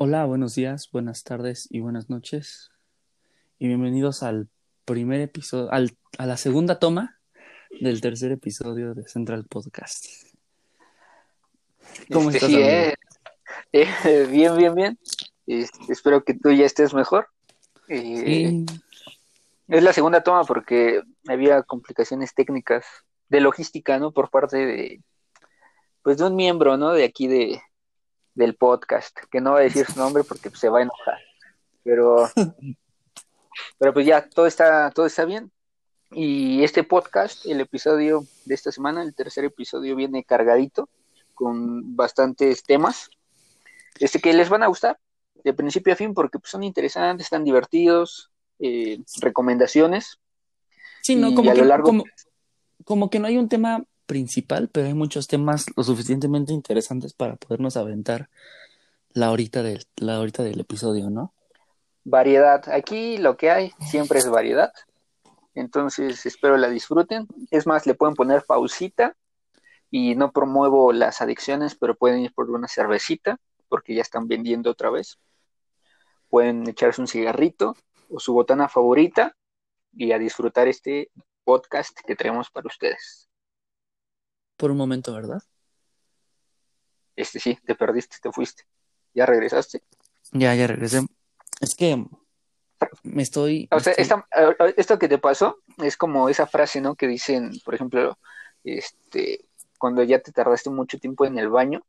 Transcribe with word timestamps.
Hola, 0.00 0.26
buenos 0.26 0.54
días, 0.54 0.90
buenas 0.92 1.24
tardes 1.24 1.66
y 1.72 1.80
buenas 1.80 2.08
noches. 2.08 2.70
Y 3.58 3.66
bienvenidos 3.66 4.22
al 4.22 4.48
primer 4.84 5.20
episodio, 5.20 5.72
al, 5.72 5.90
a 6.18 6.26
la 6.26 6.36
segunda 6.36 6.78
toma 6.78 7.18
del 7.80 8.00
tercer 8.00 8.30
episodio 8.30 8.94
de 8.94 9.08
Central 9.08 9.46
Podcast. 9.46 10.06
¿Cómo 12.12 12.30
este, 12.30 12.46
estás? 12.46 12.48
Sí, 12.48 12.62
eh, 12.62 12.94
eh, 13.72 14.26
bien, 14.30 14.56
bien, 14.56 14.74
bien. 14.76 14.98
Este, 15.48 15.92
espero 15.92 16.22
que 16.22 16.34
tú 16.34 16.52
ya 16.52 16.66
estés 16.66 16.94
mejor. 16.94 17.26
Eh, 17.88 18.64
es 19.66 19.82
la 19.82 19.92
segunda 19.92 20.22
toma 20.22 20.44
porque 20.44 21.02
había 21.26 21.64
complicaciones 21.64 22.34
técnicas 22.34 22.86
de 23.30 23.40
logística, 23.40 23.98
¿no? 23.98 24.12
Por 24.12 24.30
parte 24.30 24.58
de, 24.58 25.02
pues, 26.04 26.18
de 26.18 26.24
un 26.26 26.36
miembro, 26.36 26.76
¿no? 26.76 26.92
De 26.92 27.02
aquí 27.02 27.26
de, 27.26 27.60
del 28.38 28.54
podcast, 28.54 29.18
que 29.32 29.40
no 29.40 29.54
va 29.54 29.58
a 29.58 29.62
decir 29.62 29.84
su 29.84 29.98
nombre 29.98 30.22
porque 30.22 30.48
se 30.50 30.68
va 30.68 30.78
a 30.78 30.82
enojar. 30.82 31.18
Pero, 31.82 32.30
pero 33.78 33.92
pues 33.92 34.06
ya, 34.06 34.28
todo 34.28 34.46
está, 34.46 34.92
todo 34.92 35.06
está 35.06 35.24
bien. 35.24 35.50
Y 36.12 36.62
este 36.62 36.84
podcast, 36.84 37.44
el 37.46 37.60
episodio 37.60 38.24
de 38.44 38.54
esta 38.54 38.70
semana, 38.70 39.02
el 39.02 39.12
tercer 39.12 39.44
episodio, 39.44 39.96
viene 39.96 40.22
cargadito 40.22 40.88
con 41.34 41.96
bastantes 41.96 42.62
temas. 42.62 43.10
Este 43.98 44.20
que 44.20 44.32
les 44.32 44.48
van 44.48 44.62
a 44.62 44.68
gustar 44.68 44.98
de 45.42 45.52
principio 45.52 45.92
a 45.92 45.96
fin 45.96 46.14
porque 46.14 46.38
pues, 46.38 46.52
son 46.52 46.62
interesantes, 46.62 47.26
están 47.26 47.42
divertidos, 47.42 48.30
eh, 48.60 49.00
recomendaciones. 49.20 50.20
Sí, 51.02 51.16
no, 51.16 51.34
como 51.34 51.52
que, 51.52 51.68
como, 51.82 52.04
como 52.84 53.10
que 53.10 53.18
no 53.18 53.26
hay 53.26 53.36
un 53.36 53.48
tema 53.48 53.84
principal, 54.08 54.68
pero 54.72 54.86
hay 54.88 54.94
muchos 54.94 55.28
temas 55.28 55.66
lo 55.76 55.84
suficientemente 55.84 56.52
interesantes 56.52 57.12
para 57.12 57.36
podernos 57.36 57.76
aventar 57.76 58.30
la 59.12 59.30
horita 59.30 59.62
del, 59.62 59.86
la 59.96 60.18
horita 60.18 60.42
del 60.42 60.58
episodio, 60.58 61.10
¿no? 61.10 61.34
Variedad. 62.04 62.68
Aquí 62.70 63.18
lo 63.18 63.36
que 63.36 63.50
hay 63.50 63.72
siempre 63.78 64.18
es 64.18 64.28
variedad. 64.28 64.72
Entonces 65.54 66.24
espero 66.24 66.56
la 66.56 66.70
disfruten. 66.70 67.28
Es 67.50 67.66
más, 67.66 67.86
le 67.86 67.94
pueden 67.94 68.16
poner 68.16 68.44
pausita 68.44 69.14
y 69.90 70.14
no 70.16 70.32
promuevo 70.32 70.92
las 70.92 71.20
adicciones, 71.20 71.74
pero 71.74 71.94
pueden 71.94 72.20
ir 72.20 72.32
por 72.32 72.50
una 72.50 72.66
cervecita 72.66 73.36
porque 73.68 73.94
ya 73.94 74.02
están 74.02 74.26
vendiendo 74.26 74.70
otra 74.70 74.88
vez. 74.90 75.18
Pueden 76.30 76.66
echarse 76.66 77.00
un 77.02 77.08
cigarrito 77.08 77.76
o 78.08 78.18
su 78.20 78.32
botana 78.32 78.68
favorita 78.68 79.36
y 79.92 80.12
a 80.12 80.18
disfrutar 80.18 80.66
este 80.66 81.10
podcast 81.44 81.98
que 82.06 82.16
traemos 82.16 82.50
para 82.50 82.68
ustedes 82.68 83.27
por 84.58 84.70
un 84.70 84.76
momento, 84.76 85.14
¿verdad? 85.14 85.42
Este 87.16 87.40
sí, 87.40 87.58
te 87.64 87.74
perdiste, 87.74 88.16
te 88.20 88.30
fuiste. 88.30 88.64
¿Ya 89.14 89.24
regresaste? 89.24 89.82
Ya, 90.32 90.54
ya 90.54 90.66
regresé. 90.66 91.06
Es 91.60 91.74
que 91.74 92.04
me 93.02 93.22
estoy... 93.22 93.68
O 93.70 93.80
sea, 93.80 93.94
esto 94.76 94.98
que 94.98 95.08
te 95.08 95.18
pasó 95.18 95.58
es 95.78 95.96
como 95.96 96.28
esa 96.28 96.46
frase, 96.46 96.80
¿no? 96.80 96.94
Que 96.94 97.06
dicen, 97.06 97.52
por 97.64 97.74
ejemplo, 97.74 98.18
este, 98.64 99.46
cuando 99.78 100.02
ya 100.02 100.20
te 100.20 100.32
tardaste 100.32 100.70
mucho 100.70 100.98
tiempo 100.98 101.24
en 101.24 101.38
el 101.38 101.48
baño, 101.48 101.84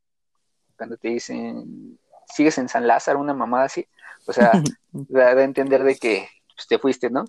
cuando 0.77 0.97
te 0.97 1.09
dicen, 1.09 1.99
sigues 2.25 2.57
en 2.57 2.69
San 2.69 2.87
Lázaro, 2.87 3.19
una 3.19 3.33
mamada 3.33 3.65
así, 3.65 3.87
o 4.25 4.33
sea, 4.33 4.51
da, 4.91 5.27
a 5.27 5.43
entender 5.43 5.83
de 5.83 5.95
que 5.95 6.29
pues, 6.55 6.67
te 6.67 6.79
fuiste, 6.79 7.09
¿no? 7.09 7.25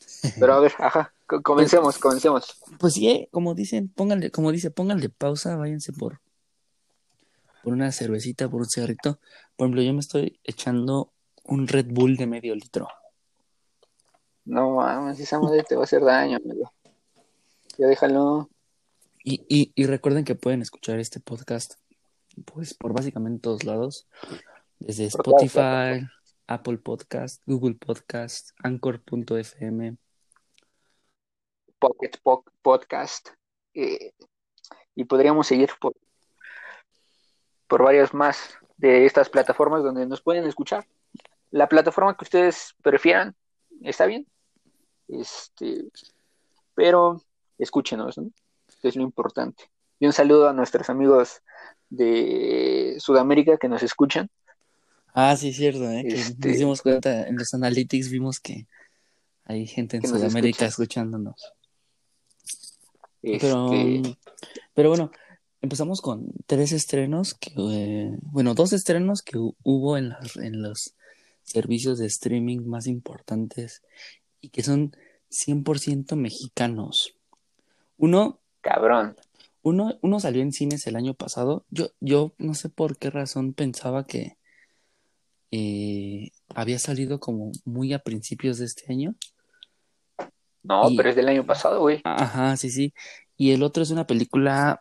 Pero 0.38 0.54
a 0.54 0.60
ver, 0.60 0.74
ajá, 0.78 1.13
comencemos, 1.26 1.98
comencemos. 1.98 2.60
Pues 2.78 2.94
sí, 2.94 3.08
eh, 3.08 3.28
como 3.30 3.54
dicen, 3.54 3.88
pónganle, 3.88 4.30
como 4.30 4.52
dice, 4.52 4.70
pónganle 4.70 5.08
pausa, 5.08 5.56
váyanse 5.56 5.92
por, 5.92 6.20
por 7.62 7.72
una 7.72 7.92
cervecita, 7.92 8.48
por 8.48 8.60
un 8.60 8.68
cigarrito. 8.68 9.18
Por 9.56 9.66
ejemplo, 9.66 9.82
yo 9.82 9.92
me 9.92 10.00
estoy 10.00 10.40
echando 10.44 11.12
un 11.44 11.68
Red 11.68 11.86
Bull 11.90 12.16
de 12.16 12.26
medio 12.26 12.54
litro. 12.54 12.88
No 14.44 14.76
mames, 14.76 15.18
esa 15.20 15.40
madre 15.40 15.62
te 15.62 15.74
va 15.74 15.82
a 15.82 15.84
hacer 15.84 16.02
daño, 16.02 16.36
amigo. 16.36 16.72
Ya 17.78 17.86
déjalo. 17.86 18.50
Y, 19.22 19.44
y, 19.48 19.72
y 19.74 19.86
recuerden 19.86 20.24
que 20.24 20.34
pueden 20.34 20.60
escuchar 20.60 20.98
este 20.98 21.18
podcast, 21.18 21.74
pues, 22.44 22.74
por 22.74 22.92
básicamente 22.92 23.40
todos 23.40 23.64
lados. 23.64 24.06
Desde 24.78 25.06
Spotify, 25.06 26.06
Apple 26.46 26.78
Podcast, 26.78 27.42
Google 27.46 27.74
Podcast, 27.74 28.50
Anchor.fm, 28.62 29.96
Pocket 31.84 32.12
Podcast. 32.62 33.28
Eh, 33.74 34.12
y 34.94 35.04
podríamos 35.04 35.46
seguir 35.46 35.70
por, 35.80 35.92
por 37.66 37.82
varias 37.82 38.14
más 38.14 38.56
de 38.76 39.04
estas 39.04 39.28
plataformas 39.28 39.82
donde 39.82 40.06
nos 40.06 40.22
pueden 40.22 40.44
escuchar. 40.44 40.86
La 41.50 41.68
plataforma 41.68 42.16
que 42.16 42.24
ustedes 42.24 42.74
prefieran, 42.82 43.34
está 43.82 44.06
bien. 44.06 44.26
Este, 45.08 45.84
pero 46.74 47.20
escúchenos, 47.58 48.16
¿no? 48.16 48.30
es 48.82 48.96
lo 48.96 49.02
importante. 49.02 49.64
Y 50.00 50.06
un 50.06 50.12
saludo 50.12 50.48
a 50.48 50.52
nuestros 50.52 50.88
amigos 50.90 51.42
de 51.90 52.96
Sudamérica 52.98 53.58
que 53.58 53.68
nos 53.68 53.82
escuchan. 53.82 54.28
Ah, 55.14 55.36
sí, 55.36 55.52
cierto, 55.52 55.88
¿eh? 55.90 56.04
Que 56.06 56.16
nos 56.16 56.30
este 56.30 56.48
dimos 56.48 56.82
cuenta 56.82 57.26
en 57.28 57.36
los 57.36 57.54
analytics, 57.54 58.10
vimos 58.10 58.40
que 58.40 58.66
hay 59.44 59.66
gente 59.66 59.98
en 59.98 60.06
Sudamérica 60.06 60.66
escuchándonos. 60.66 61.52
Pero, 63.24 63.72
este 63.72 64.16
pero 64.74 64.88
bueno, 64.90 65.10
empezamos 65.62 66.00
con 66.00 66.32
tres 66.46 66.72
estrenos, 66.72 67.34
que, 67.34 67.52
eh, 67.56 68.18
bueno, 68.20 68.54
dos 68.54 68.72
estrenos 68.72 69.22
que 69.22 69.38
hubo 69.38 69.96
en, 69.96 70.12
en 70.36 70.62
los 70.62 70.94
servicios 71.42 71.98
de 71.98 72.06
streaming 72.06 72.60
más 72.60 72.86
importantes 72.86 73.82
y 74.40 74.50
que 74.50 74.62
son 74.62 74.94
100% 75.30 76.16
mexicanos. 76.16 77.16
Uno... 77.96 78.40
Cabrón. 78.60 79.16
Uno, 79.62 79.98
uno 80.02 80.20
salió 80.20 80.42
en 80.42 80.52
cines 80.52 80.86
el 80.86 80.96
año 80.96 81.14
pasado. 81.14 81.64
Yo, 81.70 81.88
yo 82.00 82.34
no 82.38 82.54
sé 82.54 82.68
por 82.68 82.98
qué 82.98 83.08
razón 83.08 83.54
pensaba 83.54 84.06
que 84.06 84.36
eh, 85.50 86.30
había 86.54 86.78
salido 86.78 87.20
como 87.20 87.52
muy 87.64 87.92
a 87.92 88.00
principios 88.00 88.58
de 88.58 88.66
este 88.66 88.92
año. 88.92 89.14
No, 90.64 90.88
pero 90.96 91.10
es 91.10 91.16
del 91.16 91.28
año 91.28 91.44
pasado, 91.44 91.80
güey. 91.80 92.00
Ajá, 92.04 92.56
sí, 92.56 92.70
sí. 92.70 92.94
Y 93.36 93.52
el 93.52 93.62
otro 93.62 93.82
es 93.82 93.90
una 93.90 94.06
película 94.06 94.80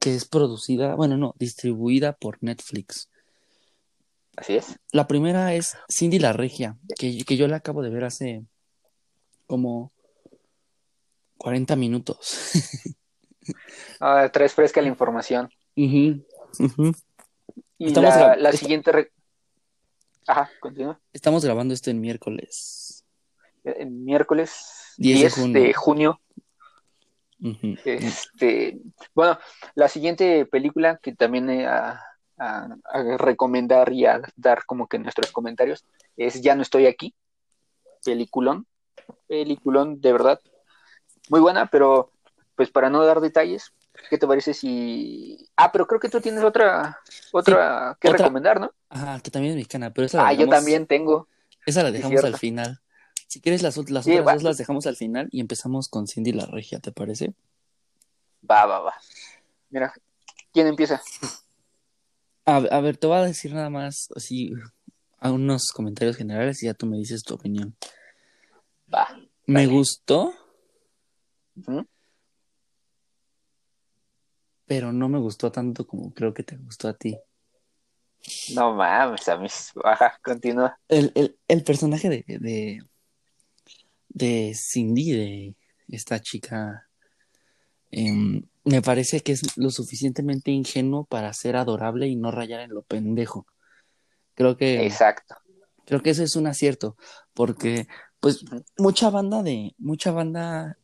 que 0.00 0.14
es 0.14 0.24
producida, 0.24 0.94
bueno, 0.94 1.16
no, 1.16 1.34
distribuida 1.38 2.14
por 2.14 2.38
Netflix. 2.40 3.10
Así 4.36 4.56
es. 4.56 4.78
La 4.92 5.06
primera 5.06 5.54
es 5.54 5.76
Cindy 5.90 6.18
la 6.18 6.32
Regia, 6.32 6.78
que, 6.98 7.22
que 7.24 7.36
yo 7.36 7.46
la 7.48 7.56
acabo 7.56 7.82
de 7.82 7.90
ver 7.90 8.04
hace 8.04 8.44
como 9.46 9.92
40 11.36 11.76
minutos. 11.76 12.52
ah, 14.00 14.30
traes 14.32 14.54
fresca 14.54 14.80
la 14.80 14.88
información. 14.88 15.50
Y 15.74 16.24
la, 17.78 18.36
la 18.36 18.52
siguiente... 18.52 19.12
Ajá, 20.26 20.50
continúa. 20.60 20.98
Estamos 21.12 21.44
grabando 21.44 21.74
esto 21.74 21.90
en 21.90 22.00
miércoles. 22.00 23.04
En 23.64 24.04
miércoles 24.04 24.79
10, 24.96 25.52
de 25.52 25.72
junio. 25.74 26.20
este, 27.84 28.78
bueno, 29.14 29.38
la 29.74 29.88
siguiente 29.88 30.46
película 30.46 30.98
que 31.02 31.14
también 31.14 31.50
a, 31.66 32.04
recomendar 33.18 33.92
y 33.92 34.06
a 34.06 34.22
dar 34.36 34.64
como 34.64 34.86
que 34.86 34.98
nuestros 34.98 35.30
comentarios 35.30 35.84
es 36.16 36.40
Ya 36.40 36.54
no 36.54 36.62
estoy 36.62 36.86
aquí, 36.86 37.14
peliculón, 38.02 38.66
peliculón 39.28 40.00
de 40.00 40.12
verdad, 40.12 40.40
muy 41.28 41.40
buena, 41.40 41.66
pero 41.66 42.12
pues 42.56 42.70
para 42.70 42.90
no 42.90 43.04
dar 43.04 43.20
detalles, 43.20 43.72
¿qué 44.08 44.18
te 44.18 44.26
parece 44.26 44.54
si... 44.54 45.48
Ah, 45.56 45.72
pero 45.72 45.86
creo 45.86 46.00
que 46.00 46.08
tú 46.08 46.20
tienes 46.20 46.44
otra, 46.44 46.98
otra 47.32 47.96
que 48.00 48.10
recomendar, 48.10 48.60
¿no? 48.60 48.72
Ajá, 48.88 49.20
que 49.20 49.30
también 49.30 49.52
es 49.52 49.56
mexicana, 49.56 49.92
pero 49.92 50.06
esa 50.06 50.26
Ah, 50.26 50.32
yo 50.32 50.48
también 50.48 50.86
tengo. 50.86 51.28
Esa 51.64 51.82
la 51.82 51.90
dejamos 51.90 52.24
al 52.24 52.36
final. 52.36 52.80
Si 53.30 53.40
quieres, 53.40 53.62
las, 53.62 53.76
las 53.76 54.08
otras 54.08 54.24
dos 54.26 54.42
las 54.42 54.58
dejamos 54.58 54.88
al 54.88 54.96
final 54.96 55.28
y 55.30 55.38
empezamos 55.38 55.86
con 55.88 56.08
Cindy 56.08 56.32
la 56.32 56.46
Regia, 56.46 56.80
¿te 56.80 56.90
parece? 56.90 57.32
Va, 58.42 58.66
va, 58.66 58.80
va. 58.80 58.94
Mira, 59.68 59.94
¿quién 60.52 60.66
empieza? 60.66 61.00
A, 62.44 62.56
a, 62.56 62.80
ver, 62.80 62.96
te 62.96 63.06
voy 63.06 63.18
a 63.18 63.22
decir 63.22 63.54
nada 63.54 63.70
más 63.70 64.08
así 64.16 64.50
a 65.18 65.30
unos 65.30 65.70
comentarios 65.70 66.16
generales 66.16 66.60
y 66.64 66.66
ya 66.66 66.74
tú 66.74 66.86
me 66.86 66.96
dices 66.96 67.22
tu 67.22 67.34
opinión. 67.34 67.76
Va. 68.92 69.06
Me 69.46 69.68
gustó. 69.68 70.34
Pero 74.66 74.92
no 74.92 75.08
me 75.08 75.20
gustó 75.20 75.52
tanto 75.52 75.86
como 75.86 76.12
creo 76.12 76.34
que 76.34 76.42
te 76.42 76.56
gustó 76.56 76.88
a 76.88 76.94
ti. 76.94 77.16
No 78.56 78.74
mames, 78.74 79.28
a 79.28 79.36
mí. 79.36 79.46
Continúa. 80.24 80.76
El, 80.88 81.12
el, 81.14 81.38
el 81.46 81.62
personaje 81.62 82.08
de, 82.08 82.24
de, 82.26 82.80
de 84.10 84.52
Cindy, 84.54 85.12
de 85.12 85.56
esta 85.88 86.20
chica, 86.20 86.88
em, 87.90 88.42
me 88.64 88.82
parece 88.82 89.20
que 89.20 89.32
es 89.32 89.56
lo 89.56 89.70
suficientemente 89.70 90.50
ingenuo 90.50 91.04
para 91.04 91.32
ser 91.32 91.56
adorable 91.56 92.06
y 92.08 92.16
no 92.16 92.30
rayar 92.30 92.60
en 92.60 92.70
lo 92.70 92.82
pendejo. 92.82 93.46
Creo 94.34 94.56
que... 94.56 94.86
Exacto. 94.86 95.36
Creo 95.86 96.02
que 96.02 96.10
eso 96.10 96.22
es 96.22 96.36
un 96.36 96.46
acierto, 96.46 96.96
porque 97.34 97.88
pues 98.20 98.44
mucha 98.78 99.10
banda 99.10 99.42
de, 99.42 99.74
mucha 99.78 100.12
banda 100.12 100.78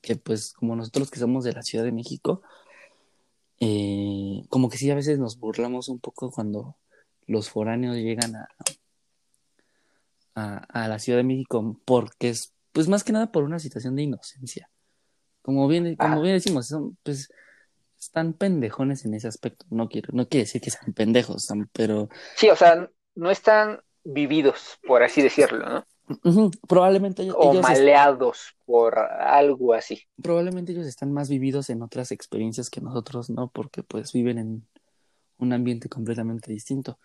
que 0.00 0.16
pues 0.16 0.54
como 0.54 0.74
nosotros 0.74 1.10
que 1.10 1.18
somos 1.18 1.44
de 1.44 1.52
la 1.52 1.62
Ciudad 1.62 1.84
de 1.84 1.92
México, 1.92 2.40
eh, 3.60 4.44
como 4.48 4.70
que 4.70 4.78
sí 4.78 4.90
a 4.90 4.94
veces 4.94 5.18
nos 5.18 5.38
burlamos 5.38 5.88
un 5.88 5.98
poco 5.98 6.30
cuando 6.30 6.76
los 7.26 7.50
foráneos 7.50 7.96
llegan 7.96 8.36
a, 8.36 8.48
a, 10.34 10.88
la 10.88 10.98
Ciudad 10.98 11.18
de 11.18 11.24
México, 11.24 11.78
porque 11.84 12.30
es 12.30 12.54
pues 12.78 12.86
más 12.86 13.02
que 13.02 13.12
nada 13.12 13.32
por 13.32 13.42
una 13.42 13.58
situación 13.58 13.96
de 13.96 14.04
inocencia. 14.04 14.70
Como 15.42 15.66
bien, 15.66 15.96
como 15.96 16.22
bien 16.22 16.34
decimos, 16.34 16.68
son, 16.68 16.96
pues 17.02 17.28
están 17.98 18.34
pendejones 18.34 19.04
en 19.04 19.14
ese 19.14 19.26
aspecto. 19.26 19.66
No 19.68 19.88
quiero, 19.88 20.10
no 20.12 20.28
quiere 20.28 20.44
decir 20.44 20.60
que 20.60 20.70
sean 20.70 20.92
pendejos, 20.92 21.48
pero. 21.72 22.08
Sí, 22.36 22.48
o 22.48 22.54
sea, 22.54 22.88
no 23.16 23.32
están 23.32 23.80
vividos, 24.04 24.78
por 24.86 25.02
así 25.02 25.22
decirlo, 25.22 25.68
¿no? 25.68 26.52
Probablemente 26.68 27.24
ellos, 27.24 27.34
o 27.36 27.52
maleados 27.54 28.54
por 28.64 28.96
algo 28.96 29.74
así. 29.74 30.04
Probablemente 30.22 30.70
ellos 30.70 30.86
están 30.86 31.12
más 31.12 31.28
vividos 31.28 31.70
en 31.70 31.82
otras 31.82 32.12
experiencias 32.12 32.70
que 32.70 32.80
nosotros, 32.80 33.28
¿no? 33.28 33.50
Porque 33.50 33.82
pues 33.82 34.12
viven 34.12 34.38
en 34.38 34.68
un 35.38 35.52
ambiente 35.52 35.88
completamente 35.88 36.52
distinto. 36.52 37.00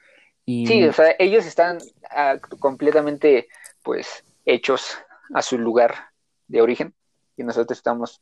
Y... 0.45 0.67
Sí, 0.67 0.83
o 0.83 0.93
sea, 0.93 1.15
ellos 1.17 1.47
están 1.47 1.79
ah, 2.11 2.37
completamente, 2.59 3.47
pues, 3.81 4.23
hechos 4.45 4.99
a 5.33 5.41
su 5.41 5.57
lugar 5.57 6.09
de 6.47 6.61
origen 6.61 6.93
y 7.35 7.43
nosotros 7.43 7.77
estamos 7.77 8.21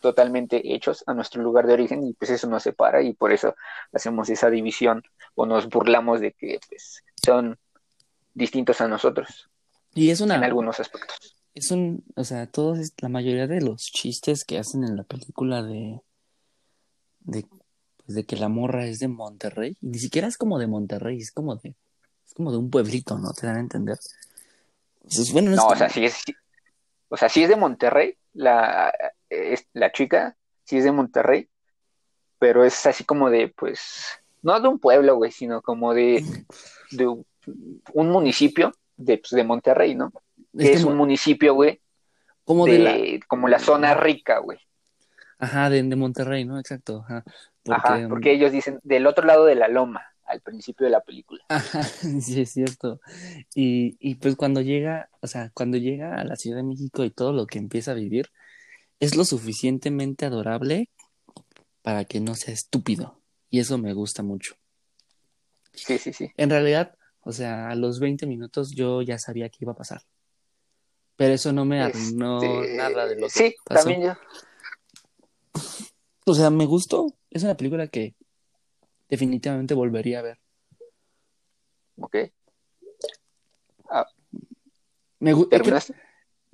totalmente 0.00 0.74
hechos 0.74 1.04
a 1.06 1.14
nuestro 1.14 1.42
lugar 1.42 1.66
de 1.66 1.74
origen 1.74 2.04
y 2.04 2.12
pues 2.14 2.30
eso 2.30 2.48
nos 2.48 2.62
separa 2.62 3.02
y 3.02 3.12
por 3.12 3.32
eso 3.32 3.54
hacemos 3.92 4.28
esa 4.28 4.50
división 4.50 5.02
o 5.34 5.46
nos 5.46 5.68
burlamos 5.68 6.20
de 6.20 6.32
que 6.32 6.58
pues, 6.68 7.04
son 7.24 7.58
distintos 8.34 8.80
a 8.80 8.88
nosotros. 8.88 9.48
Y 9.94 10.10
es 10.10 10.20
una... 10.20 10.36
En 10.36 10.44
algunos 10.44 10.80
aspectos. 10.80 11.36
Es 11.54 11.70
un, 11.70 12.04
o 12.14 12.24
sea, 12.24 12.46
todos, 12.46 12.92
la 12.98 13.08
mayoría 13.08 13.46
de 13.46 13.60
los 13.60 13.86
chistes 13.86 14.44
que 14.44 14.58
hacen 14.58 14.84
en 14.84 14.96
la 14.96 15.02
película 15.02 15.62
de, 15.62 16.00
de, 17.20 17.44
pues 17.96 18.14
de 18.14 18.24
que 18.24 18.36
la 18.36 18.48
morra 18.48 18.86
es 18.86 19.00
de 19.00 19.08
Monterrey, 19.08 19.76
y 19.80 19.88
ni 19.88 19.98
siquiera 19.98 20.28
es 20.28 20.36
como 20.36 20.58
de 20.58 20.68
Monterrey, 20.68 21.18
es 21.18 21.32
como 21.32 21.56
de, 21.56 21.74
es 22.26 22.34
como 22.34 22.52
de 22.52 22.58
un 22.58 22.70
pueblito, 22.70 23.18
¿no? 23.18 23.32
Te 23.32 23.46
dan 23.46 23.56
a 23.56 23.60
entender. 23.60 23.98
bueno, 25.32 25.50
no, 25.50 25.66
o 25.66 25.76
sea, 25.76 25.88
sí 25.88 26.04
es, 26.04 26.22
o 27.08 27.16
sea, 27.16 27.28
sí 27.28 27.42
es 27.42 27.48
de 27.48 27.56
Monterrey, 27.56 28.16
la, 28.32 28.92
la 29.72 29.92
chica, 29.92 30.36
sí 30.64 30.78
es 30.78 30.84
de 30.84 30.92
Monterrey, 30.92 31.48
pero 32.38 32.64
es 32.64 32.86
así 32.86 33.04
como 33.04 33.30
de, 33.30 33.48
pues, 33.48 34.04
no 34.42 34.60
de 34.60 34.68
un 34.68 34.78
pueblo, 34.78 35.16
güey, 35.16 35.30
sino 35.30 35.62
como 35.62 35.94
de, 35.94 36.24
de 36.90 37.06
un 37.06 38.10
municipio 38.10 38.72
de, 38.96 39.18
pues, 39.18 39.30
de 39.30 39.44
Monterrey, 39.44 39.94
¿no? 39.94 40.12
Es, 40.56 40.84
un 40.84 40.96
municipio, 40.96 41.54
güey. 41.54 41.80
Como 42.44 42.66
de, 42.66 42.78
la... 42.78 43.26
como 43.26 43.48
la 43.48 43.58
zona 43.58 43.94
rica, 43.94 44.38
güey. 44.38 44.58
Ajá, 45.38 45.70
de, 45.70 45.82
de, 45.82 45.96
Monterrey, 45.96 46.44
¿no? 46.44 46.58
Exacto. 46.58 47.04
Ajá. 47.04 47.24
Porque, 47.62 48.06
porque 48.08 48.32
ellos 48.32 48.50
dicen 48.50 48.80
del 48.82 49.06
otro 49.06 49.26
lado 49.26 49.44
de 49.44 49.54
la 49.54 49.68
loma, 49.68 50.04
al 50.28 50.40
principio 50.40 50.84
de 50.84 50.90
la 50.90 51.00
película. 51.00 51.44
Ajá, 51.48 51.82
sí, 51.82 52.40
es 52.40 52.52
cierto. 52.52 53.00
Y, 53.54 53.96
y 54.00 54.16
pues 54.16 54.36
cuando 54.36 54.60
llega, 54.60 55.10
o 55.20 55.26
sea, 55.26 55.50
cuando 55.54 55.78
llega 55.78 56.14
a 56.20 56.24
la 56.24 56.36
Ciudad 56.36 56.58
de 56.58 56.62
México 56.62 57.04
y 57.04 57.10
todo 57.10 57.32
lo 57.32 57.46
que 57.46 57.58
empieza 57.58 57.92
a 57.92 57.94
vivir, 57.94 58.30
es 59.00 59.16
lo 59.16 59.24
suficientemente 59.24 60.26
adorable 60.26 60.90
para 61.82 62.04
que 62.04 62.20
no 62.20 62.34
sea 62.34 62.54
estúpido. 62.54 63.20
Y 63.50 63.60
eso 63.60 63.78
me 63.78 63.94
gusta 63.94 64.22
mucho. 64.22 64.56
Sí, 65.72 65.98
sí, 65.98 66.12
sí. 66.12 66.30
En 66.36 66.50
realidad, 66.50 66.94
o 67.20 67.32
sea, 67.32 67.68
a 67.68 67.74
los 67.74 68.00
20 68.00 68.26
minutos 68.26 68.72
yo 68.74 69.02
ya 69.02 69.18
sabía 69.18 69.48
que 69.48 69.58
iba 69.60 69.72
a 69.72 69.76
pasar. 69.76 70.02
Pero 71.16 71.34
eso 71.34 71.52
no 71.52 71.64
me 71.64 71.80
arruinó 71.80 72.42
este, 72.42 72.76
nada 72.76 73.06
de 73.06 73.16
lo 73.16 73.26
que 73.26 73.32
Sí, 73.32 73.54
también 73.64 74.02
yo. 74.02 74.12
O 76.26 76.34
sea, 76.34 76.50
me 76.50 76.66
gustó. 76.66 77.14
Es 77.30 77.42
una 77.42 77.56
película 77.56 77.88
que 77.88 78.14
definitivamente 79.08 79.74
volvería 79.74 80.20
a 80.20 80.22
ver. 80.22 80.38
Ok. 82.00 82.16
Ah. 83.90 84.06
Me 85.20 85.34
¿Terminaste? 85.46 85.94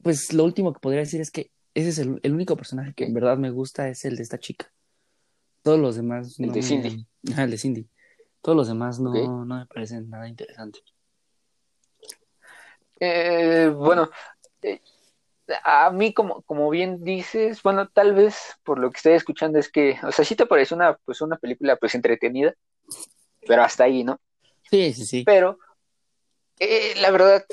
pues 0.03 0.33
lo 0.33 0.45
último 0.45 0.73
que 0.73 0.81
podría 0.81 1.01
decir 1.01 1.21
es 1.21 1.31
que 1.31 1.51
ese 1.75 1.89
es 1.89 1.99
el, 1.99 2.33
único 2.33 2.57
personaje 2.57 2.95
que 2.95 3.05
en 3.05 3.15
verdad 3.15 3.37
me 3.37 3.51
gusta 3.51 3.89
es 3.89 4.05
el 4.05 4.17
de 4.17 4.23
esta 4.23 4.39
chica. 4.39 4.73
Todos 5.63 5.81
los 5.81 5.97
demás. 5.97 6.39
El 6.39 6.53
de 6.53 6.63
Cindy. 6.63 7.07
el 7.37 7.51
de 7.51 7.59
Cindy. 7.59 7.89
Todos 8.41 8.57
los 8.57 8.69
demás 8.69 9.01
no, 9.01 9.45
no 9.45 9.59
me 9.59 9.67
parecen 9.67 10.09
nada 10.11 10.29
interesantes. 10.29 10.83
Eh, 13.01 13.73
bueno, 13.75 14.09
eh, 14.63 14.81
a 15.63 15.91
mí, 15.91 16.13
como, 16.15 16.43
como 16.43 16.71
bien 16.71 17.05
dices, 17.05 17.63
bueno, 17.63 17.89
tal 17.89 18.15
vez 18.15 18.57
por 18.65 18.79
lo 18.79 18.91
que 18.91 18.97
estoy 18.97 19.13
escuchando 19.13 19.59
es 19.59 19.71
que, 19.71 19.99
o 20.03 20.13
sea, 20.13 20.25
sí 20.25 20.37
te 20.37 20.47
parece 20.47 20.75
una, 20.75 20.95
pues, 21.05 21.21
una 21.21 21.37
película 21.37 21.77
pues 21.77 21.95
entretenida, 21.95 22.55
pero 23.47 23.63
hasta 23.63 23.85
ahí, 23.85 24.05
¿no? 24.05 24.21
Sí, 24.71 24.93
sí, 24.93 25.05
sí. 25.05 25.23
Pero, 25.25 25.59
eh, 26.59 26.95
la 27.01 27.11
verdad, 27.11 27.45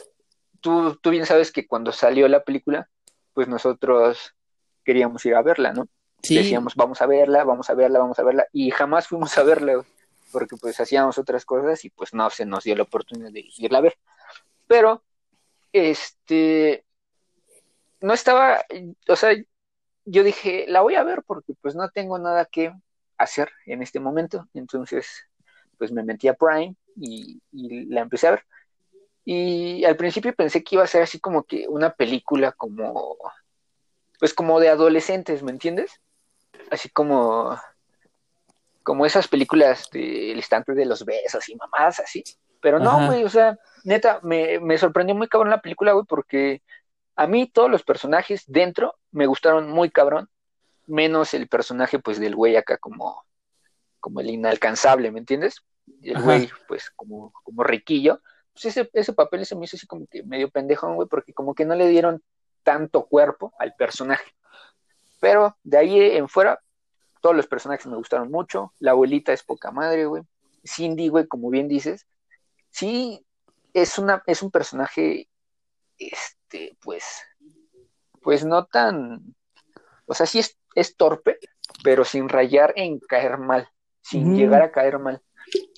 tú, 0.61 0.97
tú 1.01 1.09
bien 1.09 1.25
sabes 1.25 1.51
que 1.51 1.67
cuando 1.67 1.91
salió 1.91 2.27
la 2.27 2.43
película, 2.43 2.89
pues 3.33 3.47
nosotros 3.47 4.35
queríamos 4.83 5.25
ir 5.25 5.35
a 5.35 5.41
verla, 5.41 5.73
¿no? 5.73 5.87
Sí. 6.23 6.35
Decíamos, 6.35 6.75
vamos 6.75 7.01
a 7.01 7.07
verla, 7.07 7.43
vamos 7.43 7.69
a 7.69 7.73
verla, 7.73 7.99
vamos 7.99 8.19
a 8.19 8.23
verla, 8.23 8.45
y 8.53 8.71
jamás 8.71 9.07
fuimos 9.07 9.37
a 9.37 9.43
verla 9.43 9.83
porque 10.31 10.55
pues 10.55 10.79
hacíamos 10.79 11.17
otras 11.17 11.45
cosas 11.45 11.83
y 11.83 11.89
pues 11.89 12.13
no 12.13 12.29
se 12.29 12.45
nos 12.45 12.63
dio 12.63 12.75
la 12.75 12.83
oportunidad 12.83 13.31
de 13.31 13.45
irla 13.57 13.79
a 13.79 13.81
ver. 13.81 13.97
Pero, 14.67 15.03
este, 15.73 16.85
no 18.01 18.13
estaba, 18.13 18.65
o 19.07 19.15
sea, 19.15 19.35
yo 20.05 20.23
dije, 20.23 20.65
la 20.67 20.81
voy 20.81 20.95
a 20.95 21.03
ver 21.03 21.23
porque 21.25 21.53
pues 21.61 21.75
no 21.75 21.89
tengo 21.89 22.17
nada 22.19 22.45
que 22.45 22.73
hacer 23.17 23.51
en 23.65 23.81
este 23.81 23.99
momento. 23.99 24.47
Entonces, 24.53 25.07
pues 25.77 25.91
me 25.91 26.03
metí 26.03 26.27
a 26.27 26.33
Prime 26.33 26.75
y, 26.95 27.41
y, 27.51 27.85
la 27.85 28.01
empecé 28.01 28.27
a 28.27 28.31
ver. 28.31 28.45
Y 29.23 29.85
al 29.85 29.95
principio 29.95 30.33
pensé 30.33 30.63
que 30.63 30.75
iba 30.75 30.83
a 30.83 30.87
ser 30.87 31.03
así 31.03 31.19
como 31.19 31.43
que 31.43 31.67
una 31.67 31.93
película 31.93 32.51
como, 32.51 33.17
pues 34.19 34.33
como 34.33 34.59
de 34.59 34.69
adolescentes, 34.69 35.43
¿me 35.43 35.51
entiendes? 35.51 36.01
Así 36.71 36.89
como 36.89 37.57
como 38.83 39.05
esas 39.05 39.27
películas 39.27 39.89
del 39.91 40.37
instante 40.37 40.73
de 40.73 40.85
los 40.85 41.05
besos 41.05 41.47
y 41.49 41.55
mamás 41.55 41.99
así. 41.99 42.23
Pero 42.61 42.79
no, 42.79 43.07
güey, 43.07 43.23
o 43.23 43.29
sea, 43.29 43.57
neta, 43.83 44.19
me, 44.21 44.59
me 44.59 44.77
sorprendió 44.77 45.15
muy 45.15 45.27
cabrón 45.27 45.49
la 45.49 45.61
película, 45.61 45.93
güey, 45.93 46.05
porque 46.07 46.61
a 47.15 47.27
mí 47.27 47.47
todos 47.47 47.69
los 47.69 47.83
personajes 47.83 48.43
dentro 48.47 48.95
me 49.11 49.25
gustaron 49.25 49.69
muy 49.69 49.89
cabrón, 49.89 50.29
menos 50.87 51.33
el 51.33 51.47
personaje, 51.47 51.99
pues, 51.99 52.19
del 52.19 52.35
güey 52.35 52.55
acá 52.55 52.77
como, 52.77 53.23
como 53.99 54.19
el 54.19 54.29
inalcanzable, 54.29 55.11
¿me 55.11 55.19
entiendes? 55.19 55.61
El 56.01 56.21
güey, 56.21 56.49
pues, 56.67 56.89
como, 56.91 57.31
como 57.43 57.63
riquillo. 57.63 58.21
Pues 58.53 58.65
ese, 58.65 58.89
ese 58.93 59.13
papel 59.13 59.45
se 59.45 59.55
me 59.55 59.65
hizo 59.65 59.77
así 59.77 59.87
como 59.87 60.05
que 60.07 60.23
medio 60.23 60.49
pendejón, 60.49 60.95
güey, 60.95 61.07
porque 61.07 61.33
como 61.33 61.55
que 61.55 61.65
no 61.65 61.75
le 61.75 61.87
dieron 61.87 62.21
tanto 62.63 63.05
cuerpo 63.05 63.53
al 63.59 63.73
personaje. 63.75 64.31
Pero 65.19 65.57
de 65.63 65.77
ahí 65.77 65.99
en 65.99 66.27
fuera, 66.27 66.59
todos 67.21 67.35
los 67.35 67.47
personajes 67.47 67.85
me 67.85 67.95
gustaron 67.95 68.29
mucho. 68.29 68.73
La 68.79 68.91
abuelita 68.91 69.31
es 69.31 69.43
poca 69.43 69.71
madre, 69.71 70.05
güey. 70.05 70.23
Cindy, 70.65 71.07
güey, 71.07 71.27
como 71.27 71.49
bien 71.49 71.67
dices. 71.67 72.07
Sí, 72.71 73.25
es, 73.73 73.97
una, 73.97 74.23
es 74.25 74.41
un 74.41 74.51
personaje, 74.51 75.29
este, 76.11 76.77
pues, 76.81 77.05
pues 78.21 78.45
no 78.45 78.65
tan, 78.65 79.35
o 80.05 80.13
sea, 80.13 80.25
sí 80.25 80.39
es, 80.39 80.57
es 80.75 80.95
torpe, 80.95 81.37
pero 81.83 82.05
sin 82.05 82.29
rayar 82.29 82.73
en 82.75 82.99
caer 82.99 83.37
mal, 83.37 83.67
sin 84.01 84.35
llegar 84.35 84.61
a 84.61 84.71
caer 84.71 84.99
mal. 84.99 85.21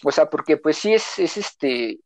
O 0.04 0.12
sea, 0.12 0.30
porque 0.30 0.58
pues 0.58 0.78
sí 0.78 0.94
es, 0.94 1.20
es 1.20 1.38
este, 1.38 2.00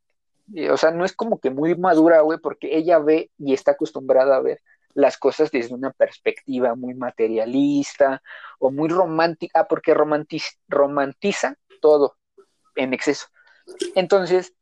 eh, 0.54 0.70
o 0.70 0.76
sea, 0.76 0.90
no 0.90 1.04
es 1.04 1.14
como 1.14 1.38
que 1.38 1.50
muy 1.50 1.74
madura, 1.76 2.20
güey, 2.20 2.38
porque 2.38 2.76
ella 2.76 2.98
ve 2.98 3.30
y 3.38 3.52
está 3.54 3.72
acostumbrada 3.72 4.36
a 4.36 4.40
ver 4.40 4.60
las 4.94 5.18
cosas 5.18 5.50
desde 5.50 5.74
una 5.74 5.92
perspectiva 5.92 6.74
muy 6.74 6.94
materialista 6.94 8.22
o 8.58 8.70
muy 8.70 8.88
romántica, 8.88 9.60
ah, 9.60 9.68
porque 9.68 9.94
romantiza, 9.94 11.54
todo 11.80 12.16
en 12.74 12.94
exceso. 12.94 13.26
Entonces, 13.94 14.54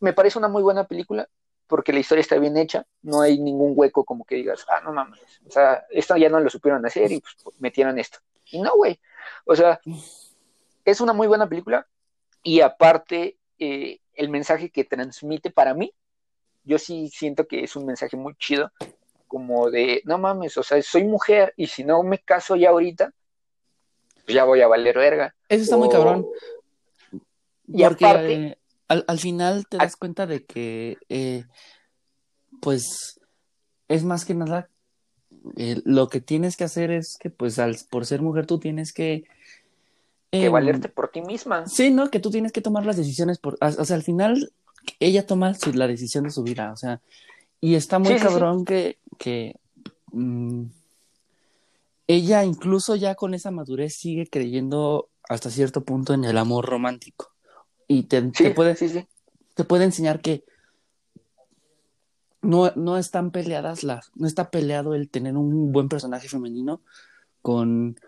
me 0.00 0.12
parece 0.12 0.38
una 0.38 0.48
muy 0.48 0.62
buena 0.62 0.86
película 0.86 1.28
porque 1.72 1.94
la 1.94 2.00
historia 2.00 2.20
está 2.20 2.38
bien 2.38 2.58
hecha, 2.58 2.84
no 3.00 3.22
hay 3.22 3.38
ningún 3.38 3.72
hueco 3.74 4.04
como 4.04 4.26
que 4.26 4.34
digas, 4.34 4.66
ah, 4.68 4.82
no 4.84 4.92
mames, 4.92 5.18
o 5.46 5.50
sea, 5.50 5.86
esto 5.88 6.14
ya 6.18 6.28
no 6.28 6.38
lo 6.38 6.50
supieron 6.50 6.84
hacer 6.84 7.10
y 7.10 7.18
pues, 7.18 7.34
metieron 7.60 7.98
esto. 7.98 8.18
Y 8.50 8.60
no, 8.60 8.72
güey, 8.76 9.00
o 9.46 9.56
sea, 9.56 9.80
es 10.84 11.00
una 11.00 11.14
muy 11.14 11.28
buena 11.28 11.48
película 11.48 11.88
y 12.42 12.60
aparte 12.60 13.38
eh, 13.58 14.00
el 14.12 14.28
mensaje 14.28 14.68
que 14.68 14.84
transmite 14.84 15.50
para 15.50 15.72
mí, 15.72 15.94
yo 16.62 16.76
sí 16.76 17.08
siento 17.08 17.46
que 17.46 17.64
es 17.64 17.74
un 17.74 17.86
mensaje 17.86 18.18
muy 18.18 18.34
chido 18.34 18.70
como 19.26 19.70
de, 19.70 20.02
no 20.04 20.18
mames, 20.18 20.58
o 20.58 20.62
sea, 20.62 20.82
soy 20.82 21.04
mujer 21.04 21.54
y 21.56 21.68
si 21.68 21.84
no 21.84 22.02
me 22.02 22.18
caso 22.18 22.54
ya 22.54 22.68
ahorita, 22.68 23.14
pues 24.26 24.34
ya 24.34 24.44
voy 24.44 24.60
a 24.60 24.68
valer 24.68 24.98
verga. 24.98 25.34
Eso 25.48 25.62
está 25.62 25.78
muy 25.78 25.88
cabrón. 25.88 26.26
Y 27.66 27.82
aparte, 27.82 28.58
al, 28.92 29.04
al 29.08 29.18
final 29.18 29.66
te 29.66 29.78
das 29.78 29.96
cuenta 29.96 30.26
de 30.26 30.44
que, 30.44 30.98
eh, 31.08 31.44
pues, 32.60 33.20
es 33.88 34.04
más 34.04 34.24
que 34.24 34.34
nada, 34.34 34.68
eh, 35.56 35.80
lo 35.84 36.08
que 36.08 36.20
tienes 36.20 36.56
que 36.56 36.64
hacer 36.64 36.90
es 36.90 37.16
que, 37.18 37.30
pues, 37.30 37.58
al, 37.58 37.76
por 37.90 38.04
ser 38.04 38.20
mujer, 38.20 38.46
tú 38.46 38.58
tienes 38.58 38.92
que... 38.92 39.24
que 40.30 40.44
em, 40.46 40.52
valerte 40.52 40.88
por 40.88 41.08
ti 41.10 41.22
misma. 41.22 41.66
Sí, 41.66 41.90
¿no? 41.90 42.10
Que 42.10 42.20
tú 42.20 42.30
tienes 42.30 42.52
que 42.52 42.60
tomar 42.60 42.84
las 42.84 42.96
decisiones 42.96 43.38
por... 43.38 43.56
O 43.60 43.84
sea, 43.84 43.96
al 43.96 44.02
final, 44.02 44.52
ella 45.00 45.26
toma 45.26 45.54
su- 45.54 45.72
la 45.72 45.86
decisión 45.86 46.24
de 46.24 46.30
su 46.30 46.42
vida, 46.42 46.70
o 46.72 46.76
sea, 46.76 47.00
y 47.60 47.74
está 47.76 47.98
muy 47.98 48.18
Sí, 48.18 48.20
cabrón 48.24 48.64
que... 48.64 48.98
que 49.18 49.56
mm, 50.12 50.64
ella 52.08 52.44
incluso 52.44 52.94
ya 52.96 53.14
con 53.14 53.32
esa 53.32 53.50
madurez 53.50 53.94
sigue 53.96 54.26
creyendo 54.26 55.08
hasta 55.30 55.50
cierto 55.50 55.82
punto 55.82 56.12
en 56.12 56.24
el 56.24 56.36
amor 56.36 56.66
romántico. 56.66 57.31
Y 57.92 58.04
te, 58.04 58.22
Sí, 58.32 58.44
te 58.44 58.50
puede, 58.52 58.74
sí, 58.74 58.88
sí. 58.88 59.06
te 59.54 59.64
puede 59.64 59.84
enseñar 59.84 60.20
que 60.20 60.44
no, 62.40 62.72
no 62.74 62.96
están 62.96 63.30
peleadas 63.30 63.84
las, 63.84 64.10
no 64.14 64.26
está 64.26 64.50
peleado 64.50 64.94
el 64.94 65.10
tener 65.10 65.36
un 65.36 65.72
buen 65.72 65.88
personaje 65.88 66.28
femenino 66.28 66.80
con 67.42 67.98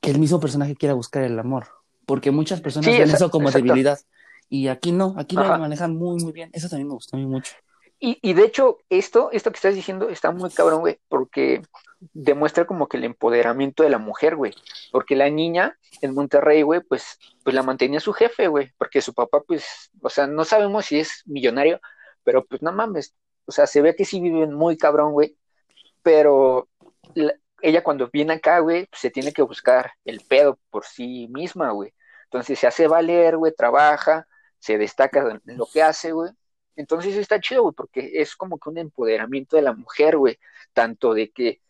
que 0.00 0.10
el 0.10 0.18
mismo 0.18 0.40
personaje 0.40 0.74
quiera 0.74 0.94
buscar 0.94 1.22
el 1.22 1.38
amor. 1.38 1.66
Porque 2.06 2.30
muchas 2.30 2.60
personas 2.60 2.96
ven 2.96 3.10
eso 3.10 3.30
como 3.30 3.48
exacto. 3.48 3.66
debilidad. 3.66 3.98
Y 4.48 4.68
aquí 4.68 4.92
no, 4.92 5.14
aquí 5.18 5.36
lo 5.36 5.42
Ajá. 5.42 5.58
manejan 5.58 5.96
muy, 5.96 6.22
muy 6.22 6.32
bien. 6.32 6.50
Eso 6.52 6.68
también 6.68 6.88
me 6.88 6.94
gustó 6.94 7.16
a 7.16 7.18
mí 7.20 7.26
mucho. 7.26 7.52
Y, 7.98 8.18
y 8.22 8.34
de 8.34 8.44
hecho, 8.44 8.78
esto, 8.90 9.30
esto 9.32 9.50
que 9.50 9.56
estás 9.56 9.74
diciendo 9.74 10.08
está 10.10 10.30
muy 10.30 10.50
cabrón, 10.50 10.80
güey, 10.80 11.00
porque 11.08 11.62
demuestra 12.12 12.66
como 12.66 12.88
que 12.88 12.98
el 12.98 13.04
empoderamiento 13.04 13.82
de 13.82 13.90
la 13.90 13.98
mujer, 13.98 14.36
güey. 14.36 14.52
Porque 14.92 15.16
la 15.16 15.30
niña 15.30 15.78
en 16.02 16.14
Monterrey, 16.14 16.62
güey, 16.62 16.80
pues, 16.82 17.18
pues 17.42 17.54
la 17.54 17.62
mantenía 17.62 18.00
su 18.00 18.12
jefe, 18.12 18.48
güey, 18.48 18.70
porque 18.78 19.00
su 19.00 19.14
papá, 19.14 19.40
pues, 19.46 19.90
o 20.02 20.10
sea, 20.10 20.26
no 20.26 20.44
sabemos 20.44 20.86
si 20.86 21.00
es 21.00 21.22
millonario, 21.26 21.80
pero 22.22 22.44
pues 22.44 22.60
no 22.62 22.70
mames, 22.72 23.14
o 23.46 23.52
sea, 23.52 23.66
se 23.66 23.80
ve 23.82 23.94
que 23.96 24.04
sí 24.04 24.20
viven 24.20 24.52
muy 24.52 24.76
cabrón, 24.76 25.12
güey, 25.12 25.36
pero 26.02 26.68
la- 27.14 27.34
ella 27.62 27.82
cuando 27.82 28.08
viene 28.12 28.34
acá, 28.34 28.58
güey, 28.60 28.86
pues, 28.86 29.00
se 29.00 29.10
tiene 29.10 29.32
que 29.32 29.42
buscar 29.42 29.92
el 30.04 30.20
pedo 30.20 30.58
por 30.70 30.84
sí 30.84 31.28
misma, 31.30 31.70
güey. 31.72 31.92
Entonces 32.24 32.58
se 32.58 32.66
hace 32.66 32.86
valer, 32.88 33.36
güey, 33.36 33.54
trabaja, 33.56 34.26
se 34.58 34.78
destaca 34.78 35.20
en 35.46 35.56
lo 35.56 35.66
que 35.72 35.82
hace, 35.82 36.12
güey. 36.12 36.30
Entonces 36.76 37.16
está 37.16 37.40
chido, 37.40 37.62
güey, 37.62 37.74
porque 37.74 38.10
es 38.14 38.36
como 38.36 38.58
que 38.58 38.68
un 38.68 38.78
empoderamiento 38.78 39.56
de 39.56 39.62
la 39.62 39.72
mujer, 39.72 40.16
güey, 40.18 40.38
tanto 40.72 41.14
de 41.14 41.30
que 41.30 41.60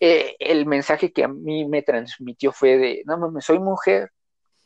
eh, 0.00 0.36
el 0.38 0.66
mensaje 0.66 1.12
que 1.12 1.24
a 1.24 1.28
mí 1.28 1.66
me 1.66 1.82
transmitió 1.82 2.52
fue 2.52 2.78
de, 2.78 3.02
no 3.06 3.18
mames, 3.18 3.44
soy 3.44 3.58
mujer 3.58 4.12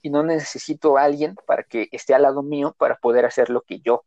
y 0.03 0.11
no 0.11 0.23
necesito 0.23 0.99
a 0.99 1.05
alguien 1.05 1.37
para 1.47 1.63
que 1.65 1.89
esté 1.93 2.15
al 2.15 2.23
lado 2.23 2.43
mío 2.43 2.75
para 2.79 2.97
poder 2.97 3.25
hacer 3.25 3.51
lo 3.51 3.63
que 3.63 3.81
yo 3.81 4.05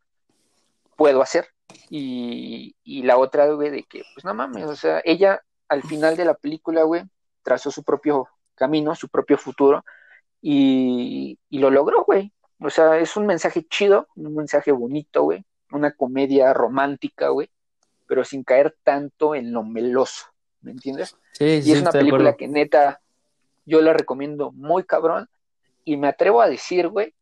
puedo 0.95 1.21
hacer. 1.21 1.47
Y, 1.89 2.75
y 2.83 3.03
la 3.03 3.17
otra, 3.17 3.47
güey, 3.53 3.69
de 3.71 3.83
que, 3.83 4.03
pues 4.13 4.25
no 4.25 4.33
mames, 4.33 4.65
o 4.65 4.75
sea, 4.75 5.01
ella 5.05 5.41
al 5.69 5.83
final 5.83 6.15
de 6.17 6.25
la 6.25 6.33
película, 6.33 6.83
güey, 6.83 7.03
trazó 7.43 7.71
su 7.71 7.83
propio 7.83 8.27
camino, 8.55 8.95
su 8.95 9.09
propio 9.09 9.37
futuro 9.37 9.83
y, 10.41 11.39
y 11.49 11.59
lo 11.59 11.69
logró, 11.69 12.03
güey. 12.03 12.33
O 12.59 12.69
sea, 12.69 12.97
es 12.97 13.15
un 13.17 13.25
mensaje 13.25 13.65
chido, 13.67 14.07
un 14.15 14.35
mensaje 14.35 14.71
bonito, 14.71 15.23
güey, 15.23 15.45
una 15.71 15.91
comedia 15.91 16.53
romántica, 16.53 17.29
güey, 17.29 17.49
pero 18.07 18.23
sin 18.23 18.43
caer 18.43 18.75
tanto 18.83 19.35
en 19.35 19.51
lo 19.51 19.63
meloso, 19.63 20.25
¿me 20.61 20.71
entiendes? 20.71 21.15
Sí, 21.33 21.45
Y 21.45 21.61
sí, 21.63 21.71
es 21.73 21.81
una 21.81 21.91
película 21.91 22.35
que 22.35 22.47
neta, 22.47 23.01
yo 23.65 23.81
la 23.81 23.93
recomiendo 23.93 24.51
muy 24.51 24.83
cabrón. 24.83 25.29
Y 25.83 25.97
me 25.97 26.07
atrevo 26.07 26.41
a 26.41 26.49
decir, 26.49 26.87
güey, 26.89 27.13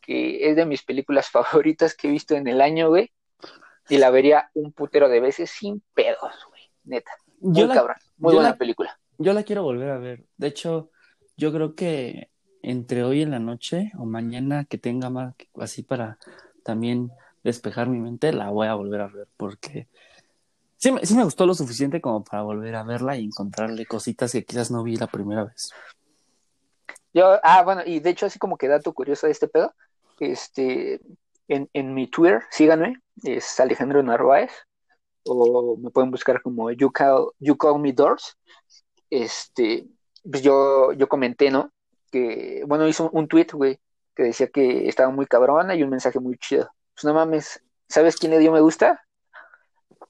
que 0.00 0.48
es 0.50 0.56
de 0.56 0.66
mis 0.66 0.82
películas 0.82 1.28
favoritas 1.30 1.94
que 1.94 2.08
he 2.08 2.10
visto 2.10 2.34
en 2.34 2.46
el 2.48 2.60
año, 2.60 2.88
güey. 2.88 3.10
Y 3.88 3.98
la 3.98 4.10
vería 4.10 4.50
un 4.54 4.72
putero 4.72 5.08
de 5.08 5.20
veces 5.20 5.50
sin 5.50 5.80
pedos, 5.94 6.32
güey. 6.48 6.62
Neta. 6.84 7.12
Muy 7.40 7.60
Yo 7.60 7.66
la, 7.66 7.74
cabrón. 7.74 7.96
Muy 8.18 8.34
buena 8.34 8.50
la- 8.50 8.56
película. 8.56 8.98
yo 9.18 9.32
la 9.32 9.42
quiero 9.44 9.62
volver 9.62 9.90
a 9.90 9.98
ver. 9.98 10.24
De 10.36 10.48
hecho, 10.48 10.90
yo 11.36 11.52
creo 11.52 11.74
que 11.74 12.30
entre 12.62 13.04
hoy 13.04 13.22
en 13.22 13.30
la 13.30 13.38
noche 13.38 13.92
o 13.98 14.04
mañana 14.06 14.64
que 14.64 14.78
tenga 14.78 15.08
más 15.10 15.34
así 15.60 15.82
para 15.82 16.18
también 16.64 17.10
despejar 17.46 17.88
mi 17.88 17.98
mente, 17.98 18.32
la 18.32 18.50
voy 18.50 18.66
a 18.66 18.74
volver 18.74 19.00
a 19.00 19.08
ver 19.08 19.28
porque 19.36 19.88
sí, 20.76 20.92
sí 21.02 21.14
me 21.14 21.24
gustó 21.24 21.46
lo 21.46 21.54
suficiente 21.54 22.00
como 22.00 22.24
para 22.24 22.42
volver 22.42 22.74
a 22.74 22.82
verla 22.82 23.16
y 23.16 23.24
encontrarle 23.24 23.86
cositas 23.86 24.32
que 24.32 24.44
quizás 24.44 24.70
no 24.70 24.82
vi 24.82 24.96
la 24.96 25.06
primera 25.06 25.44
vez. 25.44 25.72
Yo, 27.14 27.38
ah, 27.42 27.62
bueno, 27.62 27.82
y 27.86 28.00
de 28.00 28.10
hecho, 28.10 28.26
así 28.26 28.38
como 28.38 28.58
que 28.58 28.68
dato 28.68 28.92
curioso 28.92 29.26
de 29.26 29.32
este 29.32 29.48
pedo, 29.48 29.72
este, 30.20 31.00
en, 31.48 31.70
en 31.72 31.94
mi 31.94 32.08
Twitter, 32.08 32.42
síganme, 32.50 33.00
es 33.22 33.58
Alejandro 33.58 34.02
Narváez, 34.02 34.52
o 35.24 35.76
me 35.78 35.90
pueden 35.90 36.10
buscar 36.10 36.42
como 36.42 36.70
You 36.70 36.90
Call, 36.92 37.28
you 37.38 37.56
Call 37.56 37.80
Me 37.80 37.92
Doors. 37.92 38.36
Este, 39.08 39.86
pues 40.30 40.42
yo, 40.42 40.92
yo 40.92 41.08
comenté, 41.08 41.50
¿no? 41.50 41.72
Que, 42.10 42.62
bueno, 42.66 42.86
hizo 42.86 43.08
un, 43.10 43.20
un 43.22 43.28
tweet, 43.28 43.48
güey, 43.52 43.80
que 44.14 44.24
decía 44.24 44.48
que 44.48 44.88
estaba 44.88 45.10
muy 45.10 45.26
cabrona 45.26 45.74
y 45.74 45.82
un 45.82 45.90
mensaje 45.90 46.20
muy 46.20 46.36
chido. 46.38 46.68
Pues 46.96 47.04
no 47.04 47.12
mames, 47.12 47.62
¿sabes 47.88 48.16
quién 48.16 48.32
le 48.32 48.38
dio 48.38 48.50
me 48.50 48.60
gusta? 48.60 49.06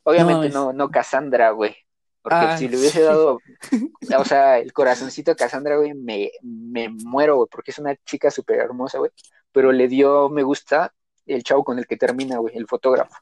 Obviamente 0.05 0.51
no, 0.51 0.73
no 0.73 0.89
Cassandra, 0.89 1.51
güey. 1.51 1.77
Porque 2.23 2.39
Ah, 2.39 2.57
si 2.57 2.69
le 2.69 2.79
hubiese 2.79 3.01
sí. 3.01 3.05
dado, 3.05 3.41
o 4.19 4.25
sea, 4.25 4.59
el 4.59 4.73
corazoncito 4.73 5.33
de 5.33 5.37
Cassandra, 5.37 5.77
güey, 5.77 5.95
me, 5.95 6.31
me 6.43 6.89
muero, 6.89 7.37
güey, 7.37 7.49
porque 7.51 7.73
es 7.73 7.79
una 7.79 7.97
chica 8.05 8.31
súper 8.31 8.61
hermosa, 8.61 8.99
güey. 8.99 9.11
Pero 9.51 9.73
le 9.73 9.89
dio 9.89 10.29
me 10.29 10.45
gusta 10.45 10.95
el 11.27 11.43
chavo 11.43 11.65
con 11.65 11.79
el 11.79 11.87
que 11.89 11.97
termina, 11.97 12.39
güey, 12.39 12.57
el 12.57 12.69
fotógrafo. 12.69 13.17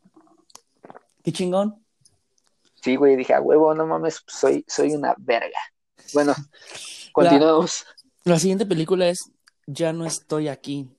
Qué 1.23 1.33
chingón. 1.33 1.83
Sí, 2.75 2.97
güey, 2.97 3.16
dije, 3.16 3.33
a 3.33 3.40
huevo, 3.40 3.75
no 3.75 3.87
mames, 3.87 4.23
soy, 4.26 4.62
soy 4.68 4.92
una 4.92 5.14
verga. 5.16 5.59
Bueno, 6.12 6.35
continuamos. 7.12 7.87
La 8.25 8.38
siguiente 8.38 8.66
película 8.66 9.09
es 9.09 9.30
Ya 9.66 9.94
no 9.94 10.04
estoy 10.04 10.49
aquí. 10.49 10.90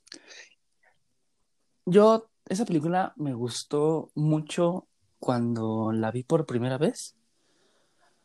Yo, 1.85 2.27
esa 2.47 2.65
película 2.65 3.13
me 3.15 3.33
gustó 3.33 4.11
mucho 4.15 4.87
cuando 5.19 5.91
la 5.91 6.11
vi 6.11 6.23
por 6.23 6.45
primera 6.45 6.77
vez. 6.77 7.15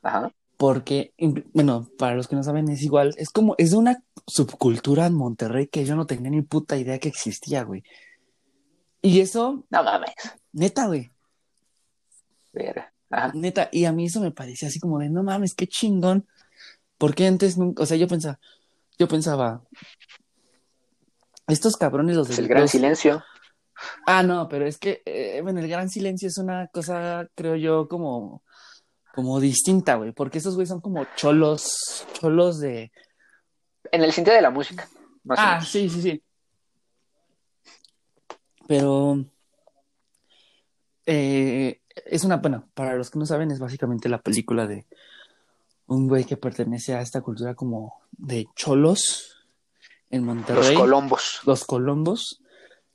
Ajá. 0.03 0.33
Porque, 0.57 1.15
bueno, 1.55 1.89
para 1.99 2.15
los 2.15 2.29
que 2.29 2.37
no 2.37 2.43
saben, 2.43 2.69
es 2.69 2.83
igual, 2.83 3.15
es 3.17 3.31
como, 3.31 3.55
es 3.57 3.71
de 3.71 3.79
una 3.79 4.03
subcultura 4.27 5.07
en 5.07 5.15
Monterrey 5.15 5.69
que 5.69 5.87
yo 5.87 5.97
no 5.97 6.07
tenía 6.07 6.31
ni 6.31 6.43
puta 6.43 6.77
idea 6.77 6.99
que 6.99 7.09
existía, 7.09 7.63
güey. 7.63 7.83
Y 9.01 9.21
eso, 9.21 9.65
No 9.71 9.83
mames, 9.83 10.13
neta, 10.53 10.87
güey, 10.87 11.11
verga. 12.53 12.93
Ajá. 13.09 13.33
neta, 13.35 13.71
y 13.73 13.87
a 13.87 13.93
mí 13.93 14.05
eso 14.05 14.21
me 14.21 14.31
parecía 14.31 14.69
así 14.69 14.79
como 14.79 14.99
de, 14.99 15.09
no 15.09 15.23
mames, 15.23 15.55
qué 15.55 15.67
chingón. 15.67 16.27
Porque 16.99 17.27
antes 17.27 17.57
nunca, 17.57 17.83
o 17.83 17.87
sea, 17.87 17.97
yo 17.97 18.07
pensaba, 18.07 18.39
yo 18.99 19.09
pensaba, 19.09 19.65
estos 21.49 21.79
cabrones 21.79 22.17
los 22.17 22.29
Es 22.29 22.37
de 22.37 22.43
el 22.43 22.49
gran 22.49 22.69
silencio. 22.69 23.25
Ah, 24.07 24.23
no, 24.23 24.49
pero 24.49 24.67
es 24.67 24.79
que, 24.79 25.03
eh, 25.07 25.41
bueno, 25.43 25.61
el 25.61 25.69
gran 25.69 25.89
silencio 25.89 26.29
es 26.29 26.39
una 26.39 26.69
cosa, 26.69 27.29
creo 27.35 27.57
yo, 27.57 27.89
como, 27.89 28.43
como 29.15 29.41
distinta, 29.41 29.97
güey, 29.97 30.13
porque 30.13 30.39
esos 30.39 30.55
güey 30.55 30.67
son 30.67 30.81
como 30.81 31.07
cholos, 31.17 32.07
cholos 32.15 32.61
de, 32.61 32.91
En 33.93 34.03
el 34.05 34.13
sentido 34.13 34.37
de 34.37 34.43
la 34.43 34.51
música. 34.51 34.89
Más 35.25 35.39
o 35.39 35.43
Ah, 35.43 35.53
menos. 35.57 35.69
sí, 35.69 35.89
sí, 35.91 36.03
sí. 36.03 36.23
Pero 38.67 39.25
eh, 41.07 41.81
es 42.07 42.25
una, 42.25 42.37
bueno, 42.37 42.69
para 42.75 42.95
los 42.95 43.11
que 43.11 43.19
no 43.19 43.27
saben, 43.27 43.51
es 43.51 43.59
básicamente 43.59 44.09
la 44.09 44.21
película 44.21 44.67
de 44.67 44.87
un 45.87 46.07
güey 46.09 46.25
que 46.25 46.37
pertenece 46.37 46.95
a 46.95 47.01
esta 47.01 47.21
cultura 47.21 47.55
como 47.55 48.01
de 48.13 48.47
cholos 48.55 49.37
en 50.11 50.25
Monterrey, 50.25 50.69
Los 50.75 50.81
colombos. 50.81 51.41
los 51.47 51.65
colombos, 51.65 52.40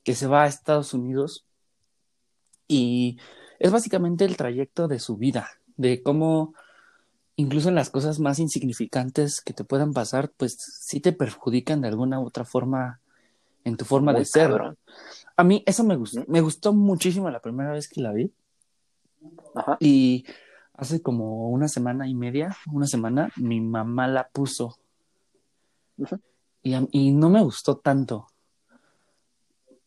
que 0.06 0.16
se 0.16 0.28
va 0.28 0.44
a 0.44 0.48
Estados 0.48 0.94
Unidos 0.94 1.46
y 2.68 3.18
es 3.60 3.72
básicamente 3.72 4.24
el 4.26 4.38
trayecto 4.38 4.88
de 4.88 5.00
su 5.00 5.18
vida, 5.18 5.50
de 5.78 6.02
cómo 6.02 6.54
incluso 7.36 7.68
en 7.70 7.76
las 7.76 7.90
cosas 7.90 8.20
más 8.20 8.40
insignificantes 8.40 9.42
que 9.42 9.54
te 9.54 9.64
puedan 9.66 9.92
pasar, 9.94 10.32
pues 10.38 10.56
sí 10.58 11.02
te 11.02 11.12
perjudican 11.12 11.82
de 11.82 11.90
alguna 11.90 12.20
u 12.22 12.26
otra 12.26 12.46
forma 12.46 13.02
en 13.66 13.76
tu 13.78 13.84
forma 13.84 14.12
Muy 14.14 14.22
de 14.22 14.26
ser. 14.26 14.50
cabrón. 14.50 14.78
A 15.36 15.44
mí 15.44 15.64
eso 15.66 15.84
me 15.84 15.96
gustó, 15.98 16.24
me 16.28 16.40
gustó 16.42 16.72
muchísimo 16.74 17.30
la 17.30 17.42
primera 17.42 17.72
vez 17.74 17.90
que 17.90 18.00
la 18.02 18.14
vi 18.14 18.32
Ajá. 19.56 19.78
y 19.80 20.26
hace 20.74 21.02
como 21.02 21.50
una 21.50 21.68
semana 21.68 22.08
y 22.08 22.14
media, 22.14 22.56
una 22.72 22.88
semana, 22.88 23.32
mi 23.38 23.60
mamá 23.60 24.08
la 24.08 24.30
puso 24.30 24.78
y, 26.62 26.74
a- 26.74 26.88
y 26.92 27.12
no 27.12 27.30
me 27.30 27.42
gustó 27.44 27.78
tanto. 27.78 28.28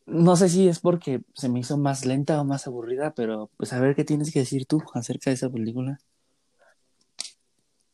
No 0.09 0.35
sé 0.35 0.49
si 0.49 0.67
es 0.67 0.79
porque 0.79 1.21
se 1.35 1.49
me 1.49 1.59
hizo 1.59 1.77
más 1.77 2.05
lenta 2.05 2.41
o 2.41 2.45
más 2.45 2.65
aburrida, 2.65 3.13
pero 3.15 3.49
pues 3.57 3.73
a 3.73 3.79
ver 3.79 3.95
qué 3.95 4.03
tienes 4.03 4.33
que 4.33 4.39
decir 4.39 4.65
tú 4.65 4.81
acerca 4.93 5.29
de 5.29 5.35
esa 5.35 5.49
película. 5.49 5.99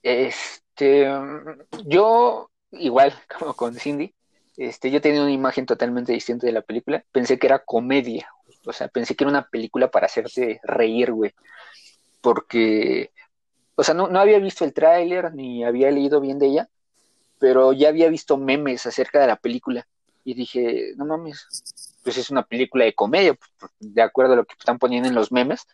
Este, 0.01 1.07
yo 1.85 2.49
igual 2.71 3.13
como 3.39 3.53
con 3.53 3.75
Cindy, 3.75 4.13
este, 4.57 4.91
yo 4.91 5.01
tenía 5.01 5.21
una 5.21 5.31
imagen 5.31 5.65
totalmente 5.65 6.13
distinta 6.13 6.47
de 6.47 6.53
la 6.53 6.61
película. 6.61 7.03
Pensé 7.11 7.37
que 7.37 7.47
era 7.47 7.59
comedia. 7.59 8.29
O 8.65 8.73
sea, 8.73 8.87
pensé 8.87 9.15
que 9.15 9.23
era 9.23 9.31
una 9.31 9.47
película 9.47 9.91
para 9.91 10.05
hacerte 10.05 10.59
reír, 10.63 11.11
güey. 11.11 11.33
Porque, 12.21 13.11
o 13.75 13.83
sea, 13.83 13.93
no, 13.93 14.07
no 14.07 14.19
había 14.19 14.39
visto 14.39 14.63
el 14.65 14.73
tráiler 14.73 15.33
ni 15.33 15.63
había 15.63 15.91
leído 15.91 16.21
bien 16.21 16.39
de 16.39 16.47
ella, 16.47 16.69
pero 17.39 17.73
ya 17.73 17.89
había 17.89 18.09
visto 18.09 18.37
memes 18.37 18.85
acerca 18.85 19.19
de 19.19 19.27
la 19.27 19.35
película. 19.35 19.87
Y 20.23 20.33
dije, 20.33 20.93
no 20.97 21.05
mames, 21.05 21.47
pues 22.05 22.19
es 22.19 22.29
una 22.29 22.43
película 22.43 22.85
de 22.85 22.93
comedia, 22.93 23.33
pues, 23.33 23.71
de 23.79 24.01
acuerdo 24.03 24.33
a 24.33 24.35
lo 24.35 24.45
que 24.45 24.53
están 24.53 24.77
poniendo 24.77 25.09
en 25.09 25.15
los 25.15 25.31
memes, 25.31 25.67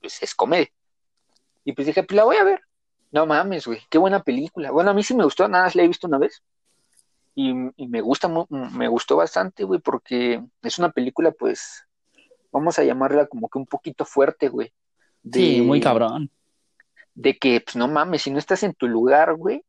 pues 0.00 0.20
es 0.20 0.34
comedia. 0.34 0.68
Y 1.64 1.72
pues 1.72 1.86
dije, 1.86 2.02
pues 2.02 2.16
la 2.16 2.24
voy 2.24 2.36
a 2.36 2.42
ver. 2.42 2.62
No 3.12 3.26
mames, 3.26 3.68
güey, 3.68 3.80
qué 3.88 3.96
buena 3.96 4.24
película. 4.24 4.72
Bueno, 4.72 4.90
a 4.90 4.94
mí 4.94 5.04
sí 5.04 5.14
me 5.14 5.22
gustó, 5.22 5.46
nada 5.46 5.64
más 5.64 5.76
la 5.76 5.84
he 5.84 5.86
visto 5.86 6.08
una 6.08 6.18
vez. 6.18 6.42
Y, 7.36 7.54
me 7.54 8.00
gusta, 8.00 8.28
me 8.50 8.88
gustó 8.88 9.16
bastante, 9.16 9.62
güey, 9.62 9.80
porque 9.80 10.42
es 10.62 10.78
una 10.80 10.90
película, 10.90 11.30
pues, 11.30 11.86
vamos 12.50 12.80
a 12.80 12.84
llamarla 12.84 13.26
como 13.26 13.48
que 13.48 13.58
un 13.58 13.66
poquito 13.66 14.04
fuerte, 14.04 14.48
güey. 14.48 14.72
sí, 15.32 15.62
muy 15.62 15.80
cabrón. 15.80 16.28
De 17.14 17.38
que, 17.38 17.60
pues, 17.60 17.76
no 17.76 17.86
mames, 17.86 18.22
si 18.22 18.32
no 18.32 18.38
estás 18.38 18.64
en 18.64 18.74
tu 18.74 18.88
lugar, 18.88 19.34
güey, 19.34 19.64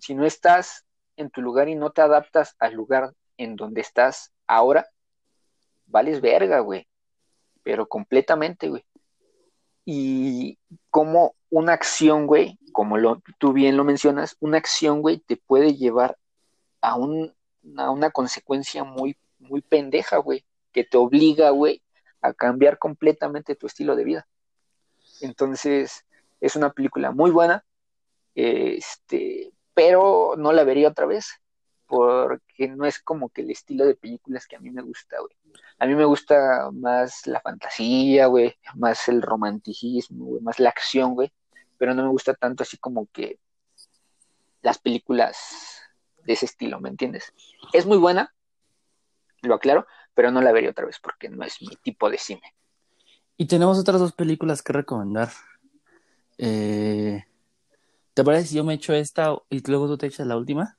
si 0.00 0.14
no 0.14 0.24
estás 0.24 0.86
en 1.16 1.28
tu 1.28 1.42
lugar 1.42 1.68
y 1.68 1.74
no 1.74 1.90
te 1.90 2.00
adaptas 2.00 2.56
al 2.58 2.72
lugar 2.72 3.12
en 3.36 3.56
donde 3.56 3.82
estás 3.82 4.32
ahora, 4.46 4.88
vales 5.88 6.20
verga, 6.20 6.60
güey. 6.60 6.86
Pero 7.62 7.86
completamente, 7.86 8.68
güey. 8.68 8.84
Y 9.84 10.58
como 10.90 11.34
una 11.50 11.72
acción, 11.72 12.26
güey, 12.26 12.58
como 12.72 12.98
lo, 12.98 13.22
tú 13.38 13.52
bien 13.52 13.76
lo 13.76 13.84
mencionas, 13.84 14.36
una 14.40 14.58
acción, 14.58 15.00
güey, 15.00 15.18
te 15.18 15.36
puede 15.36 15.74
llevar 15.74 16.18
a, 16.80 16.96
un, 16.96 17.34
a 17.76 17.90
una 17.90 18.10
consecuencia 18.10 18.84
muy, 18.84 19.16
muy 19.38 19.62
pendeja, 19.62 20.18
güey, 20.18 20.44
que 20.72 20.84
te 20.84 20.98
obliga, 20.98 21.50
güey, 21.50 21.82
a 22.20 22.32
cambiar 22.34 22.78
completamente 22.78 23.54
tu 23.54 23.66
estilo 23.66 23.96
de 23.96 24.04
vida. 24.04 24.28
Entonces, 25.20 26.04
es 26.40 26.56
una 26.56 26.70
película 26.70 27.10
muy 27.10 27.30
buena, 27.30 27.64
este, 28.34 29.52
pero 29.74 30.34
no 30.36 30.52
la 30.52 30.64
vería 30.64 30.88
otra 30.88 31.06
vez, 31.06 31.40
porque 31.88 32.68
no 32.68 32.84
es 32.84 33.00
como 33.00 33.30
que 33.30 33.40
el 33.40 33.50
estilo 33.50 33.86
de 33.86 33.96
películas 33.96 34.46
que 34.46 34.56
a 34.56 34.60
mí 34.60 34.70
me 34.70 34.82
gusta, 34.82 35.18
güey. 35.18 35.34
A 35.78 35.86
mí 35.86 35.94
me 35.94 36.04
gusta 36.04 36.70
más 36.72 37.26
la 37.26 37.40
fantasía, 37.40 38.26
güey, 38.26 38.54
más 38.74 39.08
el 39.08 39.22
romanticismo, 39.22 40.26
güey, 40.26 40.42
más 40.42 40.60
la 40.60 40.68
acción, 40.68 41.14
güey, 41.14 41.32
pero 41.78 41.94
no 41.94 42.02
me 42.02 42.10
gusta 42.10 42.34
tanto 42.34 42.62
así 42.62 42.76
como 42.76 43.06
que 43.06 43.40
las 44.60 44.78
películas 44.78 45.80
de 46.24 46.34
ese 46.34 46.44
estilo, 46.44 46.78
¿me 46.78 46.90
entiendes? 46.90 47.32
Es 47.72 47.86
muy 47.86 47.96
buena, 47.96 48.34
lo 49.40 49.54
aclaro, 49.54 49.86
pero 50.12 50.30
no 50.30 50.42
la 50.42 50.52
vería 50.52 50.70
otra 50.70 50.84
vez 50.84 50.98
porque 51.00 51.30
no 51.30 51.42
es 51.42 51.62
mi 51.62 51.74
tipo 51.76 52.10
de 52.10 52.18
cine. 52.18 52.54
Y 53.38 53.46
tenemos 53.46 53.78
otras 53.78 54.00
dos 54.00 54.12
películas 54.12 54.62
que 54.62 54.74
recomendar. 54.74 55.30
Eh, 56.36 57.24
¿Te 58.12 58.24
parece 58.24 58.48
si 58.48 58.56
yo 58.56 58.64
me 58.64 58.74
echo 58.74 58.92
esta 58.92 59.34
y 59.48 59.66
luego 59.70 59.86
tú 59.86 59.96
te 59.96 60.08
echas 60.08 60.26
la 60.26 60.36
última? 60.36 60.76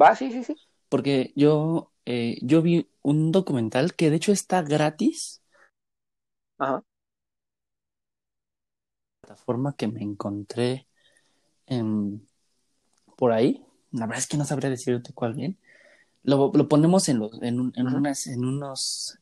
Va, 0.00 0.14
sí, 0.14 0.30
sí, 0.30 0.44
sí. 0.44 0.56
Porque 0.88 1.32
yo, 1.36 1.92
eh, 2.06 2.38
yo 2.42 2.62
vi 2.62 2.88
un 3.02 3.32
documental 3.32 3.94
que 3.94 4.10
de 4.10 4.16
hecho 4.16 4.32
está 4.32 4.62
gratis. 4.62 5.42
Ajá. 6.58 6.82
Plataforma 9.20 9.74
que 9.76 9.88
me 9.88 10.02
encontré 10.02 10.86
por 13.16 13.32
ahí 13.32 13.62
la 13.92 14.06
verdad 14.06 14.18
es 14.18 14.26
que 14.26 14.36
no 14.36 14.44
sabría 14.44 14.70
decirte 14.70 15.12
cuál 15.12 15.34
bien. 15.34 15.56
Lo, 16.22 16.50
lo 16.52 16.68
ponemos 16.68 17.08
en, 17.08 17.20
los, 17.20 17.32
en, 17.42 17.72
en, 17.74 17.86
unas, 17.86 18.26
en 18.26 18.44
unos, 18.44 19.18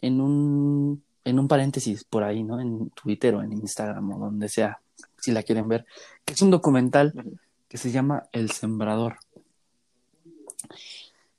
en 0.00 0.20
un, 0.20 1.02
en 1.24 1.38
un 1.38 1.48
paréntesis 1.48 2.04
por 2.04 2.22
ahí, 2.22 2.42
¿no? 2.42 2.60
En 2.60 2.90
Twitter 2.90 3.34
o 3.34 3.42
en 3.42 3.52
Instagram 3.52 4.12
o 4.12 4.18
donde 4.18 4.48
sea, 4.48 4.80
si 5.18 5.32
la 5.32 5.42
quieren 5.42 5.68
ver, 5.68 5.84
que 6.24 6.32
es 6.32 6.42
un 6.42 6.50
documental 6.50 7.12
que 7.68 7.76
se 7.76 7.90
llama 7.90 8.28
El 8.32 8.50
Sembrador, 8.50 9.16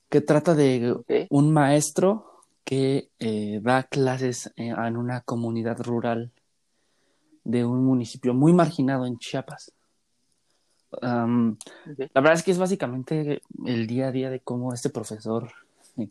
que 0.08 0.20
trata 0.20 0.54
de 0.54 1.26
un 1.30 1.52
maestro 1.52 2.40
que 2.64 3.10
eh, 3.18 3.60
da 3.62 3.84
clases 3.84 4.52
en 4.56 4.96
una 4.96 5.20
comunidad 5.20 5.80
rural 5.80 6.32
de 7.44 7.64
un 7.64 7.84
municipio 7.84 8.32
muy 8.32 8.52
marginado 8.52 9.06
en 9.06 9.18
Chiapas. 9.18 9.72
La 11.00 12.20
verdad 12.20 12.34
es 12.34 12.42
que 12.42 12.52
es 12.52 12.58
básicamente 12.58 13.42
el 13.66 13.86
día 13.86 14.08
a 14.08 14.12
día 14.12 14.30
de 14.30 14.40
cómo 14.40 14.72
este 14.72 14.90
profesor 14.90 15.50
eh, 15.96 16.08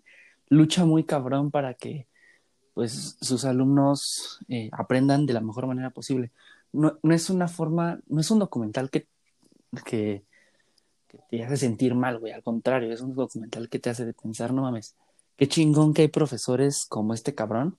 lucha 0.50 0.86
muy 0.86 1.06
cabrón 1.06 1.52
para 1.52 1.74
que 1.74 2.08
pues 2.74 3.18
sus 3.22 3.46
alumnos 3.46 4.40
eh, 4.50 4.70
aprendan 4.72 5.26
de 5.26 5.34
la 5.34 5.42
mejor 5.42 5.68
manera 5.68 5.92
posible. 5.92 6.32
No, 6.72 6.98
no, 7.04 7.14
es 7.14 7.30
una 7.30 7.48
forma, 7.48 8.00
no 8.08 8.20
es 8.20 8.32
un 8.32 8.40
documental 8.40 8.90
que, 8.90 9.08
que, 9.86 10.24
te 11.30 11.44
hace 11.44 11.58
sentir 11.58 11.96
mal, 11.96 12.20
güey. 12.20 12.34
Al 12.34 12.44
contrario, 12.44 12.94
es 12.94 13.02
un 13.02 13.16
documental 13.16 13.70
que 13.70 13.80
te 13.80 13.90
hace 13.90 14.06
de 14.06 14.14
pensar, 14.14 14.54
no 14.54 14.62
mames, 14.62 14.96
qué 15.38 15.48
chingón 15.48 15.94
que 15.94 16.04
hay 16.04 16.08
profesores 16.08 16.86
como 16.88 17.14
este 17.14 17.36
cabrón 17.36 17.78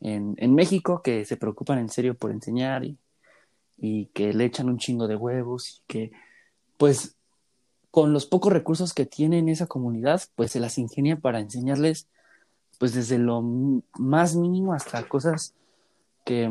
en, 0.00 0.54
México 0.54 1.02
que 1.02 1.24
se 1.24 1.36
preocupan 1.36 1.78
en 1.78 1.88
serio 1.88 2.14
por 2.14 2.30
enseñar 2.30 2.84
y, 2.84 2.98
y 3.78 4.06
que 4.06 4.32
le 4.32 4.44
echan 4.44 4.68
un 4.68 4.78
chingo 4.78 5.08
de 5.08 5.16
huevos 5.16 5.78
y 5.78 5.82
que 5.86 6.12
pues 6.76 7.16
con 7.90 8.12
los 8.12 8.26
pocos 8.26 8.52
recursos 8.52 8.92
que 8.92 9.06
tiene 9.06 9.38
en 9.38 9.48
esa 9.48 9.66
comunidad 9.66 10.22
pues 10.34 10.52
se 10.52 10.60
las 10.60 10.78
ingenia 10.78 11.16
para 11.16 11.40
enseñarles 11.40 12.08
pues 12.78 12.92
desde 12.92 13.18
lo 13.18 13.42
más 13.98 14.36
mínimo 14.36 14.74
hasta 14.74 15.08
cosas 15.08 15.54
que 16.24 16.50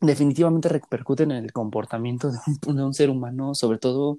definitivamente 0.00 0.68
repercuten 0.68 1.30
en 1.30 1.44
el 1.44 1.52
comportamiento 1.52 2.30
de 2.30 2.82
un, 2.82 2.94
ser 2.94 3.10
humano, 3.10 3.54
sobre 3.54 3.78
todo 3.78 4.18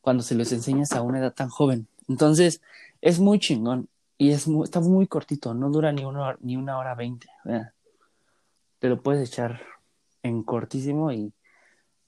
cuando 0.00 0.22
se 0.22 0.34
los 0.34 0.52
enseñas 0.52 0.92
a 0.92 1.02
una 1.02 1.18
edad 1.18 1.34
tan 1.34 1.48
joven. 1.48 1.88
Entonces, 2.08 2.60
es 3.00 3.18
muy 3.18 3.38
chingón 3.38 3.88
y 4.18 4.30
es 4.30 4.46
está 4.64 4.80
muy 4.80 5.06
cortito, 5.06 5.52
no 5.54 5.70
dura 5.70 5.92
ni 5.92 6.04
una, 6.04 6.36
ni 6.40 6.56
una 6.56 6.78
hora 6.78 6.94
veinte. 6.94 7.26
Te 8.78 8.88
lo 8.88 9.02
puedes 9.02 9.28
echar 9.28 9.60
en 10.22 10.42
cortísimo 10.42 11.12
y 11.12 11.32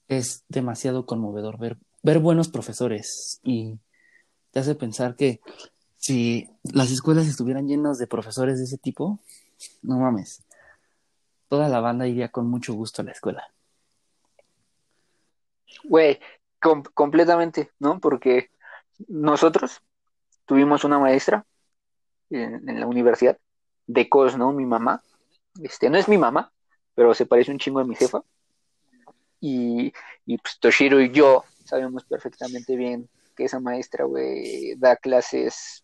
es 0.07 0.43
demasiado 0.47 1.05
conmovedor 1.05 1.57
ver, 1.59 1.77
ver 2.01 2.19
buenos 2.19 2.49
profesores 2.49 3.39
y 3.43 3.77
te 4.51 4.59
hace 4.59 4.75
pensar 4.75 5.15
que 5.15 5.39
si 5.97 6.49
las 6.63 6.91
escuelas 6.91 7.27
estuvieran 7.27 7.67
llenas 7.67 7.99
de 7.99 8.07
profesores 8.07 8.57
de 8.57 8.63
ese 8.63 8.77
tipo, 8.77 9.19
no 9.83 9.99
mames, 9.99 10.43
toda 11.49 11.67
la 11.67 11.81
banda 11.81 12.07
iría 12.07 12.29
con 12.29 12.47
mucho 12.47 12.73
gusto 12.73 13.01
a 13.01 13.05
la 13.05 13.11
escuela. 13.11 13.51
Güey, 15.83 16.19
completamente, 16.93 17.71
¿no? 17.79 17.99
Porque 17.99 18.51
nosotros 19.07 19.81
tuvimos 20.45 20.83
una 20.83 20.99
maestra 20.99 21.45
en, 22.29 22.79
la 22.79 22.85
universidad 22.85 23.37
de 23.87 24.07
COS, 24.07 24.37
¿no? 24.37 24.51
Mi 24.53 24.65
mamá, 24.65 25.01
este, 25.61 25.89
no 25.89 25.97
es 25.97 26.07
mi 26.07 26.17
mamá, 26.17 26.51
pero 26.95 27.13
se 27.13 27.25
parece 27.25 27.51
un 27.51 27.59
chingo 27.59 27.79
a 27.79 27.85
mi 27.85 27.95
jefa. 27.95 28.21
Y, 29.41 29.93
y 30.25 30.37
pues 30.37 30.59
Toshiro 30.59 30.99
y 31.01 31.11
yo 31.11 31.43
sabemos 31.65 32.03
perfectamente 32.03 32.75
bien 32.75 33.09
que 33.35 33.45
esa 33.45 33.59
maestra, 33.59 34.05
güey, 34.05 34.75
da 34.75 34.95
clases, 34.97 35.83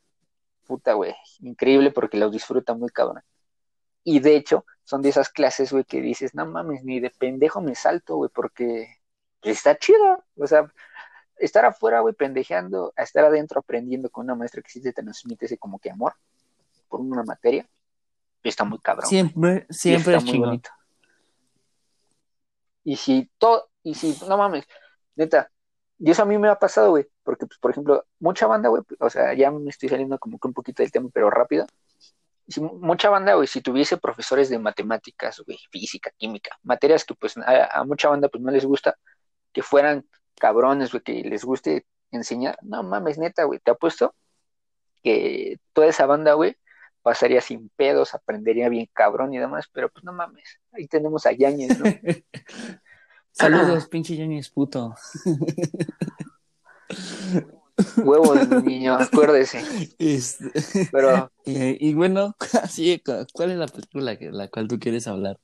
puta, 0.67 0.93
güey, 0.93 1.15
increíble 1.39 1.91
porque 1.91 2.17
los 2.17 2.32
disfruta 2.32 2.73
muy 2.73 2.89
cabrón. 2.89 3.23
Y 4.06 4.20
de 4.20 4.38
hecho, 4.38 4.65
son 4.84 5.02
de 5.02 5.10
esas 5.10 5.30
clases, 5.30 5.74
güey, 5.74 5.84
que 5.84 6.00
dices, 6.00 6.36
no 6.36 6.46
mames, 6.46 6.84
ni 6.84 7.00
de 7.00 7.10
pendejo 7.10 7.60
me 7.60 7.76
salto, 7.76 8.15
güey, 8.15 8.30
porque 8.34 8.88
está 9.41 9.78
chido. 9.78 10.24
O 10.38 10.48
sea, 10.48 10.72
estar 11.38 11.65
afuera, 11.65 12.02
güey, 12.02 12.13
pendejeando, 12.13 12.94
a 12.96 13.04
estar 13.04 13.26
adentro 13.26 13.60
aprendiendo 13.60 14.10
con 14.10 14.26
una 14.26 14.36
maestra 14.36 14.62
que 14.62 14.70
sí 14.70 14.82
te 14.82 14.94
transmite 14.94 15.48
ese 15.48 15.58
como 15.58 15.80
que 15.80 15.89
amor 15.89 16.13
por 16.88 17.02
una 17.02 17.24
materia, 17.24 17.68
está 18.44 18.63
muy 18.63 18.80
cabrón. 18.80 19.10
Siempre, 19.10 19.65
siempre 19.72 20.15
es 20.15 20.24
muy 20.24 20.38
bonito. 20.38 20.70
Y 22.84 22.96
si 22.98 23.32
todo, 23.39 23.72
y 23.82 23.96
si, 23.96 24.15
no 24.28 24.38
mames, 24.38 24.65
neta, 25.15 25.52
y 25.98 26.12
eso 26.12 26.22
a 26.22 26.26
mí 26.26 26.38
me 26.38 26.50
ha 26.50 26.60
pasado, 26.60 26.91
güey, 26.91 27.08
porque, 27.24 27.48
pues, 27.48 27.58
por 27.58 27.72
ejemplo, 27.72 28.06
mucha 28.20 28.46
banda, 28.46 28.70
güey, 28.70 28.84
o 29.00 29.10
sea, 29.10 29.34
ya 29.34 29.50
me 29.50 29.70
estoy 29.70 29.89
saliendo 29.89 30.20
como 30.20 30.38
que 30.38 30.48
un 30.48 30.54
poquito 30.54 30.84
del 30.84 30.91
tema, 30.91 31.10
pero 31.12 31.32
rápido. 31.32 31.65
Si, 32.47 32.62
mucha 32.62 33.10
banda, 33.10 33.34
güey, 33.36 33.47
si 33.47 33.62
tuviese 33.62 33.97
profesores 33.97 34.49
de 34.49 34.60
matemáticas, 34.60 35.41
güey, 35.45 35.58
física, 35.71 36.12
química, 36.17 36.58
materias 36.63 37.03
que, 37.03 37.15
pues, 37.15 37.36
a, 37.38 37.84
mucha 37.86 38.10
banda, 38.10 38.29
pues, 38.29 38.43
no 38.43 38.51
les 38.51 38.65
gusta, 38.65 38.97
que 39.51 39.63
fueran 39.63 40.05
cabrones, 40.36 40.91
güey, 40.91 41.03
que 41.03 41.23
les 41.23 41.43
guste 41.43 41.86
enseñar, 42.12 42.58
no 42.62 42.84
mames, 42.84 43.17
neta, 43.17 43.43
güey, 43.45 43.60
te 43.60 43.71
apuesto 43.71 44.15
que 45.03 45.60
toda 45.73 45.88
esa 45.88 46.05
banda, 46.05 46.34
güey, 46.34 46.58
pasaría 47.01 47.41
sin 47.41 47.69
pedos, 47.69 48.15
aprendería 48.15 48.69
bien 48.69 48.89
cabrón 48.91 49.34
y 49.34 49.38
demás, 49.38 49.69
pero 49.71 49.89
pues 49.89 50.03
no 50.03 50.13
mames, 50.13 50.60
ahí 50.71 50.88
tenemos 50.88 51.25
a 51.25 51.31
Yañez, 51.31 51.79
¿no? 51.79 51.86
Saludos, 53.31 53.88
pinche 53.91 54.15
Yañez 54.15 54.49
puto. 54.49 54.95
Huevos, 57.97 58.47
niño, 58.63 58.95
acuérdese. 58.95 59.63
Este, 59.99 60.51
Pero, 60.91 61.31
y 61.45 61.93
bueno, 61.93 62.35
así, 62.63 63.01
¿cuál 63.33 63.51
es 63.51 63.57
la 63.57 63.67
película 63.67 64.17
que 64.17 64.31
la 64.31 64.47
cual 64.47 64.67
tú 64.67 64.79
quieres 64.79 65.07
hablar? 65.07 65.38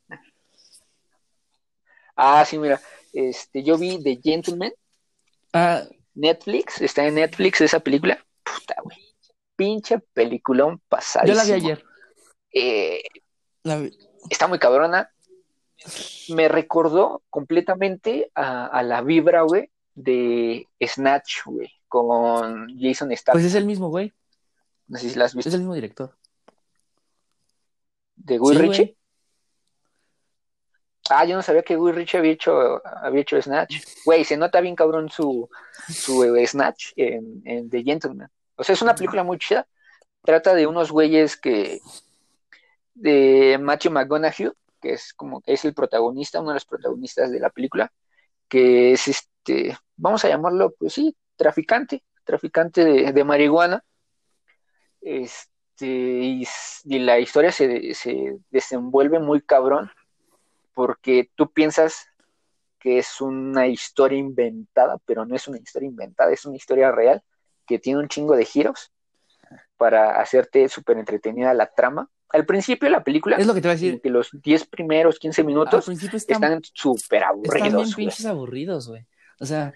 ah, 2.15 2.45
sí, 2.45 2.57
mira, 2.57 2.79
este, 3.13 3.63
yo 3.63 3.77
vi 3.77 4.01
The 4.03 4.19
Gentleman, 4.23 4.71
Ah, 5.53 5.83
Netflix, 6.13 6.81
está 6.81 7.05
en 7.05 7.15
Netflix 7.15 7.59
esa 7.61 7.81
película. 7.81 8.25
Puta, 8.43 8.75
güey. 8.83 8.97
Pinche 9.57 9.99
peliculón 10.13 10.75
yo 10.75 10.81
pasadísimo. 10.87 11.35
la 11.37 11.43
vi 11.43 11.51
ayer. 11.51 11.83
Eh, 12.53 13.03
La 13.63 13.77
vi- 13.77 13.97
está 14.29 14.47
muy 14.47 14.59
cabrona. 14.59 15.11
Me 16.29 16.47
recordó 16.47 17.21
completamente 17.29 18.31
a, 18.35 18.67
a 18.67 18.81
la 18.83 19.01
vibra, 19.01 19.41
güey, 19.41 19.69
de 19.93 20.67
Snatch, 20.81 21.43
güey, 21.45 21.69
con 21.91 22.69
Jason 22.79 23.11
Statham. 23.15 23.33
Pues 23.33 23.43
es 23.45 23.55
el 23.55 23.65
mismo, 23.65 23.89
güey. 23.89 24.13
no 24.87 24.97
sé 24.97 25.09
si 25.09 25.19
la 25.19 25.25
has 25.25 25.35
visto. 25.35 25.49
Es 25.49 25.53
el 25.55 25.59
mismo 25.61 25.75
director. 25.75 26.15
¿De 28.15 28.37
Guy 28.37 28.55
Sí, 28.55 28.61
Ritchie? 28.61 28.83
güey. 28.83 28.97
Ah, 31.09 31.25
yo 31.25 31.35
no 31.35 31.41
sabía 31.41 31.63
que 31.63 31.75
Guy 31.75 31.91
Ritchie 31.91 32.19
había 32.19 32.31
hecho, 32.31 32.81
había 33.03 33.21
hecho 33.21 33.41
Snatch. 33.41 33.83
Güey, 34.05 34.23
se 34.23 34.37
nota 34.37 34.61
bien 34.61 34.75
cabrón 34.75 35.09
su, 35.09 35.49
su 35.89 36.23
eh, 36.23 36.47
Snatch 36.47 36.93
en, 36.95 37.41
en 37.43 37.69
The 37.69 37.83
Gentleman. 37.83 38.29
O 38.55 38.63
sea, 38.63 38.73
es 38.73 38.81
una 38.81 38.95
película 38.95 39.23
muy 39.23 39.37
chida. 39.37 39.67
Trata 40.23 40.53
de 40.53 40.65
unos 40.67 40.91
güeyes 40.91 41.35
que. 41.35 41.81
de 42.93 43.57
Matthew 43.59 43.91
McConaughey, 43.91 44.51
que 44.79 44.93
es 44.93 45.13
como 45.13 45.41
que 45.41 45.53
es 45.53 45.65
el 45.65 45.73
protagonista, 45.73 46.39
uno 46.39 46.51
de 46.51 46.55
los 46.55 46.65
protagonistas 46.65 47.31
de 47.31 47.39
la 47.41 47.49
película, 47.49 47.91
que 48.47 48.93
es 48.93 49.07
este, 49.09 49.77
vamos 49.97 50.23
a 50.23 50.29
llamarlo, 50.29 50.73
pues 50.77 50.93
sí, 50.93 51.15
traficante, 51.41 52.03
traficante 52.23 52.85
de, 52.85 53.11
de 53.11 53.23
marihuana. 53.23 53.83
Este, 55.01 55.87
y, 55.87 56.45
la 56.99 57.17
historia 57.17 57.51
se, 57.51 57.95
se 57.95 58.37
desenvuelve 58.51 59.17
muy 59.17 59.41
cabrón, 59.41 59.89
porque 60.75 61.31
tú 61.33 61.51
piensas 61.51 62.05
que 62.77 62.99
es 62.99 63.21
una 63.21 63.65
historia 63.65 64.19
inventada, 64.19 64.99
pero 65.03 65.25
no 65.25 65.35
es 65.35 65.47
una 65.47 65.57
historia 65.57 65.89
inventada, 65.89 66.31
es 66.31 66.45
una 66.45 66.57
historia 66.57 66.91
real 66.91 67.23
que 67.65 67.79
tiene 67.79 67.99
un 67.99 68.07
chingo 68.07 68.35
de 68.35 68.45
giros 68.45 68.91
para 69.77 70.21
hacerte 70.21 70.69
súper 70.69 70.99
entretenida 70.99 71.55
la 71.55 71.73
trama. 71.73 72.07
Al 72.29 72.45
principio 72.45 72.85
de 72.85 72.91
la 72.91 73.03
película, 73.03 73.37
Es 73.37 73.47
lo 73.47 73.55
que 73.55 73.61
te 73.61 73.67
iba 73.67 73.73
a 73.73 73.75
decir. 73.75 73.99
que 73.99 74.11
los 74.11 74.29
10 74.31 74.67
primeros 74.67 75.17
15 75.17 75.41
Al 75.41 75.47
minutos 75.47 75.89
están, 75.89 76.61
súper 76.71 77.23
están 77.23 77.63
bien 77.63 77.75
aburridos, 77.75 77.95
pinches 77.95 78.25
aburridos, 78.27 78.87
güey. 78.87 79.07
O 79.39 79.45
sea, 79.47 79.73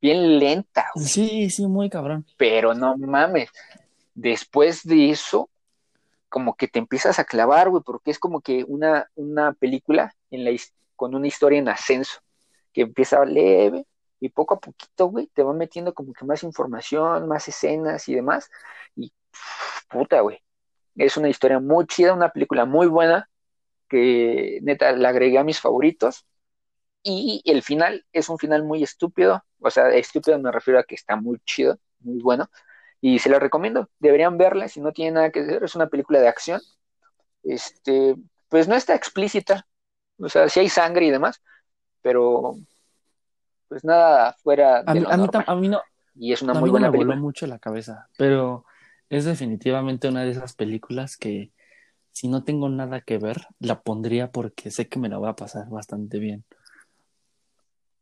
bien 0.00 0.38
lenta, 0.38 0.86
güey. 0.94 1.06
sí, 1.06 1.50
sí, 1.50 1.66
muy 1.66 1.90
cabrón. 1.90 2.24
pero 2.36 2.74
no 2.74 2.96
mames. 2.96 3.50
Después 4.14 4.82
de 4.84 5.10
eso, 5.10 5.48
como 6.28 6.56
que 6.56 6.68
te 6.68 6.78
empiezas 6.78 7.18
a 7.18 7.24
clavar, 7.24 7.70
güey, 7.70 7.82
porque 7.84 8.10
es 8.10 8.18
como 8.18 8.40
que 8.40 8.64
una, 8.66 9.10
una 9.14 9.52
película 9.52 10.14
en 10.30 10.44
la, 10.44 10.52
con 10.96 11.14
una 11.14 11.26
historia 11.26 11.58
en 11.58 11.68
ascenso, 11.68 12.20
que 12.72 12.82
empieza 12.82 13.24
leve 13.24 13.86
y 14.20 14.28
poco 14.28 14.54
a 14.54 14.60
poquito, 14.60 15.06
güey, 15.06 15.26
te 15.28 15.42
va 15.42 15.52
metiendo 15.54 15.94
como 15.94 16.12
que 16.12 16.24
más 16.24 16.42
información, 16.42 17.26
más 17.26 17.48
escenas 17.48 18.08
y 18.08 18.14
demás. 18.14 18.50
Y 18.94 19.12
puta, 19.88 20.20
güey. 20.20 20.38
Es 20.96 21.16
una 21.16 21.28
historia 21.28 21.58
muy 21.58 21.86
chida, 21.86 22.14
una 22.14 22.30
película 22.30 22.66
muy 22.66 22.86
buena, 22.86 23.28
que 23.88 24.60
neta 24.62 24.92
la 24.92 25.08
agregué 25.08 25.38
a 25.38 25.44
mis 25.44 25.60
favoritos. 25.60 26.26
Y 27.02 27.42
el 27.44 27.62
final 27.62 28.04
es 28.12 28.28
un 28.28 28.38
final 28.38 28.64
muy 28.64 28.82
estúpido, 28.82 29.42
o 29.58 29.70
sea, 29.70 29.88
estúpido 29.90 30.38
me 30.38 30.52
refiero 30.52 30.78
a 30.78 30.84
que 30.84 30.94
está 30.94 31.16
muy 31.16 31.38
chido, 31.46 31.78
muy 32.00 32.20
bueno, 32.20 32.50
y 33.00 33.18
se 33.18 33.30
la 33.30 33.38
recomiendo, 33.38 33.88
deberían 33.98 34.36
verla 34.36 34.68
si 34.68 34.80
no 34.80 34.92
tiene 34.92 35.12
nada 35.12 35.30
que 35.30 35.40
hacer, 35.40 35.64
es 35.64 35.74
una 35.74 35.88
película 35.88 36.20
de 36.20 36.28
acción, 36.28 36.60
este, 37.42 38.16
pues 38.48 38.68
no 38.68 38.74
está 38.74 38.94
explícita, 38.94 39.66
o 40.18 40.28
sea, 40.28 40.48
sí 40.50 40.60
hay 40.60 40.68
sangre 40.68 41.06
y 41.06 41.10
demás, 41.10 41.42
pero 42.02 42.56
pues 43.68 43.82
nada 43.82 44.34
fuera 44.42 44.80
A 44.80 44.92
de 44.92 45.00
mí, 45.00 45.00
lo 45.00 45.10
a 45.10 45.16
mí, 45.16 45.26
a 45.46 45.54
mí 45.56 45.68
no, 45.68 45.80
y 46.14 46.32
es 46.34 46.42
una 46.42 46.52
muy 46.52 46.68
buena 46.68 46.90
me 46.90 46.98
voló 46.98 47.16
mucho 47.16 47.46
la 47.46 47.58
cabeza, 47.58 48.08
pero 48.18 48.66
es 49.08 49.24
definitivamente 49.24 50.08
una 50.08 50.24
de 50.24 50.32
esas 50.32 50.54
películas 50.54 51.16
que 51.16 51.52
si 52.12 52.28
no 52.28 52.44
tengo 52.44 52.68
nada 52.68 53.00
que 53.00 53.18
ver, 53.18 53.46
la 53.58 53.80
pondría 53.80 54.30
porque 54.30 54.70
sé 54.70 54.88
que 54.88 54.98
me 54.98 55.08
la 55.08 55.18
voy 55.18 55.30
a 55.30 55.36
pasar 55.36 55.68
bastante 55.70 56.18
bien. 56.18 56.44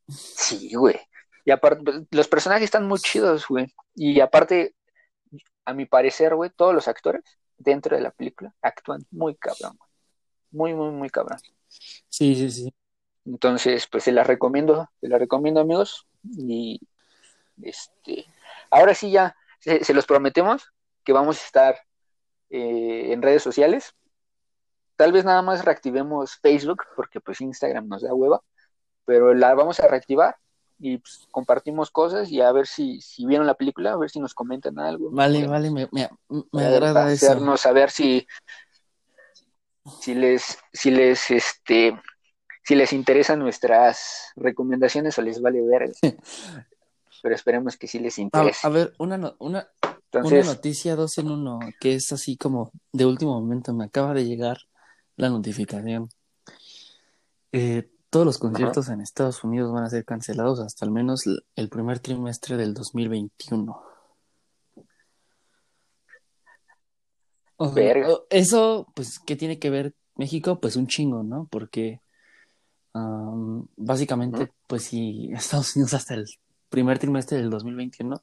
Sí, 0.08 0.74
güey. 0.74 0.98
Y 1.44 1.50
aparte, 1.50 1.82
pues, 1.82 2.02
los 2.10 2.28
personajes 2.28 2.64
están 2.64 2.86
muy 2.86 2.98
chidos, 2.98 3.46
güey. 3.48 3.72
Y 3.94 4.20
aparte, 4.20 4.74
a 5.64 5.74
mi 5.74 5.86
parecer, 5.86 6.34
güey, 6.34 6.50
todos 6.50 6.74
los 6.74 6.88
actores 6.88 7.22
dentro 7.56 7.96
de 7.96 8.02
la 8.02 8.10
película 8.10 8.54
actúan 8.62 9.06
muy 9.10 9.34
cabrón, 9.36 9.76
güey. 9.78 9.90
Muy, 10.50 10.74
muy, 10.74 10.90
muy 10.92 11.10
cabrón. 11.10 11.38
Sí, 11.68 12.34
sí, 12.34 12.50
sí. 12.50 12.74
Entonces, 13.26 13.86
pues 13.86 14.04
se 14.04 14.12
las 14.12 14.26
recomiendo, 14.26 14.88
se 15.00 15.08
las 15.08 15.20
recomiendo, 15.20 15.60
amigos. 15.60 16.06
Y 16.24 16.80
este, 17.62 18.24
ahora 18.70 18.94
sí 18.94 19.10
ya, 19.10 19.36
se, 19.60 19.84
se 19.84 19.94
los 19.94 20.06
prometemos 20.06 20.72
que 21.04 21.12
vamos 21.12 21.40
a 21.40 21.44
estar 21.44 21.78
eh, 22.50 23.12
en 23.12 23.22
redes 23.22 23.42
sociales. 23.42 23.94
Tal 24.96 25.12
vez 25.12 25.24
nada 25.24 25.42
más 25.42 25.64
reactivemos 25.64 26.36
Facebook, 26.36 26.82
porque 26.96 27.20
pues 27.20 27.40
Instagram 27.40 27.88
nos 27.88 28.02
da 28.02 28.14
hueva, 28.14 28.42
pero 29.08 29.32
la 29.32 29.54
vamos 29.54 29.80
a 29.80 29.88
reactivar 29.88 30.36
y 30.78 30.98
pues, 30.98 31.26
compartimos 31.30 31.90
cosas 31.90 32.30
y 32.30 32.42
a 32.42 32.52
ver 32.52 32.66
si, 32.66 33.00
si 33.00 33.24
vieron 33.24 33.46
la 33.46 33.54
película, 33.54 33.92
a 33.92 33.96
ver 33.96 34.10
si 34.10 34.20
nos 34.20 34.34
comentan 34.34 34.78
algo. 34.78 35.10
Vale, 35.10 35.38
Podemos, 35.38 35.52
vale, 35.52 35.70
me, 35.70 35.88
me, 35.92 36.10
me 36.52 36.64
agrada 36.66 37.10
eso. 37.10 37.26
hacernos 37.26 37.62
saber 37.62 37.90
si, 37.90 38.26
si 40.02 40.14
les, 40.14 40.58
si 40.74 40.90
les, 40.90 41.30
este, 41.30 41.98
si 42.62 42.74
les 42.74 42.92
interesan 42.92 43.38
nuestras 43.38 44.30
recomendaciones 44.36 45.18
o 45.18 45.22
les 45.22 45.40
vale 45.40 45.62
ver. 45.62 45.90
Pero 47.22 47.34
esperemos 47.34 47.78
que 47.78 47.88
sí 47.88 47.98
les 47.98 48.18
A, 48.18 48.22
interese. 48.22 48.66
a 48.66 48.70
ver, 48.70 48.92
una, 48.98 49.16
no- 49.16 49.36
una, 49.38 49.66
una 50.12 50.42
noticia 50.42 50.96
dos 50.96 51.16
en 51.16 51.30
uno, 51.30 51.58
que 51.80 51.94
es 51.94 52.12
así 52.12 52.36
como 52.36 52.70
de 52.92 53.06
último 53.06 53.40
momento, 53.40 53.72
me 53.72 53.86
acaba 53.86 54.12
de 54.12 54.26
llegar 54.26 54.58
la 55.16 55.30
notificación. 55.30 56.10
Eh, 57.52 57.88
todos 58.10 58.24
los 58.24 58.38
conciertos 58.38 58.88
en 58.88 59.00
Estados 59.00 59.44
Unidos 59.44 59.72
van 59.72 59.84
a 59.84 59.90
ser 59.90 60.04
cancelados 60.04 60.60
hasta 60.60 60.84
al 60.84 60.90
menos 60.90 61.24
el 61.56 61.68
primer 61.68 61.98
trimestre 62.00 62.56
del 62.56 62.74
2021. 62.74 63.82
O 67.56 67.66
sea, 67.66 67.74
Verga. 67.74 68.08
o- 68.12 68.26
eso, 68.30 68.86
pues, 68.94 69.18
¿qué 69.18 69.36
tiene 69.36 69.58
que 69.58 69.70
ver 69.70 69.94
México? 70.14 70.60
Pues 70.60 70.76
un 70.76 70.86
chingo, 70.86 71.22
¿no? 71.22 71.46
Porque 71.50 72.00
am, 72.94 73.66
básicamente, 73.76 74.50
pues 74.66 74.84
si 74.84 75.30
Estados 75.32 75.76
Unidos 75.76 75.94
hasta 75.94 76.14
el 76.14 76.24
primer 76.68 76.98
trimestre 76.98 77.38
del 77.38 77.50
2021, 77.50 78.22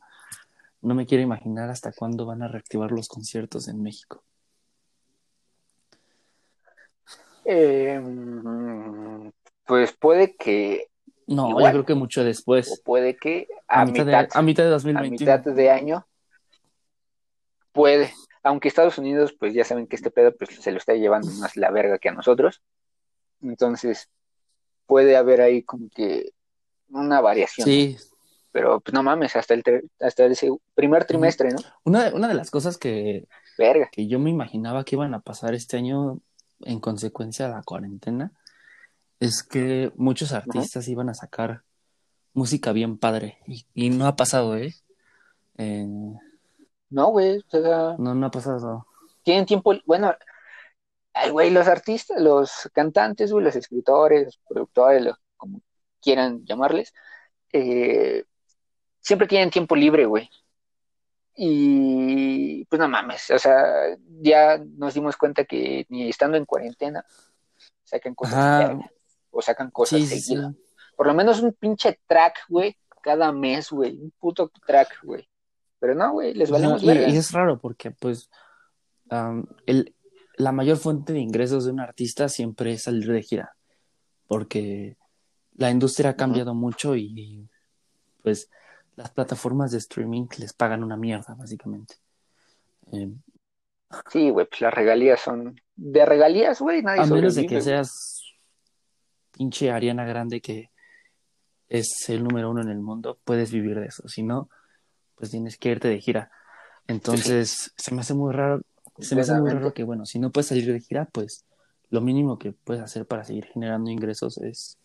no 0.81 0.95
me 0.95 1.05
quiero 1.05 1.23
imaginar 1.23 1.69
hasta 1.69 1.91
cuándo 1.91 2.25
van 2.25 2.43
a 2.43 2.47
reactivar 2.47 2.91
los 2.91 3.07
conciertos 3.07 3.67
en 3.67 3.81
México. 3.81 4.23
eh, 7.47 8.01
pues 9.65 9.93
puede 9.93 10.35
que, 10.35 10.87
No, 11.27 11.49
Igual. 11.49 11.65
yo 11.65 11.71
creo 11.71 11.85
que 11.85 11.95
mucho 11.95 12.21
o 12.21 12.23
después, 12.23 12.81
puede 12.85 13.17
que 13.17 13.47
a, 13.67 13.81
a 13.81 13.85
mitad, 13.85 14.05
mitad, 14.05 14.21
de, 14.21 14.27
a 14.31 14.41
mitad 14.41 14.63
de 14.63 14.69
a 14.69 14.73
2021. 14.73 15.09
mitad 15.19 15.39
de 15.39 15.69
año 15.69 16.07
puede. 17.71 18.13
Aunque 18.43 18.67
Estados 18.67 18.97
Unidos, 18.99 19.33
pues 19.37 19.53
ya 19.53 19.63
saben 19.65 19.87
que 19.87 19.95
este 19.95 20.11
pedo 20.11 20.35
pues, 20.35 20.51
se 20.51 20.71
lo 20.71 20.77
está 20.77 20.93
llevando 20.93 21.31
más 21.31 21.57
la 21.57 21.71
verga 21.71 21.97
que 21.97 22.09
a 22.09 22.13
nosotros. 22.13 22.61
Entonces, 23.41 24.09
puede 24.85 25.17
haber 25.17 25.41
ahí 25.41 25.63
como 25.63 25.89
que 25.89 26.31
una 26.89 27.21
variación. 27.21 27.65
Sí, 27.65 27.97
Pero 28.51 28.79
pues 28.79 28.93
no 28.93 29.01
mames, 29.01 29.35
hasta 29.35 29.55
el, 29.55 29.63
hasta 29.99 30.25
el 30.25 30.37
primer 30.75 31.05
trimestre, 31.05 31.49
¿no? 31.49 31.57
una, 31.83 32.13
una 32.13 32.27
de 32.27 32.35
las 32.35 32.51
cosas 32.51 32.77
que, 32.77 33.27
Verga. 33.57 33.89
que 33.91 34.07
yo 34.07 34.19
me 34.19 34.29
imaginaba 34.29 34.83
que 34.83 34.95
iban 34.95 35.13
a 35.15 35.21
pasar 35.21 35.55
este 35.55 35.77
año 35.77 36.19
en 36.61 36.79
consecuencia 36.79 37.47
de 37.47 37.51
la 37.55 37.63
cuarentena 37.63 38.31
es 39.19 39.43
que 39.43 39.91
muchos 39.95 40.31
artistas 40.33 40.87
iban 40.87 41.09
a 41.09 41.13
sacar 41.13 41.63
música 42.33 42.71
bien 42.73 42.97
padre 42.97 43.37
y, 43.47 43.65
y 43.73 43.89
no 43.89 44.07
ha 44.07 44.15
pasado, 44.15 44.55
¿eh? 44.57 44.73
Eh, 45.57 45.87
No, 46.89 47.07
güey, 47.11 47.37
o 47.39 47.49
sea, 47.49 47.95
no, 47.97 48.13
no 48.13 48.25
ha 48.27 48.31
pasado. 48.31 48.85
tienen 49.23 49.45
tiempo, 49.45 49.73
bueno, 49.85 50.13
ay, 51.13 51.31
güey, 51.31 51.49
los 51.49 51.67
artistas, 51.67 52.21
los 52.21 52.69
cantantes, 52.73 53.31
güey, 53.31 53.43
los 53.45 53.55
escritores, 53.55 54.25
los 54.25 54.37
productores, 54.47 55.03
los- 55.03 55.17
como 55.37 55.61
quieran 56.01 56.45
llamarles, 56.45 56.93
eh, 57.53 58.25
siempre 58.99 59.27
tienen 59.27 59.49
tiempo 59.49 59.75
libre, 59.75 60.05
güey. 60.05 60.29
Y 61.37 62.63
pues 62.65 62.79
no 62.79 62.87
mames, 62.87 63.29
o 63.31 63.37
sea, 63.39 63.97
ya 64.21 64.57
nos 64.57 64.93
dimos 64.93 65.17
cuenta 65.17 65.43
que 65.43 65.85
ni 65.89 66.07
estando 66.09 66.37
en 66.37 66.45
cuarentena 66.45 67.03
sacan 67.83 68.15
cosas 68.15 68.35
Ajá. 68.35 68.79
O 69.35 69.41
sacan 69.41 69.69
cosas 69.69 69.99
Sí, 69.99 70.07
sí, 70.07 70.15
sí. 70.15 70.21
seguidas. 70.21 70.55
Por 70.95 71.07
lo 71.07 71.13
menos 71.13 71.41
un 71.41 71.51
pinche 71.53 71.99
track, 72.07 72.45
güey, 72.47 72.77
cada 73.01 73.31
mes, 73.31 73.69
güey, 73.69 73.97
un 73.97 74.11
puto 74.11 74.49
track, 74.65 75.03
güey. 75.03 75.27
Pero 75.79 75.93
no, 75.93 76.13
güey, 76.13 76.33
les 76.33 76.49
valemos 76.49 76.81
y, 76.81 76.87
y, 76.87 77.17
es 77.17 77.31
raro 77.33 77.59
porque, 77.59 77.91
pues, 77.91 78.29
el, 79.65 79.93
la 80.37 80.51
mayor 80.53 80.77
fuente 80.77 81.11
de 81.11 81.19
ingresos 81.19 81.65
de 81.65 81.71
un 81.71 81.81
artista 81.81 82.29
siempre 82.29 82.71
es 82.71 82.83
salir 82.83 83.11
de 83.11 83.21
gira. 83.21 83.55
Porque 84.27 84.97
la 85.55 85.69
industria 85.69 86.11
ha 86.11 86.15
cambiado 86.15 86.55
mucho 86.55 86.95
y, 86.95 87.47
pues, 88.23 88.49
las 88.95 89.11
plataformas 89.11 89.71
de 89.71 89.79
streaming 89.79 90.27
les 90.39 90.53
pagan 90.53 90.81
una 90.81 90.95
mierda, 90.95 91.35
básicamente. 91.35 91.95
Eh, 92.93 93.11
sí, 94.09 94.29
güey, 94.29 94.47
pues 94.47 94.61
las 94.61 94.73
regalías 94.73 95.19
son. 95.19 95.59
De 95.75 96.05
regalías, 96.05 96.61
güey, 96.61 96.81
nadie 96.81 97.01
A 97.01 97.05
menos 97.05 97.35
de 97.35 97.45
que 97.45 97.59
seas 97.59 98.14
pinche 99.35 99.71
Ariana 99.71 100.05
Grande 100.05 100.41
que 100.41 100.69
es 101.67 102.09
el 102.09 102.23
número 102.23 102.51
uno 102.51 102.61
en 102.61 102.69
el 102.69 102.79
mundo, 102.79 103.19
puedes 103.23 103.51
vivir 103.51 103.79
de 103.79 103.87
eso. 103.87 104.07
Si 104.07 104.23
no, 104.23 104.49
pues 105.15 105.31
tienes 105.31 105.57
que 105.57 105.69
irte 105.69 105.87
de 105.87 105.99
gira. 105.99 106.31
Entonces, 106.87 107.73
se 107.75 107.93
me 107.93 108.01
hace 108.01 108.13
muy 108.13 108.33
raro, 108.33 108.61
se 108.99 109.15
me 109.15 109.21
hace 109.21 109.33
muy 109.33 109.49
raro 109.49 109.73
que, 109.73 109.83
bueno, 109.83 110.05
si 110.05 110.19
no 110.19 110.31
puedes 110.31 110.47
salir 110.47 110.71
de 110.71 110.79
gira, 110.79 111.05
pues 111.11 111.45
lo 111.89 112.01
mínimo 112.01 112.37
que 112.37 112.51
puedes 112.51 112.83
hacer 112.83 113.05
para 113.05 113.23
seguir 113.23 113.45
generando 113.45 113.89
ingresos 113.89 114.37
es 114.37 114.77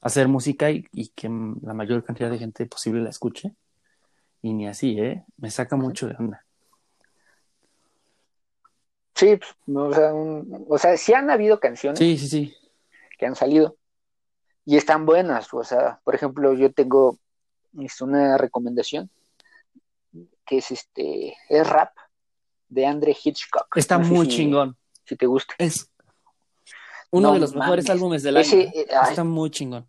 hacer 0.00 0.28
música 0.28 0.70
y, 0.70 0.82
que 1.14 1.28
la 1.62 1.74
mayor 1.74 2.04
cantidad 2.04 2.30
de 2.30 2.38
gente 2.38 2.66
posible 2.66 3.02
la 3.02 3.10
escuche. 3.10 3.54
Y 4.42 4.52
ni 4.52 4.68
así, 4.68 4.98
¿eh? 5.00 5.24
Me 5.38 5.50
saca 5.50 5.76
mucho 5.76 6.06
de 6.06 6.16
onda. 6.18 6.44
Sí, 9.14 9.36
pues, 9.36 9.76
o 9.76 9.94
sea, 9.94 10.12
o 10.12 10.78
sea, 10.78 10.96
sí 10.96 11.14
han 11.14 11.30
habido 11.30 11.58
canciones. 11.58 11.98
Sí, 11.98 12.18
sí, 12.18 12.28
sí. 12.28 12.54
Que 13.18 13.26
han 13.26 13.36
salido 13.36 13.76
y 14.64 14.76
están 14.76 15.06
buenas. 15.06 15.52
O 15.52 15.64
sea, 15.64 16.00
por 16.04 16.14
ejemplo, 16.14 16.54
yo 16.54 16.72
tengo 16.72 17.18
una 18.00 18.38
recomendación 18.38 19.10
que 20.44 20.58
es 20.58 20.70
este, 20.70 21.36
es 21.48 21.68
rap 21.68 21.96
de 22.68 22.86
Andre 22.86 23.16
Hitchcock. 23.22 23.76
Está 23.76 23.98
muy 23.98 24.28
chingón. 24.28 24.76
Si 25.04 25.16
te 25.16 25.26
gusta. 25.26 25.54
Es 25.58 25.90
uno 27.10 27.32
de 27.32 27.40
los 27.40 27.54
mejores 27.54 27.88
álbumes 27.90 28.22
del 28.22 28.36
año. 28.36 28.52
¿eh? 28.52 28.86
Está 29.08 29.24
muy 29.24 29.50
chingón. 29.50 29.88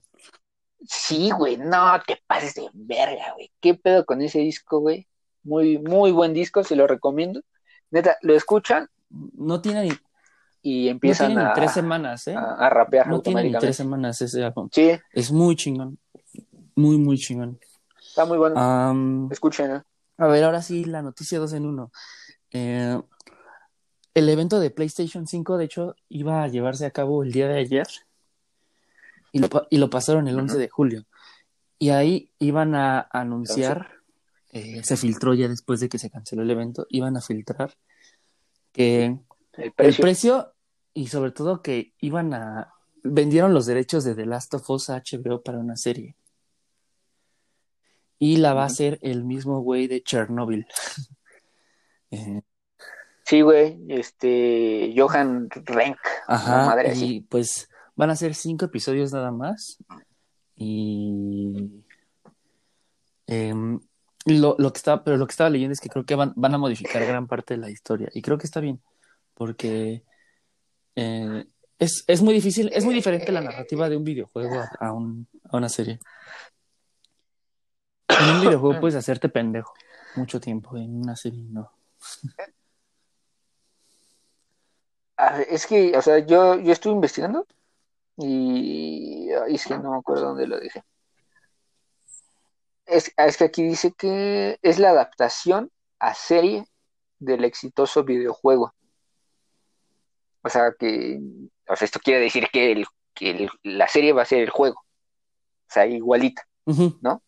Sí, 0.87 1.31
güey, 1.31 1.57
no 1.57 1.99
te 2.05 2.21
pases 2.27 2.53
de 2.53 2.69
verga, 2.73 3.33
güey. 3.33 3.51
¿Qué 3.59 3.73
pedo 3.73 4.05
con 4.05 4.21
ese 4.21 4.39
disco, 4.39 4.79
güey? 4.79 5.07
Muy, 5.41 5.79
muy 5.79 6.11
buen 6.11 6.33
disco, 6.33 6.63
se 6.63 6.75
lo 6.75 6.85
recomiendo. 6.85 7.41
Neta, 7.89 8.17
lo 8.21 8.35
escuchan. 8.35 8.87
No 9.09 9.61
tiene 9.61 9.83
ni, 9.83 9.91
y 10.67 10.89
empiezan 10.89 11.37
a, 11.37 11.53
tres 11.53 11.73
semanas, 11.73 12.27
¿eh? 12.27 12.35
a, 12.35 12.67
rapear 12.71 13.07
no 13.07 13.21
ni 13.23 13.51
tres 13.51 13.75
semanas 13.75 14.19
ese 14.19 14.43
álbum. 14.43 14.67
Sí. 14.71 14.93
Es 15.11 15.31
muy 15.31 15.55
chingón. 15.55 15.99
Muy, 16.73 16.97
muy 16.97 17.19
chingón. 17.19 17.59
Está 18.01 18.25
muy 18.25 18.39
bueno. 18.39 19.29
Escuchen, 19.29 19.75
¿eh? 19.75 19.83
A 20.17 20.25
ver, 20.25 20.43
ahora 20.43 20.63
sí, 20.63 20.83
la 20.83 21.03
noticia 21.03 21.37
dos 21.37 21.53
en 21.53 21.67
uno. 21.67 21.91
Eh, 22.51 22.99
el 24.15 24.27
evento 24.27 24.59
de 24.59 24.71
PlayStation 24.71 25.27
5, 25.27 25.57
de 25.59 25.65
hecho, 25.65 25.95
iba 26.09 26.41
a 26.41 26.47
llevarse 26.47 26.87
a 26.87 26.91
cabo 26.91 27.21
el 27.21 27.31
día 27.31 27.47
de 27.47 27.59
ayer 27.59 27.85
y 29.31 29.37
lo, 29.37 29.47
y 29.69 29.77
lo 29.77 29.91
pasaron 29.91 30.27
el 30.27 30.39
11 30.39 30.57
de 30.57 30.69
julio. 30.69 31.05
Y 31.77 31.89
ahí 31.89 32.31
iban 32.39 32.73
a 32.73 33.07
anunciar, 33.11 33.91
eh, 34.51 34.81
se 34.83 34.97
filtró 34.97 35.35
ya 35.35 35.47
después 35.47 35.79
de 35.79 35.89
que 35.89 35.99
se 35.99 36.09
canceló 36.09 36.41
el 36.41 36.49
evento, 36.49 36.87
iban 36.89 37.17
a 37.17 37.21
filtrar 37.21 37.75
que 38.71 39.15
el 39.57 39.93
precio 39.93 40.54
y 40.95 41.07
sobre 41.07 41.31
todo 41.31 41.61
que 41.61 41.93
iban 41.99 42.33
a 42.33 42.73
vendieron 43.03 43.53
los 43.53 43.67
derechos 43.67 44.03
de 44.03 44.15
The 44.15 44.25
Last 44.25 44.53
of 44.55 44.67
Us 44.69 44.89
a 44.89 45.03
HBO 45.03 45.43
para 45.43 45.59
una 45.59 45.75
serie. 45.75 46.15
Y 48.17 48.37
la 48.37 48.53
va 48.53 48.63
a 48.63 48.67
hacer 48.67 48.97
el 49.01 49.23
mismo 49.23 49.59
güey 49.59 49.87
de 49.87 50.01
Chernobyl. 50.01 50.65
Eh, 52.11 52.43
sí, 53.25 53.41
güey, 53.41 53.83
este 53.89 54.93
Johan 54.95 55.49
Renk. 55.49 55.97
Ajá, 56.27 56.67
madre 56.67 56.93
y 56.95 57.21
pues 57.21 57.67
van 57.95 58.11
a 58.11 58.15
ser 58.15 58.35
cinco 58.35 58.65
episodios 58.65 59.11
nada 59.11 59.31
más. 59.31 59.79
Y 60.55 61.83
em, 63.25 63.81
lo, 64.25 64.55
lo, 64.59 64.71
que 64.71 64.77
estaba, 64.77 65.03
pero 65.03 65.17
lo 65.17 65.25
que 65.25 65.31
estaba 65.31 65.49
leyendo 65.49 65.73
es 65.73 65.81
que 65.81 65.89
creo 65.89 66.05
que 66.05 66.15
van, 66.15 66.31
van 66.37 66.53
a 66.53 66.59
modificar 66.59 67.03
gran 67.03 67.27
parte 67.27 67.55
de 67.55 67.59
la 67.59 67.71
historia. 67.71 68.09
Y 68.13 68.21
creo 68.21 68.37
que 68.37 68.45
está 68.45 68.61
bien. 68.61 68.79
Porque 69.33 70.03
eh, 70.95 71.45
es, 71.79 72.03
es, 72.07 72.21
muy 72.21 72.33
difícil, 72.33 72.71
es 72.73 72.85
muy 72.85 72.93
diferente 72.93 73.31
la 73.31 73.41
narrativa 73.41 73.89
de 73.89 73.97
un 73.97 74.03
videojuego 74.03 74.63
a, 74.79 74.91
un, 74.93 75.27
a 75.49 75.57
una 75.57 75.69
serie. 75.69 75.99
En 78.07 78.35
un 78.35 78.41
videojuego 78.41 78.79
puedes 78.79 78.95
hacerte 78.95 79.29
pendejo 79.29 79.73
mucho 80.15 80.39
tiempo, 80.39 80.77
en 80.77 81.01
una 81.01 81.15
serie 81.15 81.43
no. 81.43 81.71
Es 85.49 85.65
que, 85.65 85.95
o 85.97 86.01
sea, 86.01 86.19
yo, 86.19 86.59
yo 86.59 86.73
estuve 86.73 86.93
investigando 86.93 87.47
y, 88.17 89.29
es 89.47 89.65
que 89.65 89.77
no 89.77 89.91
me 89.91 89.97
acuerdo 89.97 90.25
dónde 90.25 90.45
lo 90.45 90.59
dije. 90.59 90.83
Es, 92.85 93.11
es 93.15 93.37
que 93.37 93.45
aquí 93.45 93.63
dice 93.63 93.93
que 93.93 94.59
es 94.61 94.77
la 94.77 94.89
adaptación 94.89 95.71
a 95.99 96.13
serie 96.13 96.65
del 97.19 97.45
exitoso 97.45 98.03
videojuego. 98.03 98.73
O 100.45 100.49
sea, 100.49 100.73
que 100.77 101.19
o 101.67 101.75
sea, 101.75 101.85
esto 101.85 101.99
quiere 101.99 102.19
decir 102.19 102.47
que, 102.53 102.71
el, 102.71 102.85
que 103.15 103.49
la 103.63 103.87
serie 103.87 104.13
va 104.13 104.21
a 104.21 104.25
ser 104.25 104.43
el 104.43 104.51
juego. 104.51 104.75
O 104.77 105.73
sea, 105.73 105.87
igualita, 105.87 106.47
¿no? 107.01 107.23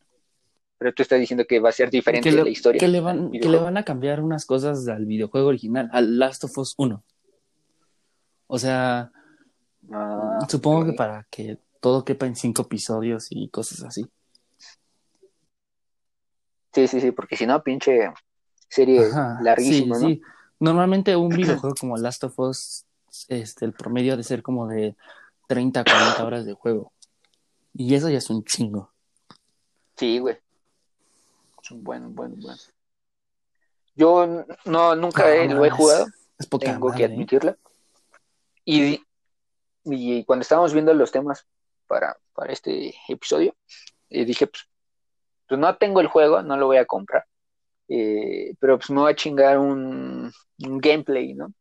Pero 0.77 0.93
tú 0.93 1.01
estás 1.01 1.19
diciendo 1.19 1.45
que 1.45 1.59
va 1.59 1.69
a 1.69 1.71
ser 1.71 1.89
diferente 1.89 2.31
la 2.31 2.47
historia. 2.47 2.79
Que 2.79 2.87
le, 2.87 2.99
van, 2.99 3.31
que 3.31 3.49
le 3.49 3.57
van 3.57 3.77
a 3.77 3.83
cambiar 3.83 4.21
unas 4.21 4.45
cosas 4.45 4.87
al 4.87 5.07
videojuego 5.07 5.47
original, 5.47 5.89
al 5.91 6.19
Last 6.19 6.43
of 6.43 6.55
Us 6.59 6.75
1. 6.77 7.03
O 8.45 8.59
sea, 8.59 9.11
ah, 9.91 10.39
supongo 10.47 10.85
que 10.85 10.93
para 10.93 11.25
que 11.31 11.57
todo 11.81 12.05
quepa 12.05 12.27
en 12.27 12.35
cinco 12.35 12.61
episodios 12.61 13.29
y 13.31 13.49
cosas 13.49 13.83
así. 13.83 14.05
Sí, 16.71 16.87
sí, 16.87 17.01
sí, 17.01 17.09
porque 17.09 17.35
si 17.35 17.47
no, 17.47 17.63
pinche 17.63 18.11
serie 18.69 19.09
larguísima, 19.41 19.97
¿no? 19.97 20.07
Sí. 20.07 20.21
Normalmente 20.59 21.15
un 21.15 21.29
videojuego 21.29 21.73
como 21.79 21.97
Last 21.97 22.23
of 22.23 22.37
Us 22.37 22.86
este, 23.27 23.65
el 23.65 23.73
promedio 23.73 24.13
ha 24.13 24.17
de 24.17 24.23
ser 24.23 24.41
como 24.41 24.67
de 24.67 24.95
30 25.47 25.79
a 25.79 25.83
40 25.83 26.25
horas 26.25 26.45
de 26.45 26.53
juego. 26.53 26.91
Y 27.73 27.95
eso 27.95 28.09
ya 28.09 28.17
es 28.17 28.29
un 28.29 28.43
chingo. 28.43 28.91
Sí, 29.95 30.19
güey. 30.19 30.37
Es 31.61 31.71
un 31.71 31.83
buen, 31.83 32.13
buen, 32.13 32.39
buen. 32.39 32.57
Yo 33.95 34.45
no, 34.65 34.95
nunca 34.95 35.25
lo 35.45 35.65
he 35.65 35.69
jugado. 35.69 36.07
Es, 36.37 36.47
tengo 36.49 36.91
que 36.93 37.03
¿eh? 37.03 37.05
admitirlo. 37.05 37.55
Y, 38.63 39.01
y 39.85 40.23
cuando 40.25 40.41
estábamos 40.41 40.73
viendo 40.73 40.93
los 40.93 41.11
temas 41.11 41.47
para, 41.87 42.15
para 42.33 42.53
este 42.53 42.93
episodio, 43.07 43.55
eh, 44.09 44.25
dije, 44.25 44.47
pues, 44.47 44.69
pues 45.47 45.59
no 45.59 45.75
tengo 45.77 46.01
el 46.01 46.07
juego, 46.07 46.41
no 46.41 46.57
lo 46.57 46.67
voy 46.67 46.77
a 46.77 46.85
comprar. 46.85 47.25
Eh, 47.87 48.53
pero 48.59 48.77
pues 48.77 48.89
me 48.89 48.99
voy 48.99 49.11
a 49.13 49.15
chingar 49.15 49.57
un, 49.57 50.31
un 50.59 50.77
gameplay, 50.79 51.33
¿no? 51.33 51.53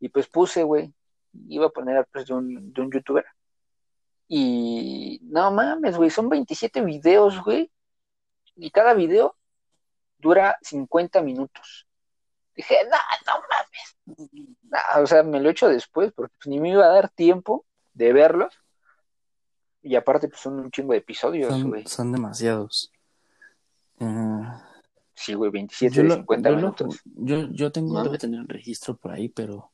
Y 0.00 0.08
pues 0.08 0.28
puse, 0.28 0.62
güey, 0.62 0.92
iba 1.48 1.66
a 1.66 1.70
poner 1.70 2.06
pues, 2.12 2.26
de 2.26 2.34
un, 2.34 2.72
de 2.72 2.80
un 2.80 2.90
youtuber. 2.90 3.24
Y 4.28 5.20
no 5.24 5.50
mames, 5.50 5.96
güey, 5.96 6.10
son 6.10 6.28
27 6.28 6.80
videos, 6.82 7.42
güey. 7.42 7.70
Y 8.56 8.70
cada 8.70 8.94
video 8.94 9.36
dura 10.18 10.56
50 10.62 11.22
minutos. 11.22 11.86
Dije, 12.56 12.76
no, 12.84 12.96
no 13.26 13.42
mames. 13.50 15.02
o 15.02 15.06
sea, 15.06 15.22
me 15.22 15.40
lo 15.40 15.48
he 15.48 15.52
hecho 15.52 15.68
después 15.68 16.12
porque 16.12 16.34
pues, 16.38 16.46
ni 16.48 16.60
me 16.60 16.70
iba 16.70 16.84
a 16.84 16.94
dar 16.94 17.10
tiempo 17.10 17.66
de 17.92 18.12
verlos. 18.12 18.54
Y 19.82 19.96
aparte, 19.96 20.28
pues 20.28 20.40
son 20.40 20.58
un 20.60 20.70
chingo 20.70 20.92
de 20.92 20.98
episodios, 20.98 21.62
güey. 21.62 21.86
Son, 21.86 22.10
demasiados. 22.10 22.90
Eh, 24.00 24.48
sí, 25.14 25.34
güey, 25.34 25.50
27 25.50 26.02
de 26.02 26.10
50 26.10 26.50
minutos. 26.52 27.02
yo, 27.04 27.48
yo 27.50 27.70
tengo, 27.70 28.02
debe 28.02 28.16
tener 28.16 28.40
el 28.40 28.48
registro 28.48 28.96
por 28.96 29.12
ahí, 29.12 29.28
pero 29.28 29.73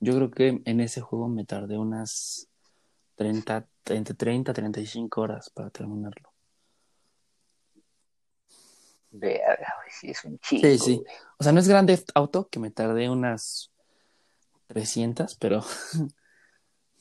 yo 0.00 0.14
creo 0.14 0.30
que 0.30 0.62
en 0.64 0.80
ese 0.80 1.00
juego 1.00 1.28
me 1.28 1.44
tardé 1.44 1.78
unas 1.78 2.48
30, 3.16 3.66
entre 3.86 4.14
30 4.14 4.52
35 4.52 5.20
horas 5.20 5.50
para 5.50 5.70
terminarlo. 5.70 6.32
Verga, 9.10 9.74
sí, 9.90 10.10
es 10.10 10.24
un 10.24 10.38
chico. 10.38 10.66
Sí, 10.66 10.78
sí. 10.78 11.04
O 11.38 11.44
sea, 11.44 11.52
no 11.52 11.60
es 11.60 11.68
grande 11.68 11.98
auto, 12.14 12.48
que 12.48 12.58
me 12.58 12.70
tardé 12.70 13.08
unas 13.08 13.72
300, 14.68 15.36
pero. 15.36 15.64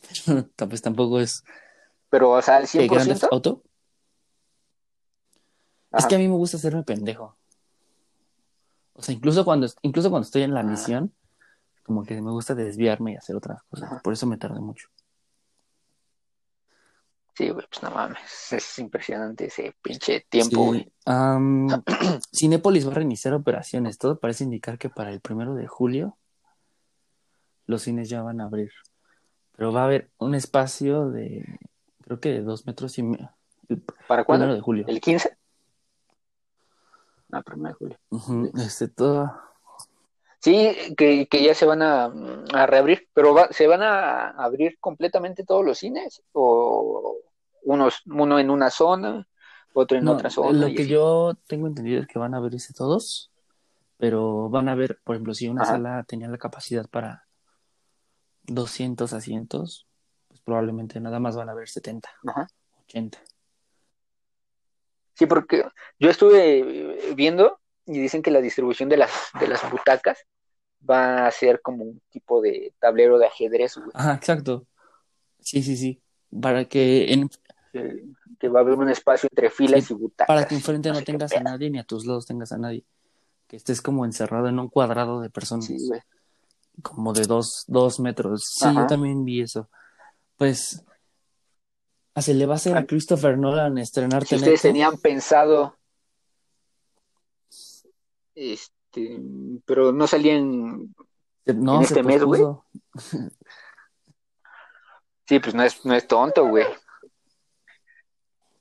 pues 0.57 0.81
tampoco 0.81 1.19
es. 1.19 1.43
Pero, 2.09 2.31
o 2.31 2.41
sea, 2.41 2.59
el 2.59 2.67
100%. 2.67 2.89
Grand 2.89 3.23
Auto. 3.31 3.63
Es 5.91 6.05
que 6.05 6.15
a 6.15 6.17
mí 6.17 6.27
me 6.27 6.35
gusta 6.35 6.57
hacerme 6.57 6.83
pendejo. 6.83 7.37
O 8.93 9.01
sea, 9.01 9.13
incluso 9.13 9.45
cuando, 9.45 9.67
incluso 9.81 10.09
cuando 10.09 10.25
estoy 10.25 10.43
en 10.43 10.53
la 10.53 10.63
misión, 10.63 11.13
como 11.87 12.03
que 12.03 12.21
me 12.21 12.31
gusta 12.31 12.53
desviarme 12.53 13.13
y 13.13 13.15
hacer 13.15 13.35
otras 13.35 13.63
cosas. 13.63 14.01
Por 14.03 14.11
eso 14.11 14.27
me 14.27 14.37
tardé 14.37 14.59
mucho. 14.59 14.89
Sí, 17.33 17.49
güey, 17.49 17.65
pues 17.69 17.81
no 17.81 17.91
mames, 17.91 18.51
es 18.51 18.79
impresionante 18.79 19.45
ese 19.45 19.73
pinche 19.81 20.25
tiempo, 20.29 20.65
güey. 20.65 20.91
Sí. 21.05 21.75
Cinépolis 22.35 22.85
va 22.85 22.91
a 22.91 22.95
reiniciar 22.95 23.33
operaciones. 23.33 23.97
Todo 23.97 24.19
parece 24.19 24.43
indicar 24.43 24.77
que 24.77 24.89
para 24.89 25.11
el 25.11 25.21
primero 25.21 25.55
de 25.55 25.65
julio 25.65 26.17
los 27.67 27.83
cines 27.83 28.09
ya 28.09 28.21
van 28.21 28.41
a 28.41 28.45
abrir. 28.45 28.71
Pero 29.55 29.71
va 29.71 29.81
a 29.81 29.85
haber 29.85 30.09
un 30.17 30.35
espacio 30.35 31.09
de, 31.09 31.59
creo 32.03 32.19
que 32.19 32.29
de 32.29 32.41
dos 32.41 32.65
metros 32.65 32.97
y 32.97 33.03
medio. 33.03 33.31
El 33.69 33.81
¿Para 34.07 34.25
cuándo? 34.25 34.43
primero 34.43 34.55
de 34.55 34.61
julio. 34.61 34.85
¿El 34.87 34.99
15? 34.99 35.37
Ah, 37.31 37.41
primero 37.43 37.77
de 37.79 37.97
julio. 38.09 38.51
Este, 38.55 38.87
todo. 38.87 39.31
Sí, 40.47 40.95
que, 40.95 41.27
que 41.27 41.43
ya 41.43 41.53
se 41.53 41.65
van 41.65 41.81
a, 41.81 42.05
a 42.53 42.65
reabrir, 42.67 43.09
pero 43.13 43.33
va- 43.33 43.49
¿se 43.51 43.67
van 43.67 43.83
a 43.83 44.29
abrir 44.29 44.77
completamente 44.79 45.43
todos 45.43 45.65
los 45.65 45.77
cines? 45.79 46.23
¿O 46.31 47.17
unos, 47.63 48.01
uno 48.05 48.39
en 48.39 48.49
una 48.49 48.69
zona, 48.69 49.27
otro 49.73 49.97
en 49.97 50.05
No, 50.05 50.13
otra 50.13 50.29
zona? 50.29 50.57
lo 50.57 50.67
que 50.67 50.83
así? 50.83 50.87
yo 50.87 51.33
tengo 51.47 51.67
entendido 51.67 51.99
es 52.01 52.07
que 52.07 52.17
van 52.17 52.33
a 52.33 52.37
abrirse 52.37 52.73
todos, 52.73 53.29
pero 53.97 54.47
van 54.49 54.69
a 54.69 54.75
ver, 54.75 55.01
por 55.03 55.17
ejemplo, 55.17 55.33
si 55.33 55.49
una 55.49 55.63
Ajá. 55.63 55.73
sala 55.73 56.05
tenía 56.07 56.29
la 56.29 56.37
capacidad 56.37 56.87
para 56.89 57.27
200 58.43 59.11
asientos, 59.11 59.85
pues 60.29 60.39
probablemente 60.39 61.01
nada 61.01 61.19
más 61.19 61.35
van 61.35 61.49
a 61.49 61.51
haber 61.51 61.67
70, 61.67 62.09
Ajá. 62.25 62.47
80. 62.85 63.21
Sí, 65.15 65.25
porque 65.25 65.65
yo 65.99 66.09
estuve 66.09 67.03
viendo 67.17 67.59
y 67.85 67.99
dicen 67.99 68.21
que 68.21 68.31
la 68.31 68.39
distribución 68.39 68.87
de 68.87 68.95
las, 68.95 69.11
de 69.41 69.49
las 69.49 69.69
butacas 69.69 70.25
va 70.89 71.27
a 71.27 71.31
ser 71.31 71.61
como 71.61 71.83
un 71.83 72.01
tipo 72.09 72.41
de 72.41 72.73
tablero 72.79 73.17
de 73.17 73.27
ajedrez, 73.27 73.75
güey. 73.77 73.89
Ajá, 73.93 74.13
exacto. 74.15 74.65
Sí, 75.39 75.61
sí, 75.63 75.75
sí. 75.77 76.01
Para 76.41 76.65
que 76.65 77.11
en, 77.13 77.29
Que, 77.71 78.03
que 78.39 78.49
va 78.49 78.59
a 78.59 78.63
haber 78.63 78.75
un 78.77 78.89
espacio 78.89 79.27
entre 79.31 79.49
filas 79.49 79.85
Sí, 79.85 79.93
y 79.93 79.97
butacas. 79.97 80.27
para 80.27 80.47
que 80.47 80.55
enfrente 80.55 80.89
no 80.89 80.93
no 80.95 80.99
sé 80.99 81.05
qué 81.05 81.11
tengas 81.13 81.33
a 81.33 81.39
nadie 81.41 81.69
ni 81.69 81.79
a 81.79 81.83
tus 81.83 82.05
lados 82.05 82.25
tengas 82.25 82.51
a 82.51 82.57
nadie. 82.57 82.85
Que 83.47 83.55
estés 83.55 83.81
como 83.81 84.03
encerrado 84.05 84.47
en 84.47 84.59
un 84.59 84.67
cuadrado 84.69 85.21
de 85.21 85.29
personas, 85.29 85.65
Sí, 85.65 85.77
güey. 85.87 86.01
como 86.81 87.13
de 87.13 87.23
dos, 87.23 87.63
dos 87.67 87.99
metros. 87.99 88.43
Sí, 88.45 88.65
Ajá. 88.65 88.81
yo 88.81 88.87
también 88.87 89.23
vi 89.25 89.41
eso. 89.41 89.69
Pues, 90.35 90.83
ah, 92.13 92.21
se 92.21 92.33
le 92.33 92.45
va 92.45 92.53
a 92.53 92.57
hacer 92.57 92.77
a 92.77 92.85
Christopher 92.85 93.37
Nolan 93.37 93.77
estrenar 93.77 94.25
Si 94.25 94.35
ustedes 94.35 94.61
tenían 94.61 94.97
pensado, 94.97 95.77
este, 98.35 98.73
pero 99.65 99.91
no 99.91 100.07
salían, 100.07 100.93
No, 101.45 101.75
en 101.77 101.81
este 101.81 102.03
mes, 102.03 102.23
güey. 102.23 102.41
sí, 105.27 105.39
pues 105.39 105.55
no 105.55 105.63
es, 105.63 105.85
no 105.85 105.93
es 105.93 106.07
tonto, 106.07 106.47
güey, 106.47 106.65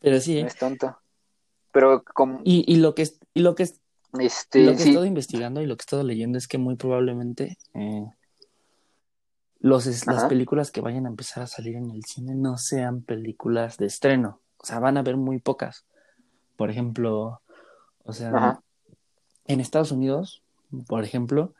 Pero 0.01 0.21
sí, 0.21 0.35
no 0.35 0.41
¿eh? 0.41 0.49
es 0.49 0.57
tonto. 0.57 0.97
Pero 1.73 2.03
como, 2.05 2.41
Y, 2.45 2.65
y 2.73 2.77
lo 2.77 2.95
que 2.95 3.03
es, 3.03 3.19
y 3.35 3.41
lo 3.41 3.55
que 3.55 3.65
es, 3.65 3.81
este, 4.19 4.65
lo 4.65 4.73
que 4.77 4.83
he 4.83 4.89
estado 4.89 5.05
investigando 5.05 5.61
y 5.61 5.67
lo 5.67 5.77
que 5.77 5.83
he 5.83 5.87
estado 5.87 6.03
leyendo 6.05 6.39
es 6.39 6.49
que 6.49 6.59
muy 6.59 6.77
probablemente 6.77 7.59
eh, 7.75 8.07
los, 9.59 10.07
las 10.07 10.25
películas 10.25 10.71
que 10.71 10.81
vayan 10.81 11.07
a 11.07 11.11
empezar 11.11 11.43
a 11.43 11.47
salir 11.47 11.77
en 11.77 11.91
el 11.91 12.05
cine 12.05 12.35
no 12.35 12.57
sean 12.57 13.03
películas 13.03 13.77
de 13.77 13.87
estreno. 13.87 14.41
O 14.59 14.65
sea, 14.65 14.79
van 14.79 14.97
a 14.97 15.01
haber 15.01 15.17
muy 15.17 15.39
pocas. 15.39 15.85
Por 16.57 16.71
ejemplo, 16.71 17.43
o 18.05 18.13
sea, 18.13 18.31
Ajá. 18.31 18.63
En 19.49 19.61
Estados 19.61 19.93
Unidos, 19.93 20.43
por 20.87 21.05
ejemplo, 21.05 21.55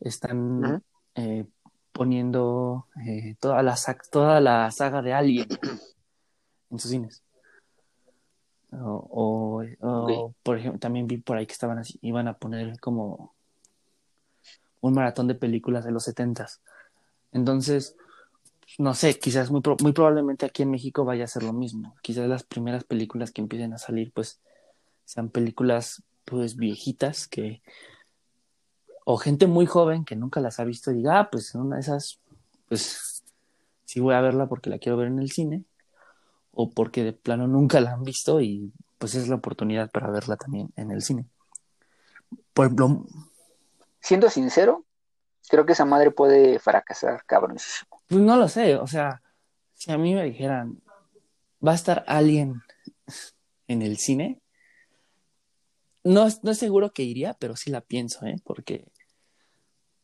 están 0.00 0.82
eh, 1.14 1.44
poniendo 1.92 2.86
eh, 3.06 3.36
toda, 3.40 3.62
la, 3.62 3.76
sa- 3.76 3.98
toda 4.10 4.40
la 4.40 4.70
saga 4.70 5.02
de 5.02 5.12
Alien 5.12 5.48
en 6.70 6.78
sus 6.78 6.90
cines. 6.90 7.22
O, 8.72 8.78
o- 9.10 9.64
o, 9.80 10.26
Ok. 10.26 10.34
por 10.42 10.58
ejemplo, 10.58 10.78
también 10.80 11.06
vi 11.06 11.18
por 11.18 11.36
ahí 11.36 11.46
que 11.46 11.52
estaban 11.52 11.78
así, 11.78 11.98
iban 12.02 12.28
a 12.28 12.34
poner 12.36 12.78
como 12.80 13.32
un 14.80 14.92
maratón 14.94 15.26
de 15.28 15.34
películas 15.34 15.84
de 15.84 15.92
los 15.92 16.04
setentas. 16.04 16.60
Entonces, 17.32 17.96
no 18.78 18.94
sé, 18.94 19.18
quizás 19.18 19.50
muy, 19.50 19.60
pro- 19.62 19.76
muy 19.82 19.92
probablemente 19.92 20.44
aquí 20.46 20.62
en 20.62 20.70
México 20.70 21.04
vaya 21.04 21.24
a 21.24 21.28
ser 21.28 21.42
lo 21.44 21.52
mismo. 21.52 21.94
Quizás 22.02 22.28
las 22.28 22.44
primeras 22.44 22.84
películas 22.84 23.30
que 23.32 23.40
empiecen 23.40 23.72
a 23.72 23.78
salir, 23.78 24.12
pues, 24.12 24.40
sean 25.04 25.28
películas, 25.30 26.02
pues, 26.26 26.56
viejitas 26.56 27.26
que, 27.26 27.62
o 29.06 29.16
gente 29.16 29.46
muy 29.46 29.64
joven 29.64 30.04
que 30.04 30.16
nunca 30.16 30.40
las 30.40 30.60
ha 30.60 30.64
visto 30.64 30.90
y 30.90 30.96
diga, 30.96 31.20
ah, 31.20 31.30
pues, 31.30 31.54
una 31.54 31.76
de 31.76 31.80
esas, 31.80 32.20
pues, 32.68 33.24
sí 33.84 34.00
voy 34.00 34.14
a 34.14 34.20
verla 34.20 34.46
porque 34.48 34.68
la 34.68 34.78
quiero 34.78 34.98
ver 34.98 35.06
en 35.06 35.20
el 35.20 35.30
cine, 35.30 35.64
o 36.52 36.70
porque 36.70 37.04
de 37.04 37.12
plano 37.12 37.46
nunca 37.46 37.80
la 37.80 37.92
han 37.92 38.02
visto 38.02 38.40
y, 38.40 38.72
pues, 38.98 39.14
es 39.14 39.28
la 39.28 39.36
oportunidad 39.36 39.90
para 39.90 40.10
verla 40.10 40.36
también 40.36 40.70
en 40.76 40.90
el 40.90 41.02
cine. 41.02 41.26
Por 42.52 42.66
ejemplo, 42.66 43.06
siendo 44.00 44.28
sincero, 44.28 44.84
creo 45.48 45.64
que 45.64 45.72
esa 45.72 45.84
madre 45.84 46.10
puede 46.10 46.58
fracasar, 46.58 47.24
cabrón. 47.24 47.56
Pues 48.08 48.20
no 48.20 48.36
lo 48.36 48.48
sé, 48.48 48.76
o 48.76 48.86
sea, 48.86 49.22
si 49.74 49.92
a 49.92 49.98
mí 49.98 50.14
me 50.14 50.24
dijeran, 50.24 50.82
va 51.64 51.72
a 51.72 51.76
estar 51.76 52.04
Alien 52.08 52.62
en 53.68 53.82
el 53.82 53.98
cine, 53.98 54.40
no, 56.06 56.26
es- 56.26 56.42
no 56.44 56.50
es 56.52 56.58
seguro 56.58 56.92
que 56.92 57.02
iría, 57.02 57.34
pero 57.34 57.56
sí 57.56 57.70
la 57.70 57.80
pienso, 57.80 58.24
¿eh? 58.26 58.36
Porque 58.44 58.86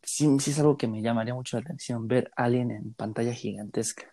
sí, 0.03 0.29
sí 0.41 0.51
es 0.51 0.59
algo 0.59 0.77
que 0.77 0.89
me 0.89 1.03
llamaría 1.03 1.35
mucho 1.35 1.57
la 1.57 1.63
atención, 1.63 2.09
ver 2.09 2.31
Alien 2.37 2.71
en 2.71 2.93
pantalla 2.95 3.33
gigantesca. 3.33 4.05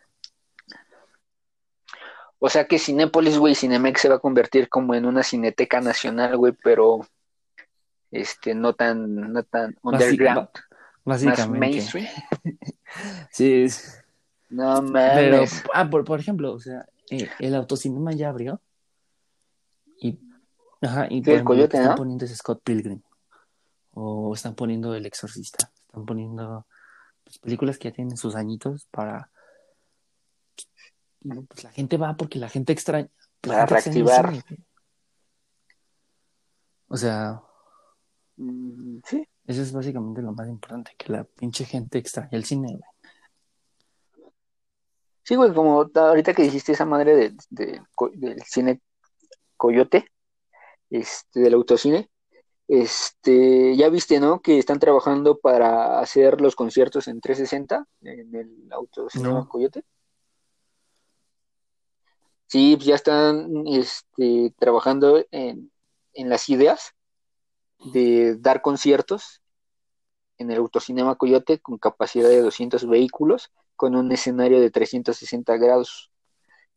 O 2.39 2.49
sea 2.49 2.65
que 2.67 2.79
Cinépolis, 2.79 3.37
güey, 3.37 3.53
Cinemex 3.55 3.99
se 4.01 4.09
va 4.09 4.15
a 4.15 4.19
convertir 4.19 4.69
como 4.69 4.95
en 4.95 5.05
una 5.05 5.23
cineteca 5.23 5.81
nacional, 5.81 6.37
güey, 6.37 6.53
pero 6.63 7.05
este 8.11 8.55
no 8.55 8.73
tan, 8.73 9.33
no 9.33 9.43
tan 9.43 9.75
underground, 9.83 10.47
ba- 11.05 11.17
más 11.17 11.49
mainstream. 11.49 12.07
Sí, 13.31 13.63
es- 13.63 14.03
No 14.49 14.81
pero, 14.93 15.37
mames. 15.37 15.63
ah, 15.73 15.89
por, 15.89 16.05
por 16.05 16.19
ejemplo, 16.19 16.53
o 16.53 16.59
sea, 16.59 16.85
eh, 17.11 17.29
el 17.39 17.53
autocinema 17.55 18.13
ya 18.13 18.29
abrió 18.29 18.61
y, 20.01 20.17
ajá, 20.81 21.07
y 21.09 21.23
Sí, 21.23 21.31
el 21.31 21.43
Coyote, 21.43 21.77
están 21.77 21.91
¿no? 21.91 21.95
poniendo 21.97 22.25
es 22.25 22.35
Scott 22.37 22.61
Pilgrim. 22.63 23.01
o 23.93 24.33
están 24.33 24.55
poniendo 24.55 24.93
El 24.95 25.05
Exorcista, 25.05 25.71
están 25.87 26.05
poniendo 26.05 26.65
pues, 27.23 27.37
películas 27.39 27.77
que 27.77 27.89
ya 27.89 27.95
tienen 27.95 28.17
sus 28.17 28.35
añitos 28.35 28.87
para 28.91 29.29
pues, 31.47 31.63
la 31.63 31.71
gente 31.71 31.97
va 31.97 32.15
porque 32.15 32.39
la 32.39 32.47
gente 32.49 32.71
extraña 32.73 33.09
la 33.43 33.65
Para 33.65 33.81
gente 33.81 33.99
reactivar. 34.03 34.43
o 36.87 36.97
sea 36.97 37.41
Mm, 38.41 39.01
Sí. 39.03 39.27
eso 39.47 39.61
es 39.61 39.73
básicamente 39.73 40.21
lo 40.21 40.31
más 40.31 40.47
importante 40.47 40.93
que 40.97 41.11
la 41.11 41.25
pinche 41.25 41.65
gente 41.65 41.97
extraña 41.97 42.29
el 42.31 42.45
cine 42.45 42.69
güey. 42.69 44.31
Sí, 45.23 45.35
güey, 45.35 45.53
como 45.53 45.89
ta- 45.89 46.07
ahorita 46.07 46.33
que 46.33 46.43
dijiste 46.43 46.71
esa 46.71 46.85
madre 46.85 47.15
de, 47.17 47.35
de- 47.49 47.81
del 48.13 48.41
cine 48.43 48.81
Coyote, 49.57 50.05
este, 50.89 51.39
del 51.39 51.53
autocine, 51.53 52.09
este, 52.67 53.75
ya 53.75 53.89
viste, 53.89 54.19
¿no? 54.19 54.41
Que 54.41 54.59
están 54.59 54.79
trabajando 54.79 55.39
para 55.39 55.99
hacer 55.99 56.39
los 56.39 56.55
conciertos 56.55 57.07
en 57.07 57.19
360 57.19 57.87
en 58.01 58.35
el 58.35 58.71
autocinema 58.71 59.39
No. 59.39 59.49
Coyote. 59.49 59.83
Sí, 62.47 62.75
pues 62.75 62.85
ya 62.87 62.95
están 62.95 63.67
este, 63.67 64.53
trabajando 64.57 65.23
en, 65.31 65.71
en 66.13 66.29
las 66.29 66.49
ideas 66.49 66.93
de 67.93 68.35
dar 68.37 68.61
conciertos 68.61 69.41
en 70.37 70.51
el 70.51 70.57
autocinema 70.57 71.15
Coyote 71.15 71.59
con 71.59 71.77
capacidad 71.77 72.29
de 72.29 72.41
200 72.41 72.87
vehículos 72.87 73.51
con 73.75 73.95
un 73.95 74.11
escenario 74.11 74.59
de 74.59 74.71
360 74.71 75.57
grados. 75.57 76.08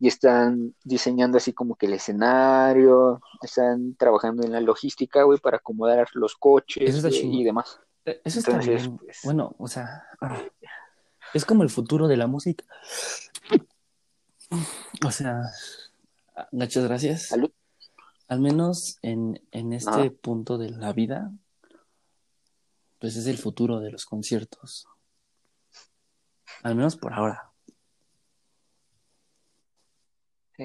Y 0.02 0.08
están 0.08 0.74
diseñando 0.82 1.36
así 1.38 1.52
como 1.52 1.76
que 1.76 1.86
el 1.86 1.92
escenario, 1.94 3.20
están 3.40 3.94
trabajando 3.94 4.42
en 4.42 4.50
la 4.50 4.60
logística, 4.60 5.22
güey, 5.22 5.38
para 5.38 5.58
acomodar 5.58 6.08
los 6.14 6.34
coches 6.34 6.88
Eso 6.88 6.98
está 6.98 7.10
chingón. 7.10 7.34
y 7.38 7.44
demás. 7.44 7.78
Eh, 8.04 8.20
eso 8.24 8.40
está 8.40 8.50
Entonces, 8.50 8.82
bien 8.82 8.98
pues- 8.98 9.20
bueno 9.22 9.54
o 9.58 9.68
sea 9.68 10.02
ah, 10.20 10.42
es 11.32 11.44
como 11.44 11.62
el 11.62 11.70
futuro 11.70 12.08
de 12.08 12.16
la 12.16 12.26
música 12.26 12.64
o 15.06 15.10
sea 15.12 15.42
ah, 16.34 16.48
muchas 16.50 16.82
gracias 16.84 17.28
Salud. 17.28 17.52
al 18.26 18.40
menos 18.40 18.98
en, 19.02 19.40
en 19.52 19.72
este 19.72 20.10
punto 20.10 20.58
de 20.58 20.70
la 20.70 20.92
vida, 20.92 21.30
pues 22.98 23.14
es 23.14 23.28
el 23.28 23.38
futuro 23.38 23.78
de 23.78 23.92
los 23.92 24.04
conciertos. 24.04 24.88
Al 26.64 26.74
menos 26.74 26.96
por 26.96 27.12
ahora. 27.12 27.51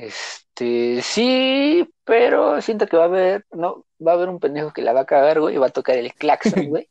Este, 0.02 1.02
sí, 1.02 1.90
pero 2.04 2.62
siento 2.62 2.88
que 2.88 2.98
va 2.98 3.04
a 3.04 3.08
haber, 3.08 3.46
no, 3.52 3.86
va 4.06 4.12
a 4.12 4.16
haber 4.16 4.30
un 4.30 4.40
pendejo 4.40 4.74
que 4.74 4.82
la 4.82 4.94
va 4.94 5.02
a 5.02 5.06
cagar, 5.06 5.40
güey, 5.40 5.56
y 5.56 5.58
va 5.58 5.68
a 5.68 5.72
tocar 5.72 5.98
el 5.98 6.14
claxon, 6.14 6.52
güey, 6.70 6.90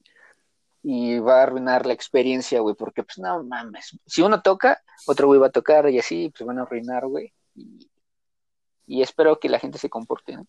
y 0.82 1.18
va 1.18 1.40
a 1.40 1.42
arruinar 1.44 1.86
la 1.86 1.92
experiencia, 1.92 2.60
güey, 2.60 2.74
porque 2.74 3.02
pues 3.02 3.18
no 3.18 3.42
mames, 3.42 3.98
si 4.06 4.22
uno 4.22 4.42
toca, 4.42 4.82
otro 5.06 5.26
güey 5.26 5.40
va 5.40 5.48
a 5.48 5.50
tocar 5.50 5.88
y 5.90 5.98
así, 5.98 6.32
pues 6.36 6.46
van 6.46 6.58
a 6.58 6.62
arruinar, 6.62 7.06
güey, 7.06 7.32
y 7.54 7.88
y 8.86 9.02
espero 9.02 9.38
que 9.38 9.48
la 9.48 9.58
gente 9.58 9.78
se 9.78 9.90
comporte, 9.90 10.36
¿no? 10.36 10.46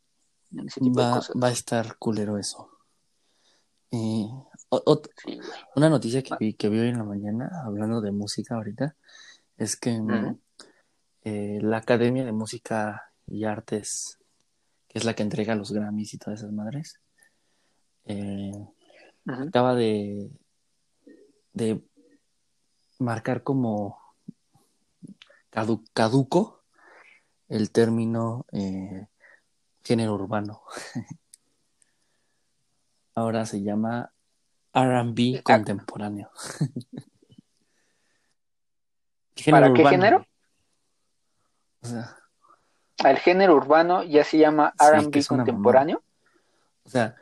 En 0.51 0.67
ese 0.67 0.79
tipo 0.79 0.99
va, 0.99 1.07
de 1.07 1.13
cosas. 1.15 1.35
va 1.41 1.47
a 1.47 1.51
estar 1.51 1.97
culero 1.97 2.37
eso. 2.37 2.69
Eh, 3.91 4.29
una 5.75 5.89
noticia 5.89 6.21
que 6.21 6.35
vi, 6.39 6.53
que 6.53 6.69
vi 6.69 6.79
hoy 6.79 6.89
en 6.89 6.99
la 6.99 7.03
mañana, 7.03 7.49
hablando 7.65 7.99
de 7.99 8.11
música 8.11 8.55
ahorita, 8.55 8.95
es 9.57 9.75
que 9.75 9.99
eh, 11.29 11.59
la 11.61 11.79
Academia 11.79 12.23
de 12.23 12.31
Música 12.31 13.11
y 13.25 13.43
Artes, 13.43 14.17
que 14.87 14.97
es 14.97 15.03
la 15.03 15.13
que 15.13 15.23
entrega 15.23 15.55
los 15.55 15.73
Grammys 15.73 16.13
y 16.13 16.17
todas 16.17 16.39
esas 16.39 16.53
madres, 16.53 17.01
eh, 18.05 18.53
acaba 19.25 19.75
de, 19.75 20.31
de 21.51 21.81
marcar 22.99 23.43
como 23.43 23.99
caduco 25.93 26.63
el 27.49 27.71
término 27.71 28.45
eh, 28.53 29.07
género 29.83 30.13
urbano. 30.13 30.61
Ahora 33.15 33.45
se 33.45 33.61
llama 33.61 34.13
RB 34.73 35.43
contemporáneo. 35.43 36.31
¿Para 39.51 39.73
qué 39.73 39.85
género? 39.85 40.26
O 41.81 41.87
sea, 41.87 42.17
el 43.05 43.17
género 43.17 43.55
urbano 43.55 44.03
ya 44.03 44.23
se 44.23 44.37
llama 44.37 44.73
RB 44.79 45.25
contemporáneo. 45.27 46.01
O 46.83 46.89
sea, 46.89 47.15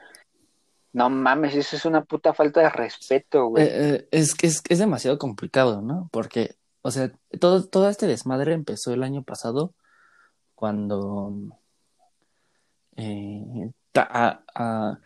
no 0.93 1.09
mames, 1.09 1.55
eso 1.55 1.75
es 1.75 1.85
una 1.85 2.05
puta 2.05 2.33
falta 2.33 2.61
de 2.61 2.69
respeto, 2.69 3.47
güey. 3.47 3.65
Eh, 3.65 3.69
eh, 3.73 4.07
es 4.11 4.33
que 4.33 4.47
es, 4.47 4.61
es, 4.69 4.79
demasiado 4.79 5.17
complicado, 5.17 5.81
¿no? 5.81 6.07
Porque, 6.11 6.55
o 6.81 6.91
sea, 6.91 7.11
todo, 7.39 7.65
todo 7.65 7.89
este 7.89 8.07
desmadre 8.07 8.53
empezó 8.53 8.93
el 8.93 9.03
año 9.03 9.23
pasado 9.23 9.73
cuando 10.53 11.33
eh, 12.95 13.71
a, 13.95 14.99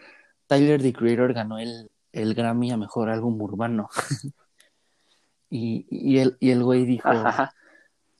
Tyler 0.45 0.81
the 0.81 0.93
Creator 0.93 1.33
ganó 1.33 1.57
el, 1.57 1.89
el 2.11 2.35
Grammy 2.35 2.71
a 2.71 2.77
Mejor 2.77 3.09
Álbum 3.09 3.41
Urbano. 3.41 3.89
y, 5.49 5.87
y, 5.89 6.19
el, 6.19 6.37
y 6.39 6.51
el 6.51 6.63
güey 6.63 6.85
dijo, 6.85 7.09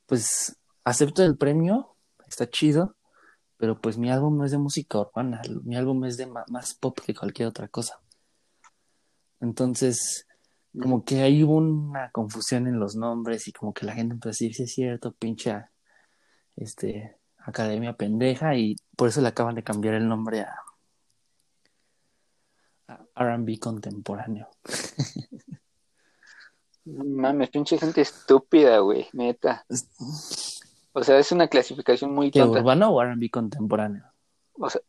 pues 0.08 0.59
acepto 0.84 1.24
el 1.24 1.38
premio, 1.38 1.96
está 2.28 2.50
chido, 2.50 2.96
pero 3.58 3.80
pues 3.80 3.98
mi 3.98 4.10
álbum 4.10 4.38
no 4.38 4.46
es 4.46 4.52
de 4.52 4.58
música 4.58 5.00
urbana, 5.00 5.42
mi 5.64 5.76
álbum 5.76 6.06
es 6.06 6.18
de 6.18 6.28
más 6.28 6.74
pop 6.76 7.00
que 7.06 7.14
cualquier 7.14 7.48
otra 7.48 7.68
cosa. 7.68 8.00
Entonces, 9.42 10.28
como 10.80 11.04
que 11.04 11.22
ahí 11.22 11.44
hubo 11.44 11.56
una 11.58 12.12
confusión 12.12 12.68
en 12.68 12.80
los 12.80 12.96
nombres 12.96 13.48
y 13.48 13.52
como 13.52 13.74
que 13.74 13.86
la 13.86 13.94
gente 13.94 14.14
empezó 14.14 14.30
a 14.30 14.32
decir, 14.32 14.56
sí 14.56 14.64
es 14.64 14.74
cierto, 14.74 15.14
pinche 15.14 15.66
este, 16.56 17.18
academia 17.38 17.94
pendeja 17.94 18.56
y 18.56 18.76
por 18.96 19.10
eso 19.10 19.22
le 19.22 19.30
acaban 19.30 19.56
de 19.56 19.64
cambiar 19.64 19.96
el 19.96 20.08
nombre 20.08 20.42
a, 20.42 20.56
a 22.88 23.36
RB 23.36 23.60
contemporáneo. 23.60 24.48
Mames, 26.86 27.50
pinche 27.50 27.78
gente 27.78 28.02
estúpida, 28.02 28.80
güey, 28.80 29.08
neta. 29.14 29.66
O 30.94 31.04
sea, 31.04 31.20
es 31.20 31.32
una 31.32 31.48
clasificación 31.48 32.14
muy 32.14 32.32
¿Qué, 32.32 32.42
urbano 32.42 32.90
o 32.90 33.02
R&B 33.02 33.30
contemporáneo? 33.30 34.04
O 34.54 34.70
sea, 34.70 34.82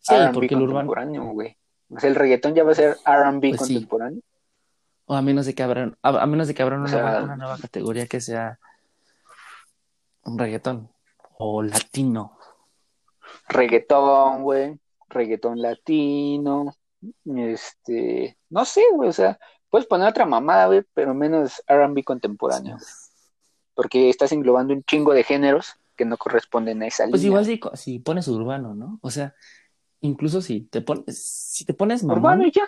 sí, 0.00 0.14
porque 0.32 0.54
el 0.54 0.62
urbano 0.62 1.32
güey. 1.32 1.56
O 1.88 1.98
sea, 1.98 2.08
el 2.08 2.16
reggaetón 2.16 2.54
ya 2.54 2.64
va 2.64 2.72
a 2.72 2.74
ser 2.74 2.96
R&B 3.04 3.48
pues 3.50 3.60
contemporáneo. 3.60 4.20
O 5.06 5.14
a 5.14 5.22
menos 5.22 5.46
de 5.46 5.54
que 5.54 5.62
abran, 5.62 5.96
a, 6.02 6.26
menos 6.26 6.48
de 6.48 6.54
que 6.54 6.62
abran 6.62 6.80
una, 6.80 7.36
nueva 7.36 7.58
categoría 7.58 8.06
que 8.06 8.20
sea 8.20 8.58
un 10.24 10.38
reggaetón 10.38 10.88
o 11.38 11.62
latino. 11.62 12.38
Reggaetón, 13.48 14.42
güey. 14.42 14.78
Reggaetón 15.08 15.60
latino. 15.60 16.74
Este, 17.24 18.36
no 18.48 18.64
sé, 18.64 18.82
güey, 18.92 19.08
o 19.08 19.12
sea, 19.12 19.38
puedes 19.68 19.88
poner 19.88 20.08
otra 20.08 20.24
mamada, 20.24 20.66
güey, 20.66 20.82
pero 20.94 21.14
menos 21.14 21.62
R&B 21.66 22.04
contemporáneo 22.04 22.78
porque 23.74 24.08
estás 24.10 24.32
englobando 24.32 24.74
un 24.74 24.82
chingo 24.84 25.14
de 25.14 25.24
géneros 25.24 25.74
que 25.96 26.04
no 26.04 26.16
corresponden 26.16 26.82
a 26.82 26.86
esa 26.86 27.04
pues 27.08 27.22
línea. 27.22 27.38
Pues 27.38 27.48
igual 27.48 27.76
si, 27.76 27.98
pones 27.98 28.28
urbano, 28.28 28.74
¿no? 28.74 28.98
O 29.02 29.10
sea, 29.10 29.34
incluso 30.00 30.40
si 30.40 30.62
te 30.62 30.80
pones, 30.80 31.18
si 31.18 31.64
te 31.64 31.74
pones 31.74 32.02
urbano 32.02 32.46
y 32.46 32.50
ya. 32.50 32.64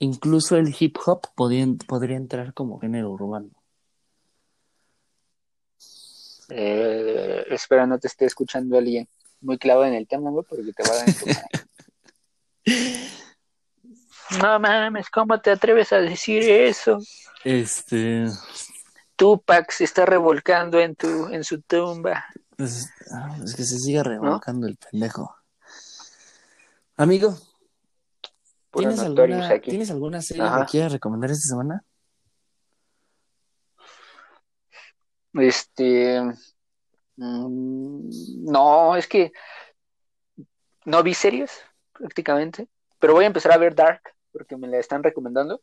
Incluso 0.00 0.56
el 0.56 0.74
hip 0.78 0.96
hop 1.06 1.22
podría, 1.34 1.66
podría 1.86 2.16
entrar 2.16 2.52
como 2.52 2.80
género 2.80 3.10
urbano. 3.10 3.50
Eh, 6.50 7.44
espero 7.50 7.86
no 7.86 7.98
te 7.98 8.08
esté 8.08 8.26
escuchando 8.26 8.76
alguien 8.76 9.08
muy 9.40 9.56
clavado 9.58 9.86
en 9.86 9.94
el 9.94 10.06
tema, 10.06 10.30
güey, 10.30 10.44
porque 10.48 10.72
te 10.72 10.82
va 10.82 10.90
a 10.90 10.96
dar 10.96 11.06
No 14.42 14.58
mames, 14.58 15.10
¿cómo 15.10 15.40
te 15.40 15.50
atreves 15.50 15.92
a 15.92 15.98
decir 15.98 16.42
eso? 16.42 16.98
Este, 17.44 18.24
Tupac 19.16 19.70
se 19.70 19.84
está 19.84 20.06
revolcando 20.06 20.80
en 20.80 20.96
tu, 20.96 21.28
en 21.28 21.44
su 21.44 21.62
tumba. 21.62 22.24
Pues, 22.56 22.88
ah, 23.12 23.36
es 23.42 23.54
que 23.54 23.64
se 23.64 23.78
sigue 23.78 24.02
revolcando 24.02 24.66
el 24.66 24.76
pendejo. 24.76 25.34
Amigo, 26.96 27.36
¿tienes 28.72 29.00
alguna, 29.00 29.60
¿tienes 29.60 29.90
alguna 29.90 30.22
serie 30.22 30.44
que 30.44 30.66
quieras 30.70 30.92
recomendar 30.92 31.30
esta 31.30 31.48
semana? 31.48 31.84
Este, 35.32 36.20
mm, 37.16 38.08
no, 38.44 38.96
es 38.96 39.08
que 39.08 39.32
no 40.84 41.02
vi 41.02 41.14
series 41.14 41.50
prácticamente, 41.92 42.68
pero 43.00 43.14
voy 43.14 43.24
a 43.24 43.28
empezar 43.28 43.50
a 43.52 43.58
ver 43.58 43.74
Dark 43.74 44.02
porque 44.30 44.56
me 44.56 44.68
la 44.68 44.78
están 44.78 45.02
recomendando 45.02 45.60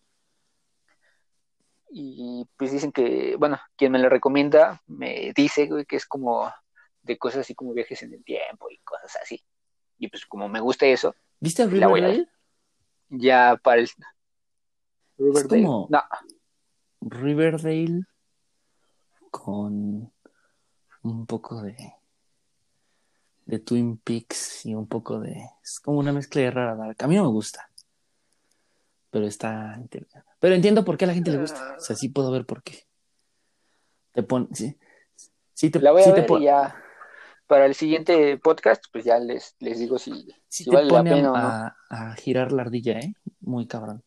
y 1.93 2.47
pues 2.57 2.71
dicen 2.71 2.91
que, 2.91 3.35
bueno, 3.37 3.59
quien 3.75 3.91
me 3.91 3.99
lo 3.99 4.09
recomienda 4.09 4.81
me 4.87 5.33
dice, 5.35 5.69
que 5.87 5.95
es 5.95 6.05
como 6.05 6.51
de 7.01 7.17
cosas 7.17 7.41
así 7.41 7.55
como 7.55 7.73
viajes 7.73 8.01
en 8.03 8.13
el 8.13 8.23
tiempo 8.23 8.69
y 8.69 8.77
cosas 8.79 9.17
así. 9.21 9.43
Y 9.97 10.07
pues 10.07 10.25
como 10.25 10.47
me 10.47 10.61
gusta 10.61 10.85
eso. 10.85 11.15
¿Viste 11.39 11.65
Riverdale? 11.65 12.27
Ya 13.09 13.59
para 13.61 13.81
el... 13.81 13.89
Riverdale. 15.17 15.63
como 15.63 15.87
no. 15.89 16.03
Riverdale 17.01 18.03
con 19.29 20.11
un 21.03 21.25
poco 21.25 21.61
de 21.61 21.93
de 23.45 23.59
Twin 23.59 23.97
Peaks 23.97 24.65
y 24.65 24.75
un 24.75 24.87
poco 24.87 25.19
de 25.19 25.49
es 25.63 25.79
como 25.79 25.99
una 25.99 26.13
mezcla 26.13 26.41
de 26.41 26.51
rara 26.51 26.93
A 26.97 27.07
mí 27.07 27.15
no 27.15 27.23
me 27.23 27.29
gusta. 27.29 27.69
Pero 29.11 29.27
está 29.27 29.79
pero 30.39 30.55
entiendo 30.55 30.83
por 30.83 30.97
qué 30.97 31.05
a 31.05 31.09
la 31.09 31.13
gente 31.13 31.31
le 31.31 31.37
gusta. 31.37 31.75
O 31.77 31.81
sea, 31.81 31.95
sí 31.95 32.09
puedo 32.09 32.31
ver 32.31 32.45
por 32.45 32.63
qué. 32.63 32.85
Te 34.13 34.23
pone, 34.23 34.47
sí. 34.53 34.77
sí 35.53 35.69
te, 35.69 35.79
la 35.79 35.91
voy 35.91 36.03
a 36.03 36.11
ver 36.11 36.25
y 36.29 36.43
ya 36.43 36.75
para 37.47 37.65
el 37.65 37.75
siguiente 37.75 38.37
podcast, 38.37 38.85
pues 38.91 39.03
ya 39.03 39.19
les, 39.19 39.55
les 39.59 39.77
digo 39.77 39.99
si, 39.99 40.27
si 40.47 40.69
vale 40.69 40.89
la 40.89 41.03
pena 41.03 41.31
o 41.31 41.37
no. 41.37 41.71
A 41.89 42.15
girar 42.15 42.51
la 42.53 42.61
ardilla, 42.61 42.99
¿eh? 42.99 43.13
Muy 43.41 43.67
cabrón. 43.67 44.03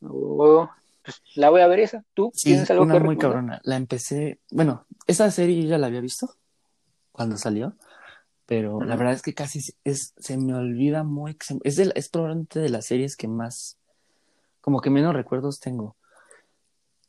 Oh, 0.00 0.68
pues 1.02 1.20
la 1.34 1.50
voy 1.50 1.60
a 1.60 1.66
ver 1.66 1.80
esa. 1.80 2.04
¿Tú 2.14 2.32
tienes 2.32 2.70
algo 2.70 2.84
una 2.84 2.98
muy 2.98 3.18
cabrona. 3.18 3.60
La 3.64 3.76
empecé, 3.76 4.40
bueno, 4.50 4.86
esa 5.06 5.30
serie 5.30 5.62
yo 5.62 5.68
ya 5.68 5.78
la 5.78 5.88
había 5.88 6.00
visto 6.00 6.36
cuando 7.10 7.36
salió 7.36 7.76
pero 8.46 8.82
la 8.82 8.96
verdad 8.96 9.14
es 9.14 9.22
que 9.22 9.34
casi 9.34 9.60
es, 9.84 10.14
se 10.16 10.36
me 10.36 10.54
olvida 10.54 11.04
muy, 11.04 11.36
es, 11.64 11.78
es 11.78 12.08
probablemente 12.08 12.60
de 12.60 12.68
las 12.68 12.86
series 12.86 13.16
que 13.16 13.28
más, 13.28 13.78
como 14.60 14.80
que 14.80 14.90
menos 14.90 15.14
recuerdos 15.14 15.60
tengo. 15.60 15.96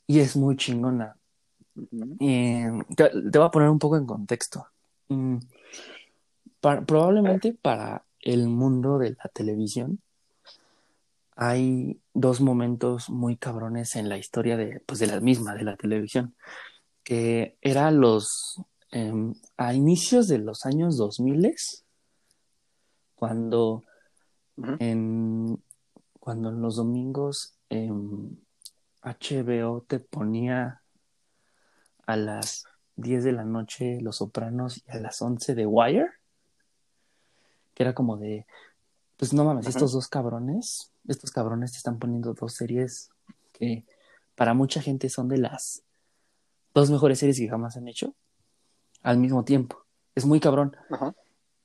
Y 0.05 0.19
es 0.19 0.35
muy 0.35 0.55
chingona. 0.57 1.17
te, 1.73 2.69
voy 2.69 3.45
a 3.45 3.51
poner 3.51 3.69
un 3.69 3.79
poco 3.79 3.97
en 3.97 4.05
contexto. 4.05 4.67
Mm, 5.09 5.37
probablemente 6.59 7.53
para 7.53 8.05
el 8.21 8.47
mundo 8.47 8.97
de 8.97 9.11
la 9.11 9.29
televisión 9.33 9.99
hay 11.35 11.99
dos 12.13 12.41
momentos 12.41 13.09
muy 13.09 13.37
cabrones 13.37 13.95
en 13.95 14.07
la 14.07 14.17
historia 14.17 14.55
de, 14.55 14.81
pues, 14.85 14.99
de 14.99 15.07
la 15.07 15.19
misma, 15.19 15.55
de 15.55 15.63
la 15.63 15.75
televisión, 15.75 16.35
que 17.03 17.57
era 17.61 17.89
los 17.91 18.61
Em, 18.95 19.33
a 19.57 19.73
inicios 19.73 20.27
de 20.27 20.37
los 20.37 20.67
años 20.67 20.97
2000, 20.97 21.55
cuando, 23.15 23.83
en, 24.77 25.63
cuando 26.19 26.49
en 26.49 26.61
los 26.61 26.75
domingos 26.75 27.57
HBO 29.01 29.81
te 29.87 29.99
ponía 29.99 30.83
a 32.05 32.15
las 32.15 32.65
10 32.97 33.23
de 33.23 33.31
la 33.31 33.45
noche 33.45 33.99
Los 33.99 34.17
Sopranos 34.17 34.83
y 34.85 34.91
a 34.91 34.99
las 34.99 35.19
11 35.23 35.55
de 35.55 35.65
Wire, 35.65 36.11
que 37.73 37.81
era 37.81 37.95
como 37.95 38.17
de, 38.17 38.45
pues 39.17 39.33
no 39.33 39.43
mames, 39.43 39.65
estos 39.65 39.93
dos 39.93 40.07
cabrones, 40.07 40.91
estos 41.07 41.31
cabrones 41.31 41.71
te 41.71 41.77
están 41.77 41.97
poniendo 41.97 42.35
dos 42.35 42.53
series 42.53 43.09
que 43.53 43.87
para 44.35 44.53
mucha 44.53 44.83
gente 44.83 45.09
son 45.09 45.29
de 45.29 45.39
las 45.39 45.81
dos 46.75 46.91
mejores 46.91 47.17
series 47.17 47.39
que 47.39 47.49
jamás 47.49 47.75
han 47.75 47.87
hecho 47.87 48.13
al 49.03 49.17
mismo 49.17 49.43
tiempo. 49.43 49.85
Es 50.15 50.25
muy 50.25 50.39
cabrón. 50.39 50.75